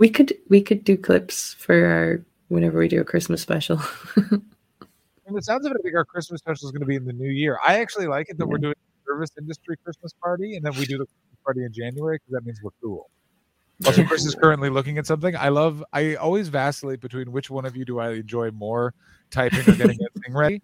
[0.00, 3.76] We could we could do clips for our whenever we do a Christmas special.
[3.78, 4.42] From
[5.30, 7.12] the sounds of it, I think our Christmas special is going to be in the
[7.12, 7.58] new year.
[7.64, 10.84] I actually like it that we're doing a service industry Christmas party, and then we
[10.84, 11.06] do the
[11.44, 13.08] party in January because that means we're cool.
[13.86, 15.36] Also, Chris is currently looking at something.
[15.36, 15.82] I love.
[15.92, 18.94] I always vacillate between which one of you do I enjoy more,
[19.30, 20.62] typing or getting a thing ready.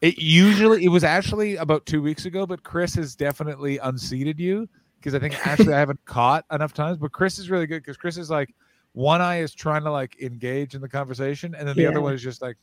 [0.00, 4.68] It usually it was actually about two weeks ago, but Chris has definitely unseated you
[4.98, 6.98] because I think actually I haven't caught enough times.
[6.98, 8.54] But Chris is really good because Chris is like
[8.92, 12.14] one eye is trying to like engage in the conversation, and then the other one
[12.14, 12.56] is just like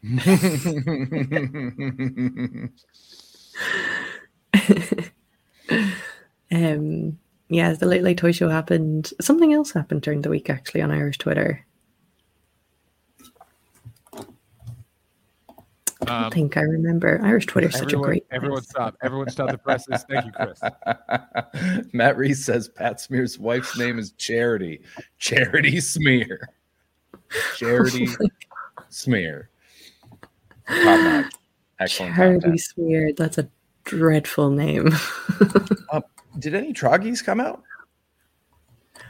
[6.50, 7.18] um,
[7.48, 9.12] yeah, the Late Late Toy Show happened.
[9.20, 11.64] Something else happened during the week, actually, on Irish Twitter.
[16.06, 17.20] I um, don't think I remember.
[17.22, 18.24] Irish Twitter is such a great.
[18.30, 18.70] everyone place.
[18.70, 20.04] stop, everyone stop the presses.
[20.08, 20.60] Thank you, Chris.
[21.92, 24.82] Matt Reese says Pat Smear's wife's name is Charity.
[25.18, 26.50] Charity Smear.
[27.56, 28.08] Charity
[28.90, 29.50] Smear.
[30.68, 32.14] Excellent.
[32.14, 32.60] Charity content.
[32.60, 33.12] Smear.
[33.16, 33.48] That's a
[33.84, 34.90] dreadful name.
[36.38, 37.62] Did any Troggies come out?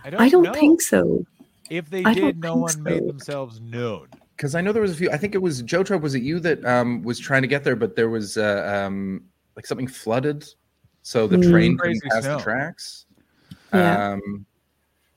[0.05, 0.53] I don't know.
[0.53, 1.24] think so.
[1.70, 4.09] If they I did, no think one made themselves known.
[4.36, 5.11] Because I know there was a few.
[5.11, 6.03] I think it was Joe Trope.
[6.03, 9.24] Was it you that um, was trying to get there, but there was uh, um,
[9.57, 10.47] like something flooded,
[11.03, 11.51] so the Mm.
[11.51, 12.36] train Crazy couldn't pass snow.
[12.39, 13.07] the tracks.
[13.74, 14.12] Yeah.
[14.12, 14.47] Um,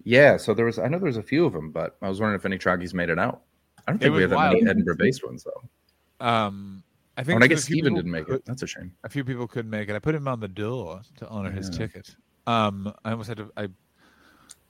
[0.04, 0.38] yeah.
[0.38, 0.80] So there was.
[0.80, 2.94] I know there was a few of them, but I was wondering if any Troggies
[2.94, 3.44] made it out.
[3.88, 4.68] I don't It think we have that many.
[4.68, 6.26] Edinburgh-based ones though.
[6.26, 6.84] Um,
[7.18, 8.46] I think When I guess Steven didn't make could- it.
[8.46, 8.92] That's a shame.
[9.04, 9.96] a few people couldn't make it.
[9.96, 12.16] I put him on the door to honor his ticket.
[12.48, 13.52] Um, I almost had to.
[13.58, 13.68] I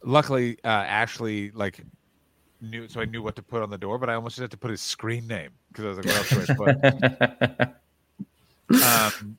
[0.03, 1.81] luckily uh, Ashley like
[2.61, 4.57] knew, so I knew what to put on the door, but I almost had to
[4.57, 7.69] put his screen name because I was like, what else do I
[8.69, 8.81] put?
[8.84, 9.38] um,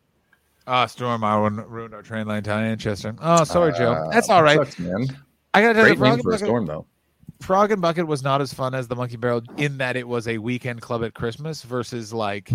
[0.66, 3.14] ah, Storm Arwen ruined our train line tie in Chester.
[3.20, 3.92] Oh, sorry, Joe.
[3.92, 4.56] Uh, That's all right.
[4.58, 5.06] sucks, man.
[5.54, 6.86] I gotta tell you, Great Frog for Bucket, storm, though.
[7.40, 10.28] Frog and Bucket was not as fun as the Monkey Barrel in that it was
[10.28, 12.50] a weekend club at Christmas versus like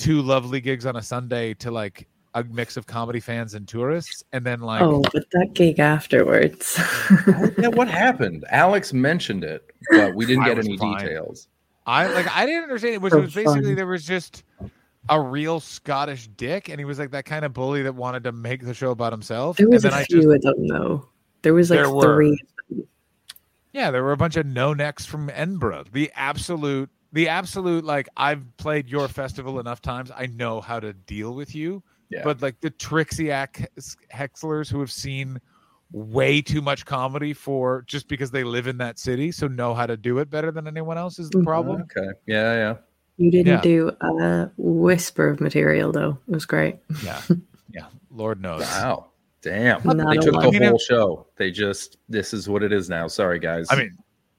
[0.00, 4.22] two lovely gigs on a Sunday to like a mix of comedy fans and tourists,
[4.32, 6.76] and then like Oh, but that gig afterwards.
[6.78, 8.44] Oh, yeah, what happened?
[8.50, 10.98] Alex mentioned it, but we didn't I get any fine.
[10.98, 11.48] details.
[11.86, 13.02] I like I didn't understand it.
[13.02, 13.74] Which So was basically fun.
[13.74, 14.44] there was just
[15.08, 18.32] a real Scottish dick, and he was like that kind of bully that wanted to
[18.32, 19.56] make the show about himself.
[19.56, 21.08] there was and a then I few just of them, though.
[21.42, 22.02] There was like There were.
[22.14, 22.38] three.
[23.72, 25.84] yeah, there were a bunch of no necks from Edinburgh.
[25.92, 30.10] The absolute, the absolute like I've played your festival enough times.
[30.16, 31.82] I know how to deal with you.
[32.10, 32.22] Yeah.
[32.24, 33.66] But like the Trixiac
[34.12, 35.40] hexlers who have seen
[35.92, 39.86] way too much comedy for just because they live in that city, so know how
[39.86, 41.44] to do it better than anyone else is the Mhm.
[41.44, 41.82] problem.
[41.82, 42.08] Okay.
[42.26, 42.76] Yeah, yeah.
[43.16, 43.60] You didn't Yeah.
[43.60, 46.18] do a whisper of material, though.
[46.28, 46.76] It was great.
[47.04, 47.20] Yeah,
[47.72, 47.86] yeah.
[48.10, 48.62] Lord knows.
[48.62, 49.06] Wow.
[49.42, 49.82] Damn.
[49.84, 50.42] Not they took lot.
[50.42, 51.26] the I mean, whole show.
[51.36, 53.06] They just this is what it is now.
[53.08, 53.66] Sorry guys.
[53.70, 53.96] I mean,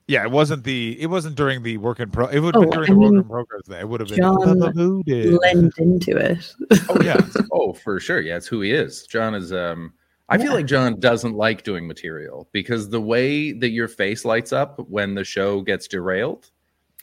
[0.07, 2.27] yeah, it wasn't the it wasn't during the work in pro.
[2.27, 3.79] It would have Oh, been during I the work in progress day.
[3.79, 5.39] It would have been John Booted.
[5.41, 6.53] Lend into it.
[6.89, 7.19] oh yeah.
[7.51, 8.19] oh, for sure.
[8.21, 9.05] Yeah, it's who he is.
[9.07, 9.93] John is um
[10.29, 10.53] I feel Yeah.
[10.53, 15.13] like John doesn't like doing material because the way that your face lights up when
[15.15, 16.49] the show gets derailed,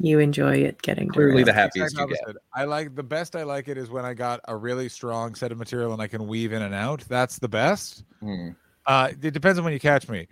[0.00, 2.36] You enjoy it getting clearly the happiest Exact you get.
[2.54, 5.52] I like the best I like it is when I got a really strong set
[5.52, 7.04] of material and I can weave in and out.
[7.08, 8.04] That's the best.
[8.20, 8.50] Hmm.
[8.88, 10.26] Uh, it depends on when you catch me.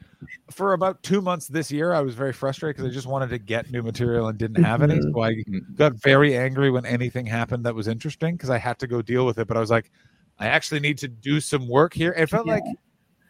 [0.51, 3.39] For about two months this year, I was very frustrated because I just wanted to
[3.39, 4.97] get new material and didn't have any.
[4.97, 5.13] Mhm.
[5.13, 5.77] So I Mhm.
[5.77, 9.27] got very angry when anything happened that was interesting because I had to go deal
[9.27, 9.47] with it.
[9.47, 9.91] But I was like,
[10.39, 12.13] I actually need to do some work here.
[12.15, 12.55] It felt Yeah.
[12.55, 12.65] like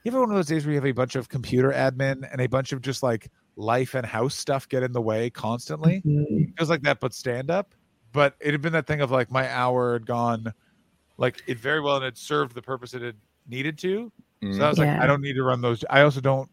[0.04, 2.40] you ever one of those days where you have a bunch of computer admin and
[2.40, 6.56] a bunch of just like life and house stuff get in the way constantly Mhm.
[6.58, 7.74] feels like that, but stand up.
[8.12, 10.52] But it had been that thing of like my hour had gone,
[11.18, 14.12] like it very well and it served the purpose it had needed to.
[14.55, 15.85] So I was like, I don't need to run those.
[15.90, 16.48] I also don't.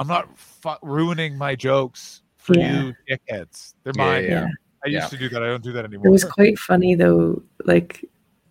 [0.00, 2.82] I'm not fu- ruining my jokes for Yeah.
[2.84, 3.74] you, dickheads.
[3.82, 4.24] They're Yeah, mine.
[4.24, 4.46] yeah.
[4.84, 5.08] I used Yeah.
[5.08, 5.42] to do that.
[5.42, 6.06] I don't do that anymore.
[6.06, 7.42] It was quite funny though.
[7.64, 8.04] Like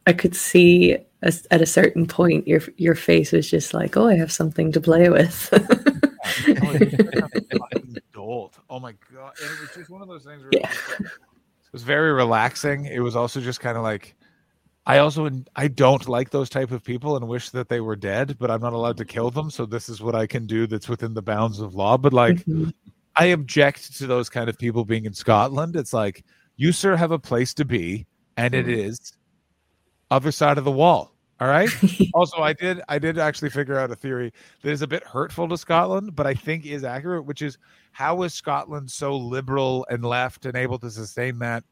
[0.05, 4.07] I could see as, at a certain point your your face was just like, "Oh,
[4.07, 5.49] I have something to play with."
[6.49, 6.91] Oh, it
[7.23, 8.59] was fucking adult.
[8.69, 9.31] Oh my god!
[9.41, 10.41] And it was just one of those things.
[10.43, 10.69] Where Yeah.
[10.99, 11.07] it
[11.71, 12.85] was very relaxing.
[12.85, 14.15] It was also just kind of like,
[14.87, 18.37] I also I don't like those type of people and wish that they were dead,
[18.39, 19.51] but I'm not allowed to kill them.
[19.51, 21.97] So this is what I can do that's within the bounds of law.
[21.97, 22.73] But like, Mhm.
[23.17, 25.75] I object to those kind of people being in Scotland.
[25.75, 26.23] It's like
[26.55, 28.07] you sir have a place to be,
[28.37, 28.77] and it Mhm.
[28.87, 29.11] is
[30.09, 31.13] other side of the wall.
[31.41, 31.69] All right.
[32.15, 34.31] also, I did I did actually figure out a theory
[34.61, 37.57] that is a bit hurtful to Scotland, but I think is accurate, which is
[37.91, 41.65] how is Scotland so liberal and left and able to sustain that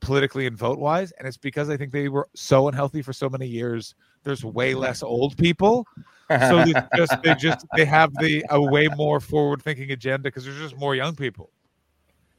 [0.00, 1.12] politically and vote wise?
[1.12, 3.94] And it's because I think they were so unhealthy for so many years.
[4.22, 5.86] There's way less old people,
[6.30, 10.44] so they just they just they have the a way more forward thinking agenda because
[10.44, 11.50] there's just more young people.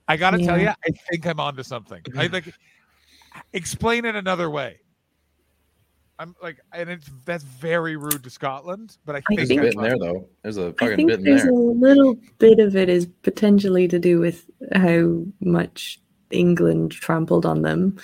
[0.07, 2.01] I gotta tell you, I think I'm onto something.
[2.15, 2.33] I mm-hmm.
[2.33, 2.53] like
[3.53, 4.79] explain it another way.
[6.17, 9.53] I'm like, and it's that's very rude to Scotland, but I I think, There's a
[9.53, 10.29] think- bit in there though.
[10.43, 11.51] There's a I fucking think bit in there's there.
[11.51, 15.99] a little bit of it is potentially to do with how much
[16.31, 17.97] England trampled on them.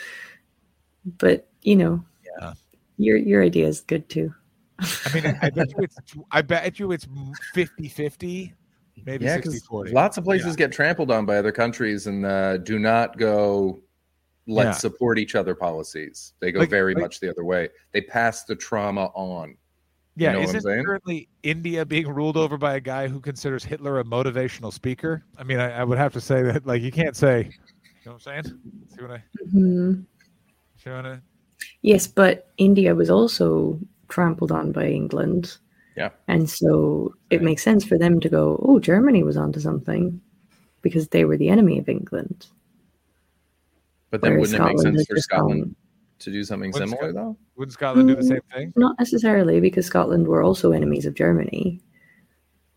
[1.17, 2.03] but you know,
[2.39, 2.53] Yeah.
[2.97, 4.33] your your idea is good too.
[4.79, 5.97] I mean, I bet you it's
[6.31, 7.07] I bet you it's
[7.55, 8.53] 50-50,
[9.05, 9.91] maybe Yeah, 60 because 40.
[9.91, 13.81] lots of places get trampled on by other countries and uh, do not go.
[14.47, 14.89] Let's Yeah.
[14.89, 16.33] support each other policies.
[16.39, 17.69] They go Like- very like- much the other way.
[17.91, 19.55] They pass the trauma on.
[20.17, 23.63] Yeah, know what I'm isn't currently India being ruled over by a guy who considers
[23.63, 25.23] Hitler a motivational speaker?
[25.37, 27.49] I mean, I, I would have to say that, like, you can't say,
[28.03, 28.59] you know what I'm saying?
[28.95, 29.23] See what I,
[29.53, 30.05] Mhm.
[30.77, 31.19] see what I
[31.83, 33.79] Yes, but India was also
[34.09, 35.57] trampled on by England.
[35.95, 36.09] Yeah.
[36.27, 40.19] And so it makes sense for them to go, oh, Germany was onto something
[40.81, 42.47] because they were the enemy of England.
[44.09, 45.75] But then Whereas wouldn't it make sense for Scotland gone-
[46.19, 47.37] to do something Wouldn't similar, Scot- though?
[47.55, 48.27] Wouldn't Scotland do the Mm.
[48.27, 48.73] same thing?
[48.75, 51.79] Not necessarily because Scotland were also enemies of Germany,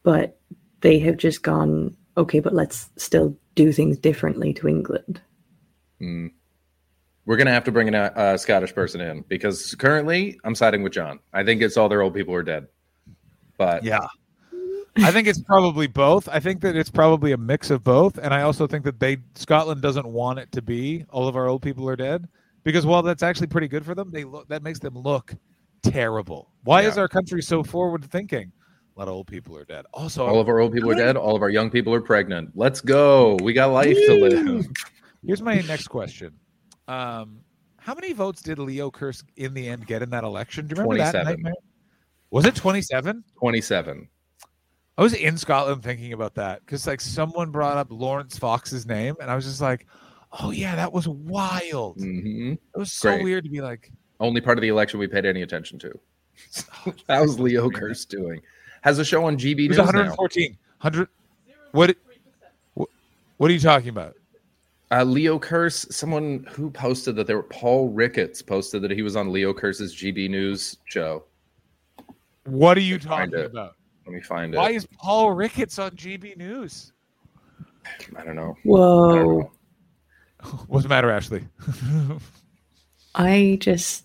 [0.02, 0.38] but
[0.80, 5.20] they have just gone, okay, but let's still do things differently to England.
[5.98, 6.28] Hmm.
[7.26, 10.92] We're gonna have to bring a, a Scottish person in because currently I'm siding with
[10.92, 11.20] John.
[11.32, 12.66] I think it's all their old people are dead.
[13.56, 14.06] But Yeah.
[14.96, 16.28] I think it's probably both.
[16.28, 19.16] I think that it's probably a mix of both, and I also think that they
[19.34, 22.28] Scotland doesn't want it to be all of our old people are dead
[22.62, 25.34] because while that's actually pretty good for them, they look that makes them look
[25.82, 26.50] terrible.
[26.62, 28.52] Why is our country so forward thinking?
[28.96, 29.86] A lot of old people are dead.
[29.92, 31.16] Also, all of our old people are dead.
[31.16, 32.50] All of our young people are pregnant.
[32.54, 33.36] Let's go.
[33.42, 34.66] We got life to live.
[35.26, 36.38] Here's my next question.
[36.86, 37.40] Um,
[37.78, 40.66] how many votes did Leo Kearse in the end get in that election?
[40.66, 41.54] Do you remember that nightmare?
[42.30, 43.24] Was it 27?
[43.38, 44.08] 27.
[44.96, 49.16] I was in Scotland thinking about that because like someone brought up Laurence Fox's name,
[49.20, 49.88] and I was just like,
[50.40, 53.24] "Oh yeah, that was wild." hmm It was so Great.
[53.24, 53.90] weird to be like,
[54.20, 55.98] Only part of the election we paid any attention to.
[57.08, 58.40] How's Leo Kearse doing?
[58.84, 59.84] Has a show on GB it was News now.
[59.86, 61.08] 114, 100.
[61.72, 61.96] What,
[62.74, 62.88] what?
[63.38, 64.14] What are you talking about?
[64.90, 69.16] Uh, Leo Kearse, someone who posted that there were Paul Ricketts posted that he was
[69.16, 71.24] on Leo Kearse's GB News show.
[72.44, 73.50] What are you Find talking it.
[73.52, 73.76] about?
[74.04, 74.58] Let me find it.
[74.58, 76.92] Why is Paul Ricketts on GB News?
[78.14, 78.42] I don't know.
[78.42, 79.38] I don't Whoa.
[79.40, 79.50] know.
[80.66, 81.42] What's the matter, Ashley?
[83.14, 84.04] I just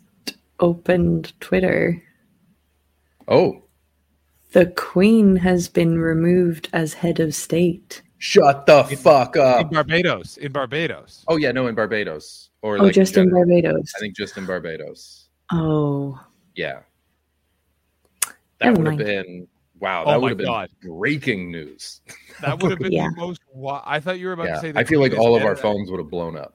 [0.61, 2.01] opened Twitter.
[3.27, 3.61] Oh,
[4.51, 8.01] The Queen has been removed as head of state.
[8.17, 9.67] shut the fuck up.
[9.67, 9.69] in.
[9.73, 10.37] Barbados.
[10.37, 11.23] In Barbados.
[11.27, 13.29] Oh yeah, no, in Barbados or Oh, like just in.
[13.29, 13.91] Barbados.
[13.95, 15.27] I think just in Barbados.
[15.51, 16.19] Oh,
[16.55, 16.79] Yeah,
[18.59, 19.47] that would have been
[19.79, 20.03] wow.
[20.03, 20.69] Oh That my would have been God.
[20.81, 22.01] breaking news.
[22.41, 23.09] That would have been Yeah.
[23.15, 23.41] the most.
[23.53, 24.71] Wa- I thought you were about to say.
[24.71, 25.47] the I feel like all of dead.
[25.47, 26.53] our phones would have blown up.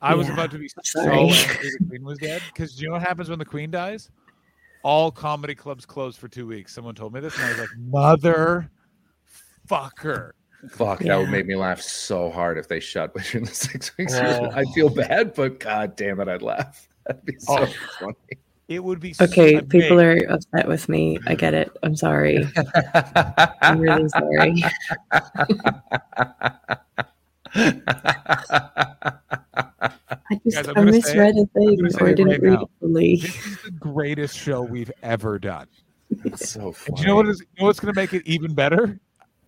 [0.00, 1.10] I was Yeah, about to be so sorry.
[1.18, 4.10] angry the Queen was dead because you know what happens when the Queen dies?
[4.84, 6.72] All comedy clubs closed for two weeks.
[6.72, 8.70] Someone told me this, and I was like, "Mother,
[9.68, 10.30] fucker."
[10.70, 11.16] Fuck, that Yeah.
[11.18, 14.14] would make me laugh so hard if they shut within the six weeks.
[14.14, 14.50] Oh.
[14.54, 16.86] I'd feel bad, but god damn it, I'd laugh.
[17.06, 17.66] That'd be so Oh.
[18.00, 18.14] funny.
[18.68, 19.56] It would be okay.
[19.56, 21.18] so- People are upset with me.
[21.26, 21.70] I get it.
[21.82, 22.46] I'm sorry.
[23.60, 24.54] I'm really sorry.
[30.30, 32.42] I just Guys, I'm I gonna say misread a thing gonna or I didn't right
[32.42, 32.62] read now.
[32.62, 33.16] it fully.
[33.16, 35.66] This is the greatest show we've ever done.
[36.24, 36.96] It's so funny.
[36.96, 37.40] do you know what is?
[37.40, 38.86] You know what's going to make it even better?
[38.86, 38.96] Do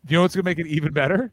[0.09, 1.33] you know what's going to make it even better?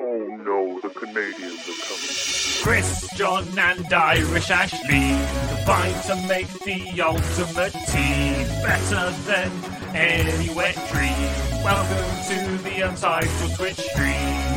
[0.00, 2.62] Oh no, the Canadians are coming.
[2.62, 5.16] Chris, John, and Irish Ashley
[5.54, 9.50] combine to make the ultimate team better than
[9.94, 11.62] any wet dream.
[11.62, 14.49] Welcome to the Untitled Twitch stream.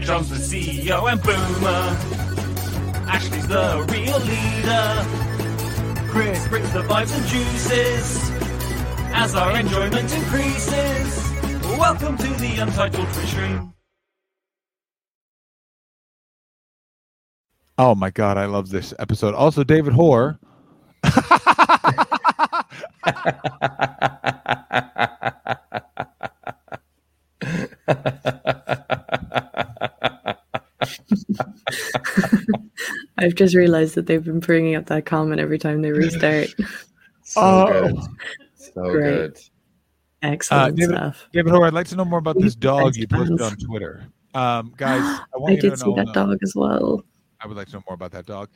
[0.00, 1.96] John's the CEO and Boomer.
[3.06, 5.06] Ashley's the real leader.
[6.10, 8.30] Chris brings the vibes and juices
[9.12, 11.30] as our enjoyment increases.
[11.78, 13.74] Welcome to the Untitled Twitch stream.
[17.76, 19.34] Oh my god, I love this episode.
[19.34, 20.38] Also, David Hoare.
[33.18, 36.48] I've just realized that they've been bringing up that comment every time they restart.
[37.22, 37.66] so Oh.
[37.88, 37.96] good.
[38.56, 39.02] So Great.
[39.34, 39.38] good.
[40.22, 41.26] Excellent David- stuff.
[41.32, 44.04] David Hoare, I'd like to know more about this dog you posted on Twitter.
[44.34, 45.00] Um, guys,
[45.34, 45.96] I want I you did to see know.
[45.96, 47.02] that dog as well.
[47.40, 48.48] I would like to know more about that dog.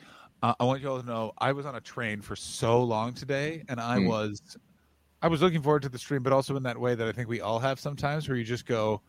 [0.43, 3.13] Uh, I want you all to know I was on a train for so long
[3.13, 4.07] today, and I Hmm.
[4.07, 4.57] was,
[5.21, 7.27] I was looking forward to the stream, but also in that way that I think
[7.29, 9.01] we all have sometimes, where you just go,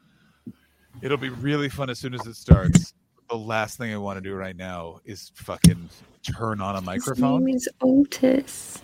[1.02, 2.94] it'll be really fun as soon as it starts.
[3.36, 5.90] The last thing I want to do right now is fucking
[6.22, 6.86] turn on a microphone.
[7.12, 7.44] His microphone.
[7.44, 8.82] name is Otis.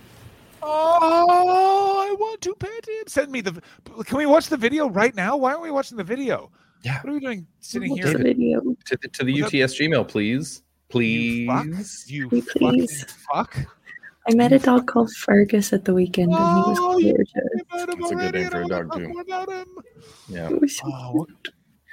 [0.62, 3.04] Oh, I want to pet him.
[3.06, 3.62] Send me the.
[4.04, 5.38] Can we watch the video right now?
[5.38, 6.50] Why aren't we watching the video?
[6.82, 7.00] Yeah.
[7.00, 8.12] What are we doing sitting What's here?
[8.18, 8.60] the video?
[8.60, 10.62] To the, to the Was that- UTS Gmail, please.
[10.92, 11.64] You fuck?
[11.64, 12.04] Please.
[12.10, 13.04] You fucking please.
[13.32, 13.56] fuck.
[14.28, 17.32] I met a dog called Fergus at the weekend, and he was Oh, you gorgeous.
[17.70, 19.20] About him That's a good already, name for I a wanna dog, too.
[19.20, 19.66] about him.
[20.28, 20.50] Yeah.
[20.50, 21.26] It was so Oh,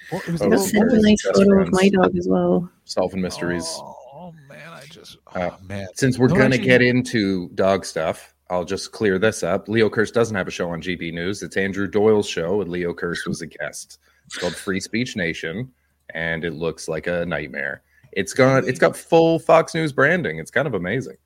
[0.09, 2.15] what, what, it was Oh, a I a little- nice best photo of my dog
[2.17, 2.69] as well.
[2.85, 3.65] Solving mysteries.
[3.81, 5.87] Oh man, I just oh, Uh, man.
[5.95, 9.67] Since we're No, gonna actually- get into dog stuff, I'll just clear this up.
[9.69, 11.43] Leo Kearse doesn't have a show on GB News.
[11.43, 13.99] It's Andrew Doyle's show, and Leo Kearse was a guest.
[14.25, 15.71] It's called Free Speech Nation,
[16.15, 17.83] and it looks like a nightmare.
[18.11, 20.39] It's got it's got full Fox News branding.
[20.39, 21.17] It's kind of amazing.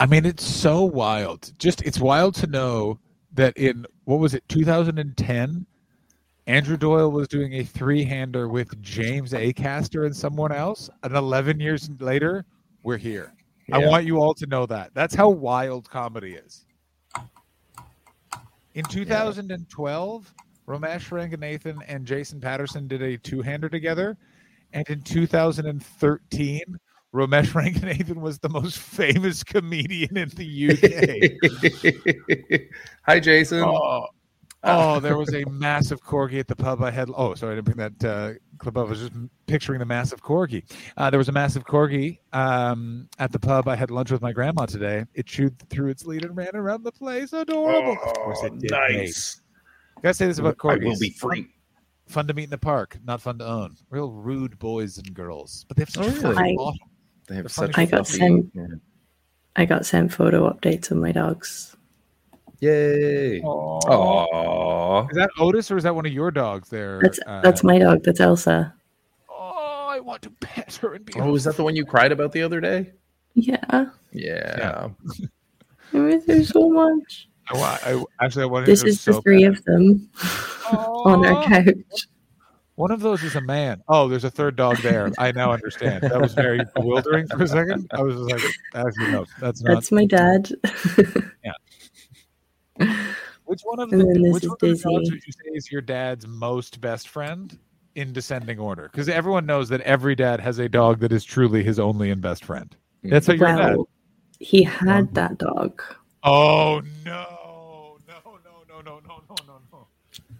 [0.00, 1.52] I mean, it's so wild.
[1.58, 2.98] Just it's wild to know
[3.34, 5.66] that in what was it, 2010,
[6.46, 11.88] Andrew Doyle was doing a three-hander with James Acaster and someone else, and 11 years
[12.00, 12.44] later,
[12.82, 13.32] we're here.
[13.72, 14.90] I want you all to know that.
[14.92, 16.66] That's how wild comedy is.
[18.74, 20.34] In 2012,
[20.66, 24.16] Romesh Ranganathan and Jason Patterson did a two-hander together,
[24.72, 26.60] and in 2013,
[27.14, 31.38] Romesh Ranganathan was the most famous comedian in the
[32.58, 32.60] UK.
[33.06, 33.60] Hi, Jason.
[33.60, 34.08] oh,
[34.64, 37.10] oh, there was a massive corgi at the pub I had.
[37.16, 38.86] Oh, sorry, I didn't bring that uh, clip up.
[38.86, 39.12] I was just
[39.46, 40.64] picturing the massive corgi.
[40.96, 44.32] Uh, there was a massive corgi um, at the pub I had lunch with my
[44.32, 45.04] grandma today.
[45.14, 47.32] It chewed through its lead and ran around the place.
[47.32, 47.92] Adorable.
[47.92, 48.70] of course it did.
[48.70, 49.34] Nate.
[50.02, 50.70] Gotta say this about corgis.
[50.72, 50.84] I corgis.
[50.84, 51.46] will be free.
[52.08, 53.76] Fun to meet in the park, not fun to own.
[53.88, 56.34] Real rude boys and girls, but they have such Oh, really?
[56.34, 56.86] fucking I-
[57.28, 58.66] They have The such I got sent- yeah.
[59.56, 61.76] I got sent photo updates of my dogs.
[62.62, 63.40] Yay!
[63.40, 63.82] Aww.
[63.82, 65.10] Aww.
[65.10, 67.00] Is that Otis or is that one of your dogs there?
[67.02, 68.04] That's uh, that's my dog.
[68.04, 68.72] That's Elsa.
[69.28, 71.12] Oh, I want to pet her and be.
[71.16, 72.92] Oh, is that the one you cried about the other day?
[73.34, 74.90] Yeah, Yeah.
[75.92, 77.28] I miss her so much.
[77.50, 77.78] I, wa-
[78.20, 79.56] I actually I wanted This to is so the three bad.
[79.58, 80.08] of them
[80.72, 82.06] on our couch.
[82.76, 83.82] One of those is a man.
[83.88, 85.10] Oh, there's a third dog there.
[85.18, 86.02] I now understand.
[86.04, 87.90] That was very bewildering for a second.
[87.92, 88.54] I was just like,
[88.86, 89.74] actually, no, that's not.
[89.74, 90.48] That's my dad.
[93.44, 94.94] which one of and the which is one of the dogs Dizzy.
[94.94, 97.58] would you say is your dad's most best friend
[97.94, 98.88] in descending order?
[98.90, 102.20] Because everyone knows that every dad has a dog that is truly his only and
[102.22, 102.74] best friend.
[103.04, 103.10] Mm.
[103.10, 103.76] That's how your dad.
[104.38, 105.82] he had that dog,
[106.24, 109.86] Oh no, no, no, no, no, no, no, no, no.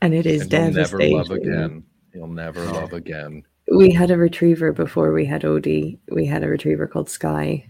[0.01, 1.85] and it is And he'll never love again.
[2.13, 3.43] He'll never love again.
[3.73, 5.99] We had a retriever before we had Odie.
[6.11, 7.69] We had a retriever called Sky,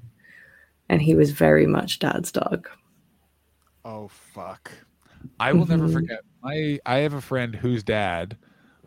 [0.88, 2.68] and he was very much dad's dog.
[3.84, 4.70] Oh fuck.
[5.38, 5.92] I will never Mhm.
[5.92, 6.20] forget.
[6.42, 8.36] My I have a friend whose dad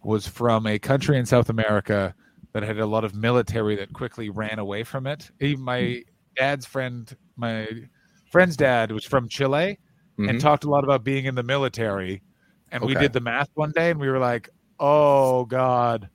[0.04, 2.14] was from a country in South America
[2.54, 5.32] that had a lot of military that quickly ran away from it.
[5.40, 6.04] Even my
[6.38, 7.68] dad's friend, my
[8.32, 9.78] friend's dad was from Chile
[10.18, 10.40] and Mhm.
[10.40, 12.22] talked a lot about being in the military.
[12.72, 14.50] And we did the math one day and we were like,
[14.80, 16.10] "Oh god,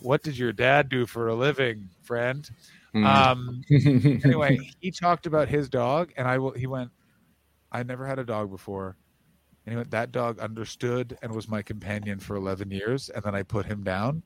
[0.00, 2.48] what did your dad do for a living, friend?"
[2.94, 3.04] Mm.
[3.06, 3.62] Um
[4.24, 6.52] anyway, he talked about his dog, and I will.
[6.52, 6.90] He went,
[7.72, 8.96] I never had a dog before,
[9.64, 9.90] and he went.
[9.90, 13.82] That dog understood and was my companion for eleven years, and then I put him
[13.82, 14.22] down,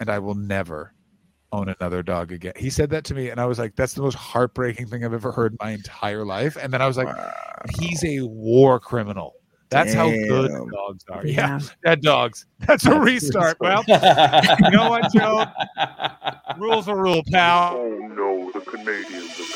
[0.00, 0.92] and I will never
[1.52, 2.52] own another dog again.
[2.56, 5.14] He said that to me, and I was like, that's the most heartbreaking thing I've
[5.14, 6.56] ever heard in my entire life.
[6.56, 7.08] And then I was like,
[7.78, 9.34] he's a war criminal.
[9.68, 11.26] That's how good dogs are.
[11.26, 12.46] Yeah, dead dogs.
[12.60, 13.56] That's a restart.
[13.58, 15.44] Well, you know what, Joe?
[16.58, 17.76] Rules are rule, pal.
[17.76, 19.55] Oh no, the Canadians are coming.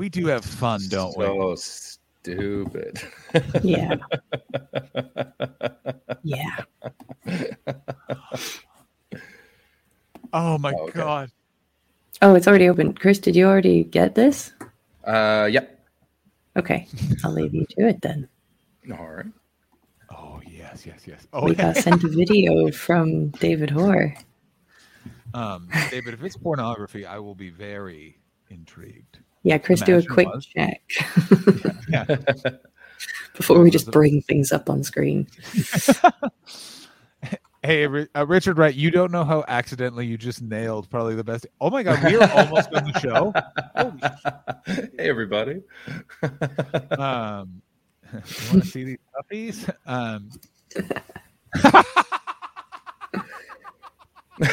[0.00, 1.26] We do have fun, don't we?
[1.26, 3.02] so stupid.
[3.62, 3.96] Yeah.
[6.24, 6.56] yeah.
[10.32, 10.98] Oh my Oh, okay.
[10.98, 11.30] god.
[12.22, 12.94] Oh, it's already open.
[12.94, 14.54] Chris, did you already get this?
[15.04, 15.78] Uh, yep.
[16.56, 16.86] Okay,
[17.22, 18.26] I'll leave you to it then.
[18.98, 19.26] All right.
[20.10, 21.26] Oh yes, yes, yes.
[21.34, 24.16] Oh we got sent a video from David Hoare.
[25.34, 28.18] um, David, if it's pornography, I will be very
[28.48, 29.18] intrigued.
[29.42, 30.46] Yeah, Chris, do a quick was.
[30.46, 30.82] check
[31.88, 32.04] Yeah.
[33.36, 35.26] before we just bring things up on screen.
[37.62, 38.74] Hey, uh, Richard, right?
[38.74, 41.46] You don't know how accidentally you just nailed probably the best.
[41.60, 43.34] Oh my god, we are almost on the show.
[43.76, 45.60] Holy hey, everybody.
[46.98, 47.60] um,
[48.14, 49.68] you want to see these puppies?
[49.84, 50.30] Um,
[54.40, 54.46] For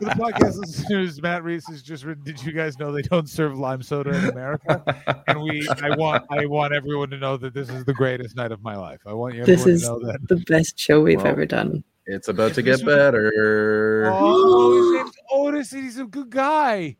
[0.00, 2.24] the podcast listeners, Matt Reese has just written.
[2.24, 5.22] Did you guys know they don't serve lime soda in America?
[5.26, 8.52] And we, I want, I want everyone to know that this is the greatest night
[8.52, 9.00] of my life.
[9.06, 10.28] I want you This everyone is to know that.
[10.28, 11.82] the best show we've Well, ever done.
[12.06, 14.10] it's about to get better.
[14.14, 16.96] Oh, his name's Otis, and he's a good guy.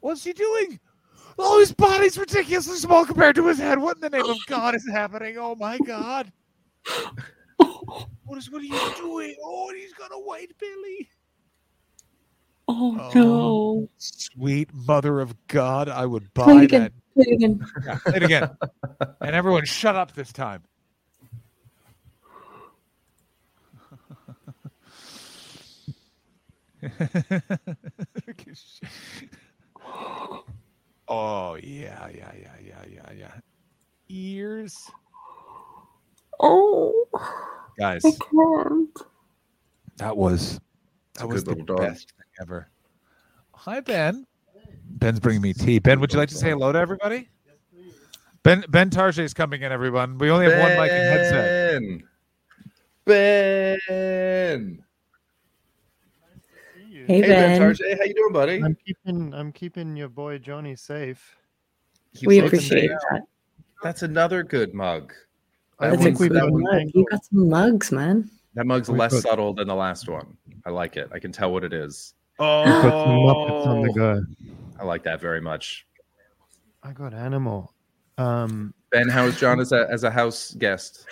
[0.00, 0.78] What's he doing?
[1.38, 3.78] Oh, his body's ridiculously small compared to his head.
[3.78, 5.36] What in the name of God is happening?
[5.38, 6.30] Oh my God!
[8.26, 9.36] What is what are you doing?
[9.44, 11.08] Oh, and he's got a white belly.
[12.66, 13.88] Oh, oh, no.
[13.98, 16.82] Sweet mother of God, I would buy it again.
[16.82, 16.92] that.
[17.14, 17.66] Play it again.
[17.84, 18.50] Yeah, play it again.
[19.20, 20.62] and everyone, shut up this time.
[31.08, 33.32] oh yeah, yeah, yeah, yeah, yeah, yeah.
[34.08, 34.90] Ears,
[36.40, 36.92] Oh,
[37.78, 38.04] guys.
[38.04, 38.98] I can't.
[39.96, 40.60] That was
[41.14, 41.78] that was good the little dog.
[41.78, 42.68] best thing ever.
[43.54, 44.26] Hi Ben.
[44.86, 45.78] Ben's bringing me tea.
[45.78, 47.28] Ben, would you like to say hello to everybody?
[48.42, 50.18] Ben Ben Tarjay is coming in, everyone.
[50.18, 51.80] We only have one mic and headset.
[51.80, 52.02] Ben.
[53.06, 54.84] Ben.
[57.06, 57.28] Hey, Hey Ben
[57.58, 57.60] Ben.
[57.60, 58.62] Tarjay, how you doing, buddy?
[58.62, 61.36] I'm keeping I'm keeping your boy Johnny safe.
[62.12, 62.98] He's we appreciate down.
[63.12, 63.22] that.
[63.82, 65.12] That's another good mug.
[65.78, 66.90] I That's a think one's- we've good that, got mug.
[66.94, 68.30] You got some mugs, man.
[68.54, 70.36] that mug's We've less got- subtle than the last one.
[70.64, 71.08] I like it.
[71.12, 72.14] I can tell what it is.
[72.38, 74.22] Got some Muppets on the Oh, go.
[74.80, 75.86] I like that very much.
[76.82, 77.74] I got animal.
[78.18, 81.06] Um, Ben, how is John as a as a house guest?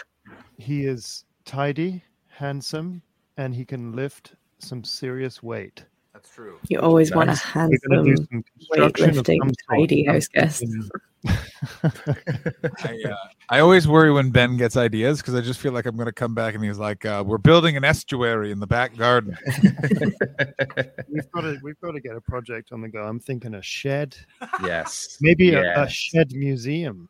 [0.58, 3.02] he is tidy, handsome,
[3.36, 5.84] and he can lift some serious weight.
[6.22, 6.58] That's true.
[6.68, 7.44] You always want a Nice.
[7.54, 10.64] We're gonna do handsome, some weightlifting, some tidy house guest.
[12.84, 13.16] I, uh,
[13.48, 16.12] I always worry when Ben gets ideas because I just feel like I'm going to
[16.12, 19.36] come back and he's like, uh, "We're building an estuary in the back garden."
[21.08, 23.02] We've got to we've got to get a project on the go.
[23.02, 24.16] I'm thinking a shed,
[24.62, 25.18] yes.
[25.20, 27.08] maybe a, a shed museum.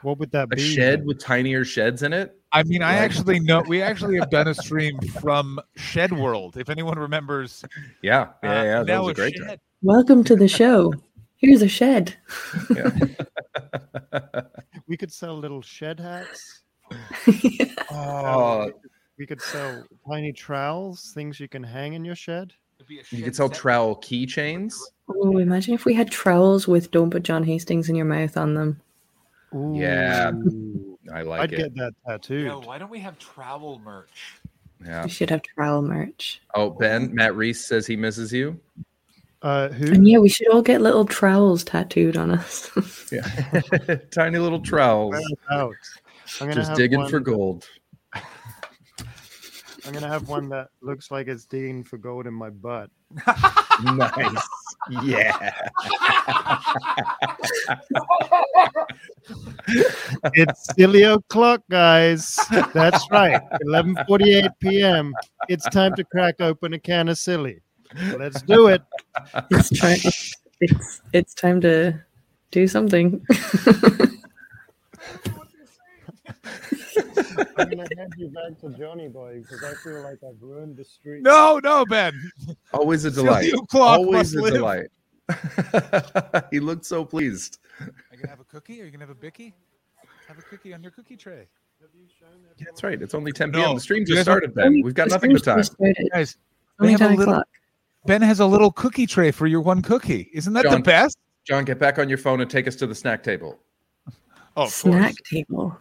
[0.00, 0.62] What would that A be?
[0.62, 2.38] A shed with tinier sheds in it.
[2.54, 6.56] I mean, I actually know we actually have done a stream from Shed World.
[6.56, 7.64] If anyone remembers,
[8.00, 8.78] Yeah, uh, yeah, yeah.
[8.78, 9.60] That now was a a great shed.
[9.82, 10.94] Welcome to the show.
[11.36, 12.14] Here's a shed.
[12.72, 13.16] time.
[14.86, 16.60] We could sell little shed hats.
[17.90, 18.70] Oh,
[19.18, 22.52] We could sell tiny trowels, things you can hang in your shed.
[23.10, 24.74] you could sell trowel keychains.
[25.08, 28.54] Oh, imagine if we had trowels with "Don't put John Hastings in your mouth" on
[28.54, 28.80] them.
[29.72, 30.30] Yeah.
[31.08, 31.12] Ooh.
[31.12, 31.56] I like I'd it.
[31.56, 32.46] get that tattooed.
[32.46, 34.40] Yo, why don't we have travel merch?
[34.84, 35.04] Yeah.
[35.04, 36.42] We should have trowel merch.
[36.54, 38.60] Oh, Ben, Matt Reese says he misses you.
[39.42, 39.92] Uh, who?
[39.92, 42.70] And yeah, we should all get little trowels tattooed on us.
[43.12, 43.26] Yeah.
[44.10, 45.14] Tiny little trowels.
[45.50, 45.98] Whereabouts?
[46.40, 47.68] I'm gonna Just have digging one, for gold.
[49.86, 52.90] I'm gonna have one that looks like it's digging for gold in my butt.
[53.84, 54.48] nice.
[55.02, 55.52] Yeah.
[60.34, 62.38] It's silly o'clock, guys.
[62.72, 63.40] That's right.
[63.64, 65.14] 11:48 p.m.
[65.48, 67.60] It's time to crack open a can of silly.
[68.18, 68.82] Let's do it.
[69.50, 69.98] it's time.
[70.60, 72.00] It's it's time to
[72.50, 73.24] do something.
[76.26, 76.34] I'm
[77.70, 81.22] gonna hand you back to Johnny Boy because I feel like I've ruined the street.
[81.22, 82.30] No, no, Ben.
[82.72, 83.52] Always a delight.
[83.72, 84.54] Always must a live.
[84.54, 86.44] delight.
[86.50, 87.58] he looked so pleased.
[87.80, 88.80] Are you gonna have a cookie?
[88.80, 89.54] Are you gonna have a bicky?
[90.28, 91.46] Have a cookie on your cookie tray.
[91.80, 93.00] Yeah, that's right.
[93.02, 93.74] It's only 10 No, p.m.
[93.74, 94.80] The stream just started, Ben.
[94.82, 95.92] We've got nothing but stream's time.
[96.14, 96.38] Guys,
[96.80, 97.42] Only they have a little-
[98.06, 100.30] Ben has a little cookie tray for your one cookie.
[100.32, 101.18] Isn't that the best?
[101.44, 103.58] John, get back on your phone and take us to the snack table.
[104.56, 105.14] Oh, of snack course.
[105.30, 105.78] table.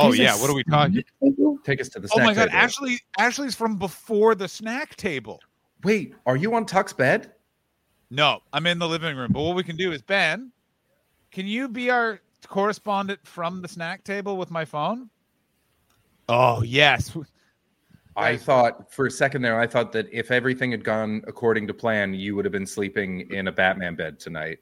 [0.00, 0.40] Oh There's yeah.
[0.40, 1.02] What are we talking?
[1.22, 1.58] table?
[1.64, 2.22] Take us to the snack.
[2.22, 2.56] Oh my god, table.
[2.56, 5.40] Ashley Ashley's from before the snack table.
[5.82, 7.32] Wait, are you on Tuck's bed?
[8.08, 9.32] No, I'm in the living room.
[9.32, 10.52] But what we can do is Ben,
[11.32, 15.10] can you be our correspondent from the snack table with my phone?
[16.28, 17.16] Oh yes.
[18.14, 21.74] I thought for a second there, I thought that if everything had gone according to
[21.74, 24.58] plan, you would have been sleeping in a Batman bed tonight.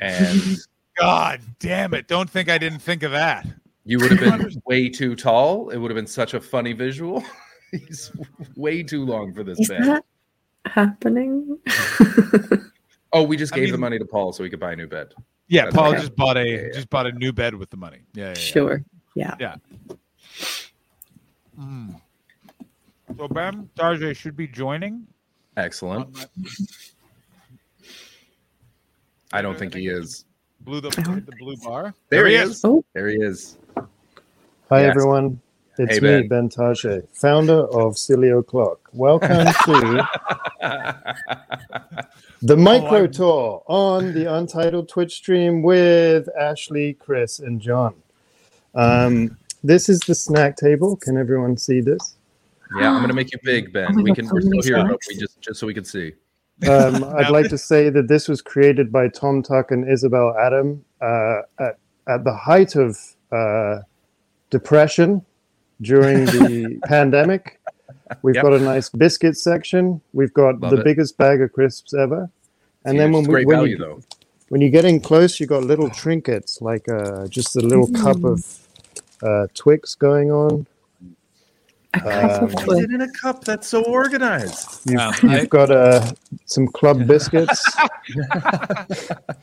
[0.00, 0.58] And
[0.96, 2.08] God damn it.
[2.08, 3.46] Don't think I didn't think of that.
[3.90, 5.70] You would have been way too tall.
[5.70, 7.24] It would have been such a funny visual.
[7.72, 8.12] He's
[8.56, 9.82] way too long for this Is bed.
[9.84, 10.04] that
[10.64, 11.58] happening?
[13.12, 14.86] Oh, we just I gave the money to Paul so he could buy a new
[14.86, 15.12] bed.
[15.48, 16.68] Yeah, That's Paul just bought a Yeah, yeah.
[16.72, 18.02] just bought a new bed with the money.
[18.14, 18.34] Yeah, yeah, yeah.
[18.34, 18.84] sure.
[19.16, 19.56] Yeah.
[21.58, 22.00] Mm.
[23.18, 25.08] So Bam Darjay should be joining.
[25.56, 26.24] Excellent.
[29.32, 30.24] I don't think he is.
[30.60, 31.94] Blue the, the blue bar.
[32.10, 32.64] There he is.
[32.64, 32.84] Oh.
[32.94, 33.58] There he is.
[34.70, 34.90] Hi, Yes.
[34.90, 35.40] everyone.
[35.78, 36.28] It's Hey, me, Ben.
[36.28, 38.78] Ben Tache, founder of Cilio Clock.
[38.92, 40.08] Welcome to
[42.42, 47.94] the Micro Tour on the Untitled Twitch stream with Ashley, Chris, and John.
[48.76, 50.96] Um, this is the snack table.
[50.96, 52.16] Can everyone see this?
[52.78, 53.88] Yeah, I'm gonna make you big, Ben.
[53.98, 54.26] Oh we can.
[54.26, 56.12] so We're still here, but we just just so we can see.
[56.68, 60.84] Um, I'd like to say that this was created by Tom Tuck and Isabel Adam
[61.00, 62.96] uh, at, at the height of
[63.32, 63.80] uh,
[64.50, 65.24] depression
[65.80, 67.58] during the pandemic.
[68.22, 68.42] We've Yep.
[68.44, 70.00] got a nice biscuit section.
[70.12, 70.84] We've got Love the it.
[70.84, 72.28] biggest bag of crisps ever.
[72.84, 74.00] And then when we when value you, though.
[74.48, 78.24] when you get in close, you've got little trinkets like uh, just a little cup
[78.24, 78.44] of
[79.22, 80.66] uh, Twix going on.
[81.94, 82.84] A cup of Um, Twix.
[82.94, 84.80] in a cup that's so organized.
[84.86, 86.10] You've, Yeah, you've I- got uh,
[86.46, 87.62] some club biscuits.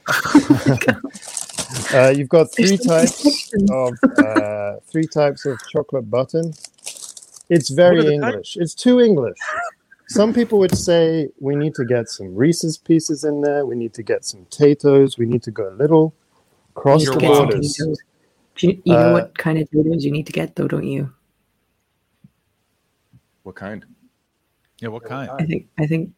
[1.93, 6.53] uh, you've got three types of uh, three types of chocolate button.
[7.49, 8.57] It's very the English.
[8.57, 9.37] It's too English.
[10.09, 13.65] Some people would say we need to get some Reese's pieces in there.
[13.65, 15.17] We need to get some potatoes.
[15.17, 16.13] We need to go a little
[16.75, 17.75] cross the Get borders.
[18.55, 20.85] Do you, you know Uh, what kind of potatoes you need to get, though, don't
[20.85, 21.13] you?
[23.43, 23.85] What kind?
[24.79, 25.29] Yeah, what kind?
[25.31, 25.67] I think.
[25.77, 26.11] I think.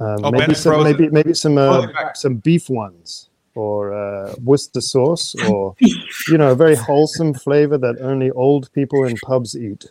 [0.00, 4.80] Um, Oh, maybe some, maybe maybe some uh, Oh, some beef ones or uh, Worcester
[4.80, 9.86] sauce or you know a very wholesome flavor that only old people in pubs eat.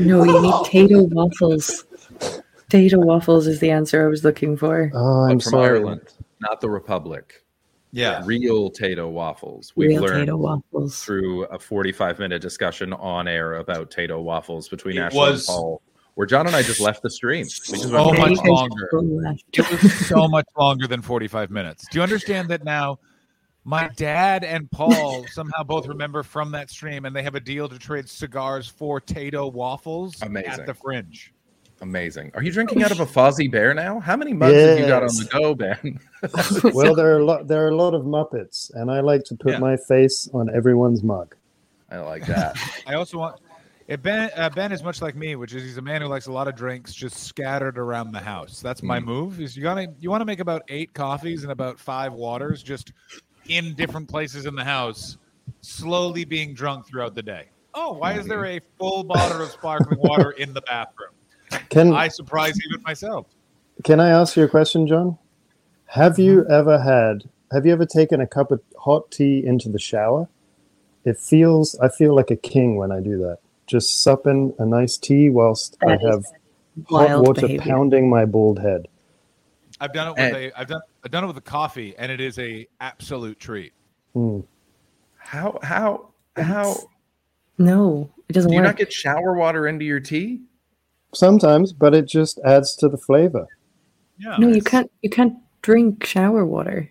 [0.00, 1.84] No, you need potato waffles.
[2.56, 4.90] Potato waffles is the answer I was looking for.
[4.94, 5.78] Oh, I'm But from sorry.
[5.78, 6.00] Ireland,
[6.40, 7.44] not the Republic.
[7.94, 8.22] Yeah.
[8.24, 9.74] Real Tato waffles.
[9.76, 11.04] We've Real learned potato waffles.
[11.04, 15.54] through a 45 minute discussion on air about Tato waffles between It Ashley was- and
[15.54, 15.82] Paul,
[16.14, 17.44] where John and I just left the stream.
[17.70, 18.88] We just Oh went, my You guys longer.
[18.92, 19.34] so.
[19.54, 21.86] It was so much longer than 45 minutes.
[21.90, 22.98] Do you understand that now?
[23.64, 27.68] My dad and Paul somehow both remember from that stream, and they have a deal
[27.68, 30.50] to trade cigars for Tato waffles Amazing.
[30.50, 31.32] at the Fringe.
[31.80, 32.30] Amazing.
[32.34, 33.98] Are you drinking out of a Fozzie Bear now?
[34.00, 35.98] How many mugs have you got on the go, Ben?
[36.74, 37.48] Well, there are a lot.
[37.48, 39.58] There are a lot of Muppets, and I like to put Yeah.
[39.58, 41.34] my face on everyone's mug.
[41.90, 42.56] I like that.
[42.86, 43.40] I also want.
[44.00, 46.32] Ben, uh, ben is much like me, which is he's a man who likes a
[46.32, 48.60] lot of drinks just scattered around the house.
[48.60, 49.04] That's my Mm.
[49.04, 49.40] move.
[49.40, 52.92] Is you gotta you want to make about eight coffees and about five waters, just
[53.48, 55.18] in different places in the house,
[55.60, 57.48] slowly being drunk throughout the day.
[57.74, 61.10] Oh, why is there a full bottle of sparkling water in the bathroom?
[61.68, 63.26] Can I surprise even myself.
[63.84, 65.18] Can I ask you a question, John?
[65.86, 67.24] Have you ever had?
[67.52, 70.28] Have you ever taken a cup of hot tea into the shower?
[71.04, 71.78] It feels.
[71.80, 73.38] I feel like a king when I do that.
[73.72, 76.26] Just supping a nice tea whilst I have
[76.90, 77.60] hot water behavior.
[77.72, 78.86] pounding my bald head.
[79.80, 82.12] I've done it with And- a I've done I've done it with a coffee, and
[82.12, 83.72] it is a absolute treat.
[84.12, 84.40] Hmm.
[85.16, 86.74] How how how
[87.56, 88.52] No, it doesn't work?
[88.52, 88.68] do you work.
[88.72, 90.42] not get shower water into your tea?
[91.14, 93.46] Sometimes, but it just adds to the flavor.
[94.18, 94.36] Yeah.
[94.38, 94.92] no, you can't.
[95.00, 96.90] You can't drink shower water.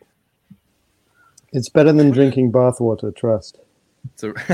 [1.54, 3.12] It's better than drinking bath water.
[3.12, 3.60] Trust.
[4.16, 4.34] So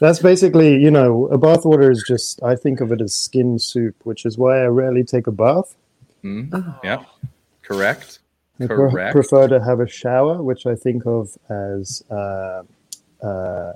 [0.00, 2.42] That's basically, you know, a bath water is just.
[2.42, 5.74] I think of it as skin soup, which is why I rarely take a bath.
[6.22, 6.78] Hmm, Oh.
[6.84, 7.04] yeah,
[7.62, 8.18] correct.
[8.60, 9.12] I pre- Correct.
[9.12, 12.62] prefer to have a shower, which I think of as uh,
[13.22, 13.72] uh,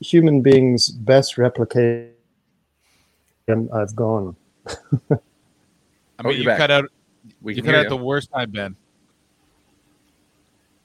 [0.00, 2.12] human beings' best replication.
[3.48, 4.36] And I've gone.
[6.20, 6.58] I Oh, mean, you're you back.
[6.58, 6.84] cut out
[7.40, 7.88] We you cut out you.
[7.88, 8.76] the worst time, Ben.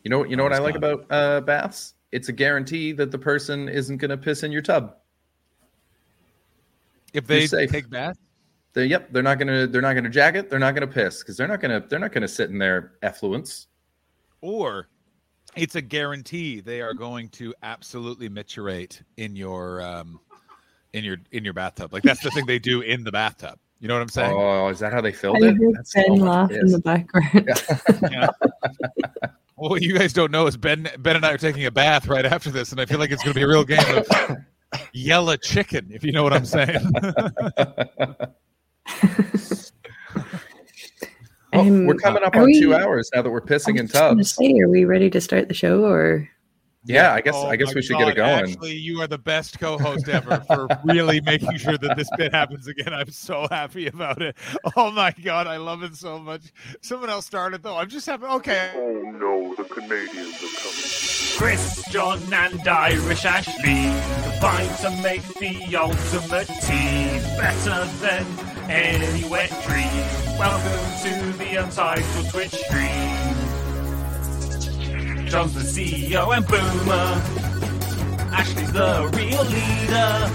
[0.04, 1.96] You know, you know what I like about uh, baths?
[2.12, 4.96] It's a guarantee that the person isn't going to piss in your tub.
[7.14, 7.72] If they safe.
[7.72, 8.20] take baths,
[8.74, 10.50] They, yep, they're not gonna they're not gonna jag it.
[10.50, 13.68] They're not gonna piss because they're not gonna they're not gonna sit in their effluence.
[14.42, 14.88] or
[15.56, 20.20] it's a guarantee they are going to absolutely micturate in your um
[20.92, 21.94] in your in your bathtub.
[21.94, 23.58] Like that's the thing they do in the bathtub.
[23.80, 24.34] You know what I'm saying?
[24.36, 25.56] Oh, is that how they I filled it?
[25.74, 27.50] That's Ben so laugh in the background.
[28.12, 28.30] Yeah.
[29.58, 32.08] Well, what you guys don't know is Ben Ben and I are taking a bath
[32.08, 34.38] right after this, and I feel like it's going to be a real game of
[34.94, 36.92] yella chicken, if you know what I'm saying.
[41.54, 43.86] Well, Um, we're coming up on we- two hours now that we're I pissing in
[43.88, 44.34] just tubs.
[44.36, 46.28] say, are we ready to start the show, or
[46.86, 48.44] Yeah, I guess Oh I guess we should get it going.
[48.44, 52.68] Ashley, you are the best co-host ever for really making sure that this bit happens
[52.68, 52.94] again.
[52.94, 54.36] I'm so happy about it.
[54.76, 56.54] Oh my god, I love it so much.
[56.82, 57.78] Someone else started though.
[57.78, 58.26] I'm just happy.
[58.26, 58.72] Okay.
[58.76, 61.16] Oh no, the Canadians are coming.
[61.38, 63.92] Chris, John, and Irish Ashley
[64.30, 68.26] combine to make the ultimate team better than
[68.70, 69.90] any wet dream.
[70.38, 73.05] Welcome to the Untitled Twitch stream.
[75.36, 77.22] John's the CEO and Boomer.
[78.34, 80.32] Ashley's the real leader.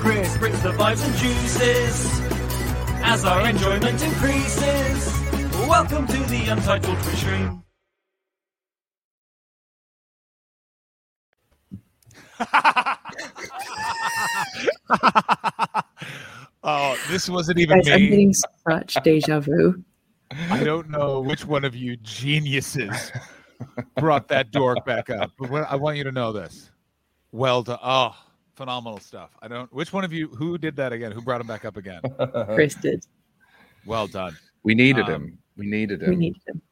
[0.00, 2.06] Chris brings the vibes and juices
[3.04, 5.20] as our enjoyment increases.
[5.68, 7.62] Welcome to the Untitled Twitch stream.
[16.62, 18.08] oh, this wasn't even Guys, I'm me.
[18.08, 18.32] getting
[18.66, 19.84] such deja vu.
[20.48, 23.12] I don't know which one of you geniuses
[23.96, 26.70] brought that dork back up, but what- I want you to know this.
[27.32, 27.78] Well done.
[27.82, 28.14] Oh,
[28.56, 29.30] phenomenal stuff.
[29.40, 29.72] I don't.
[29.72, 30.28] Which one of you?
[30.28, 31.12] Who did that again?
[31.12, 32.02] Who brought him back up again?
[32.54, 33.06] Chris did.
[33.86, 34.36] Well done.
[34.62, 35.38] we needed Um, him.
[35.56, 36.10] We needed him.
[36.10, 36.62] We needed him.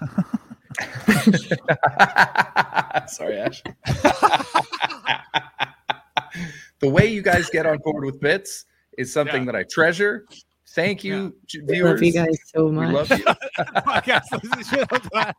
[3.08, 3.62] Sorry, Ash.
[6.80, 8.64] the way you guys get on board with bits
[8.96, 9.52] is something Yeah.
[9.52, 10.26] that I treasure.
[10.70, 12.00] Thank you, j- I viewers.
[12.00, 12.92] love you guys so We much.
[12.94, 13.24] love you.
[13.24, 15.36] Podcast listeners, shut up.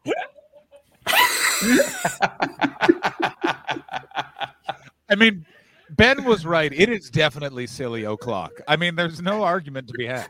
[5.09, 5.45] I mean,
[5.91, 6.71] Ben was right.
[6.71, 8.51] It is definitely silly o'clock.
[8.67, 10.27] I mean, there's no argument to be had.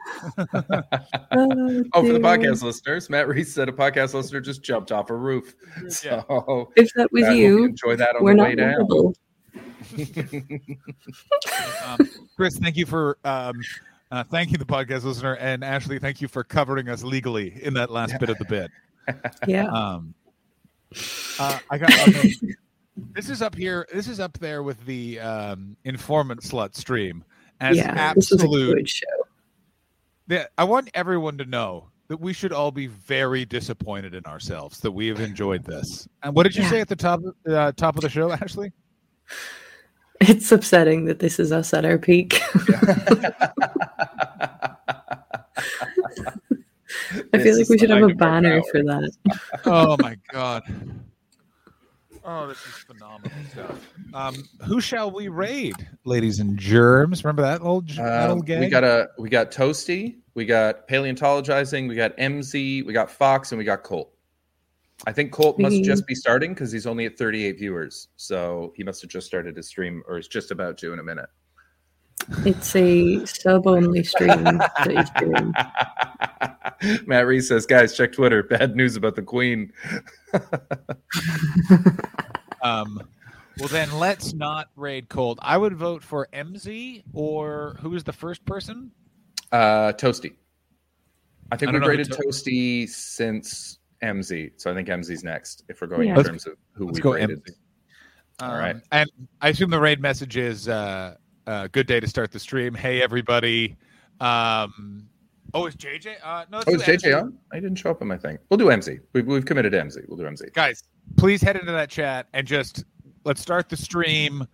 [1.31, 5.09] Oh, Oh, for the podcast listeners, Matt Reese said a podcast listener just jumped off
[5.09, 5.53] a roof.
[5.89, 8.73] So If that was you, enjoy that on we're the not way down.
[8.79, 9.15] lovable.
[11.85, 11.97] Um,
[12.35, 13.59] Chris, thank you for um,
[14.11, 17.73] uh, thank you, the podcast listener, and Ashley, thank you for covering us legally in
[17.75, 18.71] that last bit of the bit.
[19.47, 19.65] Yeah.
[19.67, 20.13] Um,
[21.39, 22.07] uh, I got.
[22.07, 22.33] okay.
[23.13, 23.87] This is up here.
[23.93, 27.23] This is up there with the um, informant slut stream
[27.61, 28.13] as yeah.
[28.13, 28.75] This absolute.
[28.75, 29.05] good show.
[30.27, 34.81] Yeah, I want everyone to know that we should all be very disappointed in ourselves
[34.81, 36.09] that we have enjoyed this.
[36.23, 36.69] And what did you Yeah.
[36.71, 38.73] say at the top uh, top of the show, Ashley?
[40.19, 42.41] It's upsetting that this is us at our peak.
[47.33, 48.71] I feel like we should have a banner power.
[48.71, 49.11] for that.
[49.65, 50.63] Oh my god.
[52.25, 53.87] Oh, this is phenomenal stuff.
[54.13, 54.35] Um,
[54.65, 57.23] who shall we raid, ladies and germs?
[57.23, 58.59] Remember that old, that Um, old gag?
[58.59, 63.51] we got a we got Toasty, we got paleontologizing, we got MZ, we got Fox,
[63.51, 64.11] and we got Colt.
[65.07, 68.83] I think Colt must just be starting because he's only at 38 viewers, so he
[68.83, 71.29] must have just started his stream or is just about to in a minute.
[72.45, 75.53] It's a sub only stream that he's doing.
[77.07, 78.43] Matt Reese says, "Guys, check Twitter.
[78.43, 79.71] Bad news about the Queen."
[82.61, 83.07] Um,
[83.57, 85.39] well, then let's not raid Colt.
[85.41, 88.91] I would vote for MZ or who is the first person?
[89.53, 90.33] Uh, Toasty.
[91.51, 95.79] I think I we've rated To- Toasty since MZ, so I think MZ's next if
[95.81, 96.11] we're going Yeah.
[96.11, 97.41] in Let's- terms of who we go rated.
[97.45, 97.53] MZ.
[98.41, 98.75] All right.
[98.75, 99.09] Um, And
[99.41, 101.15] I assume the raid message is uh,
[101.49, 102.75] uh, good day to start the stream.
[102.75, 103.75] Hey, everybody.
[104.19, 105.07] Um,
[105.55, 106.17] oh, is JJ?
[106.23, 107.37] Uh, no, Oh, is JJ on?
[107.51, 108.37] I didn't show up on my thing.
[108.49, 108.99] We'll do MZ.
[109.13, 110.07] We've, we've committed to MZ.
[110.07, 110.53] We'll do MZ.
[110.53, 110.83] Guys,
[111.17, 112.85] please head into that chat and just
[113.25, 114.45] let's start the stream.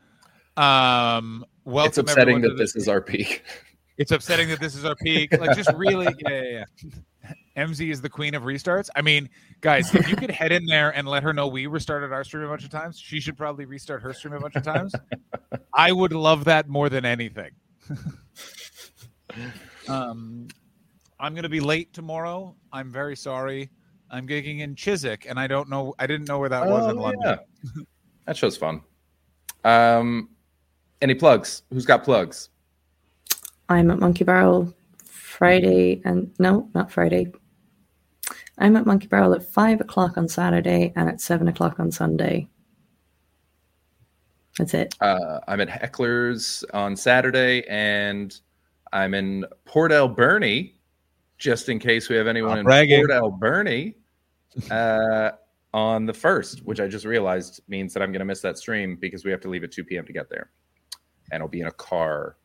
[0.55, 3.43] Um, welcome it's upsetting that this is our peak.
[3.97, 5.37] It's upsetting that this is our peak.
[5.37, 6.65] Like, just really, yeah, yeah,
[7.23, 7.29] yeah.
[7.55, 8.89] MZ is the queen of restarts.
[8.95, 9.29] I mean,
[9.61, 12.43] guys, if you could head in there and let her know we restarted our stream
[12.43, 14.93] a bunch of times, she should probably restart her stream a bunch of times.
[15.73, 17.51] I would love that more than anything.
[19.87, 20.47] um,
[21.19, 22.55] I'm going to be late tomorrow.
[22.73, 23.69] I'm very sorry.
[24.11, 25.93] I'm gigging in Chiswick, and I don't know.
[25.97, 27.21] I didn't know where that was in Oh, London.
[27.23, 27.81] yeah.
[28.25, 28.81] That show's fun.
[29.63, 30.29] Um,
[31.01, 31.63] any plugs?
[31.71, 32.49] Who's got plugs?
[33.69, 34.73] I'm at Monkey Barrel
[35.05, 37.31] Friday and no, not Friday.
[38.57, 42.47] I'm at Monkey Barrel at five o'clock on Saturday and at seven o'clock on Sunday.
[44.57, 44.95] That's it.
[45.01, 48.39] Uh, I'm at Heckler's on Saturday, and
[48.93, 50.75] I'm in Port Alberni,
[51.37, 53.05] just in case we have anyone Not in bragging.
[53.05, 53.95] Port Alberni
[54.71, 55.31] uh,
[55.73, 58.95] on the first, which I just realized means that I'm going to miss that stream
[58.95, 60.05] because we have to leave at 2 p.m.
[60.05, 60.51] to get there,
[61.31, 62.37] and I'll be in a car.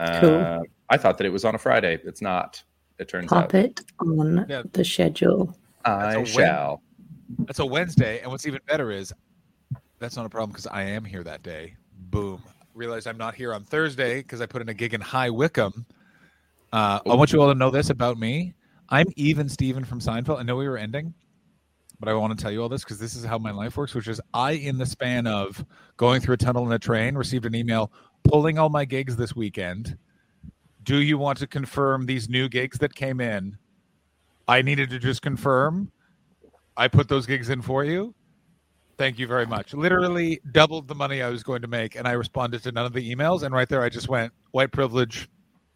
[0.00, 0.62] Uh, Cool.
[0.90, 2.00] I thought that it was on a Friday.
[2.04, 2.60] It's not.
[2.98, 4.62] It turns Pop out it on Yeah.
[4.72, 5.56] the schedule.
[5.84, 6.26] That's a I win.
[6.26, 6.82] shall.
[7.40, 9.12] That's a Wednesday, and what's even better is
[9.98, 11.74] that's not a problem because I am here that day.
[12.10, 12.42] Boom.
[12.74, 15.86] Realize I'm not here on Thursday because I put in a gig in High Wycombe.
[16.72, 18.52] Uh, I want you all to know this about me.
[18.90, 20.38] I'm even Steven from Seinfeld.
[20.38, 21.14] I know we were ending,
[22.00, 23.94] but I want to tell you all this because this is how my life works,
[23.94, 25.64] which is I, in the span of
[25.96, 27.90] going through a tunnel in a train, received an email
[28.24, 29.96] pulling all my gigs this weekend.
[30.84, 33.56] Do you want to confirm these new gigs that came in?
[34.46, 35.90] I needed to just confirm.
[36.76, 38.14] I put those gigs in for you.
[38.96, 39.74] Thank you very much.
[39.74, 42.92] Literally doubled the money I was going to make, and I responded to none of
[42.92, 43.42] the emails.
[43.42, 45.28] And right there, I just went white privilege,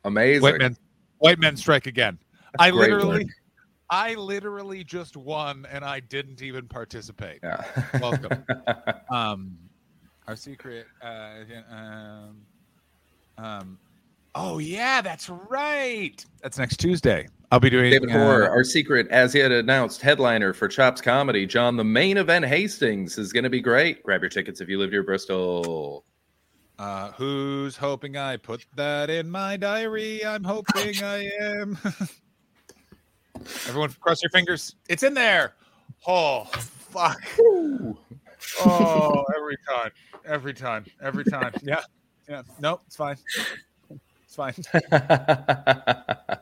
[0.04, 0.42] Amazing.
[0.42, 0.76] white men,
[1.18, 2.18] white men strike again.
[2.58, 3.32] I literally, work.
[3.90, 7.40] I literally just won and I didn't even participate.
[7.42, 7.64] Yeah.
[8.00, 8.44] Welcome.
[9.10, 9.56] Um,
[10.26, 10.86] our secret.
[11.02, 11.36] Uh,
[11.70, 12.36] um,
[13.38, 13.78] um,
[14.38, 16.24] oh yeah, that's right.
[16.42, 17.28] That's next Tuesday.
[17.50, 21.46] I'll be doing David uh, Hoare, our secret, as yet announced headliner for Chops Comedy.
[21.46, 24.02] John, the main event Hastings is going to be great.
[24.02, 26.04] Grab your tickets if you live near Bristol.
[26.78, 30.24] Uh, who's hoping I put that in my diary?
[30.24, 31.78] I'm hoping I am.
[33.66, 34.76] Everyone, cross your fingers.
[34.88, 35.54] It's in there.
[36.06, 37.20] Oh, fuck.
[37.40, 39.90] Oh, every time,
[40.24, 41.52] every time, every time.
[41.62, 41.82] Yeah,
[42.28, 42.42] yeah.
[42.60, 43.16] Nope, it's fine.
[44.28, 44.54] It's fine.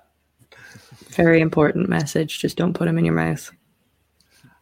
[1.11, 2.41] Very important message.
[2.41, 3.51] Just don't put them in your mouth.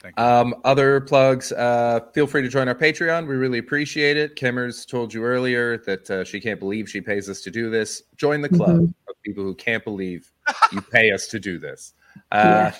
[0.02, 0.24] Thank you.
[0.24, 3.26] Um, other plugs, uh, feel free to join our Patreon.
[3.26, 4.36] We really appreciate it.
[4.36, 8.02] Kimmers told you earlier that uh, she can't believe she pays us to do this.
[8.16, 8.94] Join the club Mhm.
[9.08, 10.30] of people who can't believe
[10.72, 11.94] you pay us to do this.
[12.30, 12.70] Uh,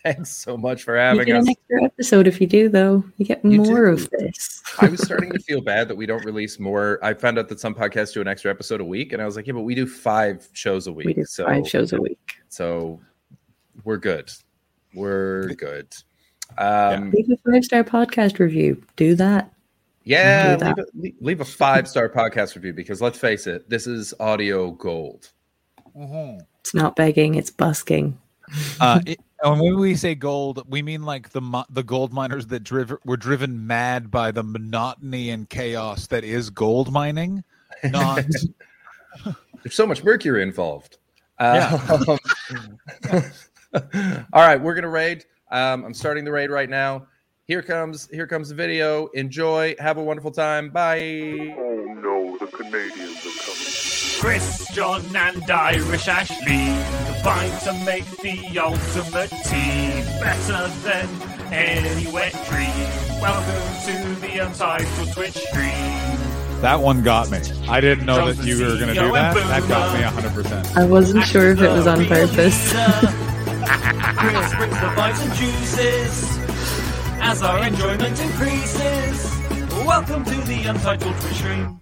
[0.04, 1.46] Thanks so much for You having get us.
[1.46, 3.04] an extra episode if you do, though.
[3.18, 3.92] You get You more do.
[3.92, 4.62] of this.
[4.80, 6.98] I was starting to feel bad that we don't release more.
[7.02, 9.36] I found out that some podcasts do an extra episode a week, and I was
[9.36, 11.06] like, yeah, but we do five shows a week.
[11.06, 12.36] We do so, five shows a week.
[12.48, 13.00] So
[13.84, 14.30] we're good.
[14.94, 15.94] We're good.
[16.58, 18.82] Um, Leave a five star podcast review.
[18.96, 19.52] Do that.
[20.04, 23.68] Yeah, Do leave a, leave- leave a five star podcast review because let's face it,
[23.68, 25.30] this is audio gold.
[25.94, 28.18] It's not begging, it's busking.
[28.80, 32.46] Uh, it, and when we say gold, we mean like the mo- the gold miners
[32.48, 37.44] that driv- were driven mad by the monotony and chaos that is gold mining.
[37.84, 38.24] Not
[39.62, 40.98] There's so much mercury involved.
[41.38, 41.78] Uh,
[43.74, 45.24] all right, we're gonna raid.
[45.50, 47.06] Um, I'm starting the raid right now.
[47.46, 49.08] Here comes here comes the video.
[49.08, 49.74] Enjoy.
[49.78, 50.70] Have a wonderful time.
[50.70, 51.54] Bye.
[51.58, 53.09] Oh no, the Canadians are coming.
[54.20, 56.66] Chris, John, and Irish Ashley
[57.06, 61.08] combine to make the ultimate team better than
[61.50, 62.68] any wet dream.
[63.22, 66.60] Welcome to the Untitled Twitch stream.
[66.60, 67.38] that one got me.
[67.66, 69.34] I didn't know that you were going to do that.
[69.34, 70.76] That got me hundred percent.
[70.76, 72.72] I wasn't sure if it was on purpose.
[72.74, 76.38] Chris brings the vibes and juices
[77.22, 79.40] as our enjoyment increases.
[79.86, 81.80] Welcome to the Untitled Twitch stream.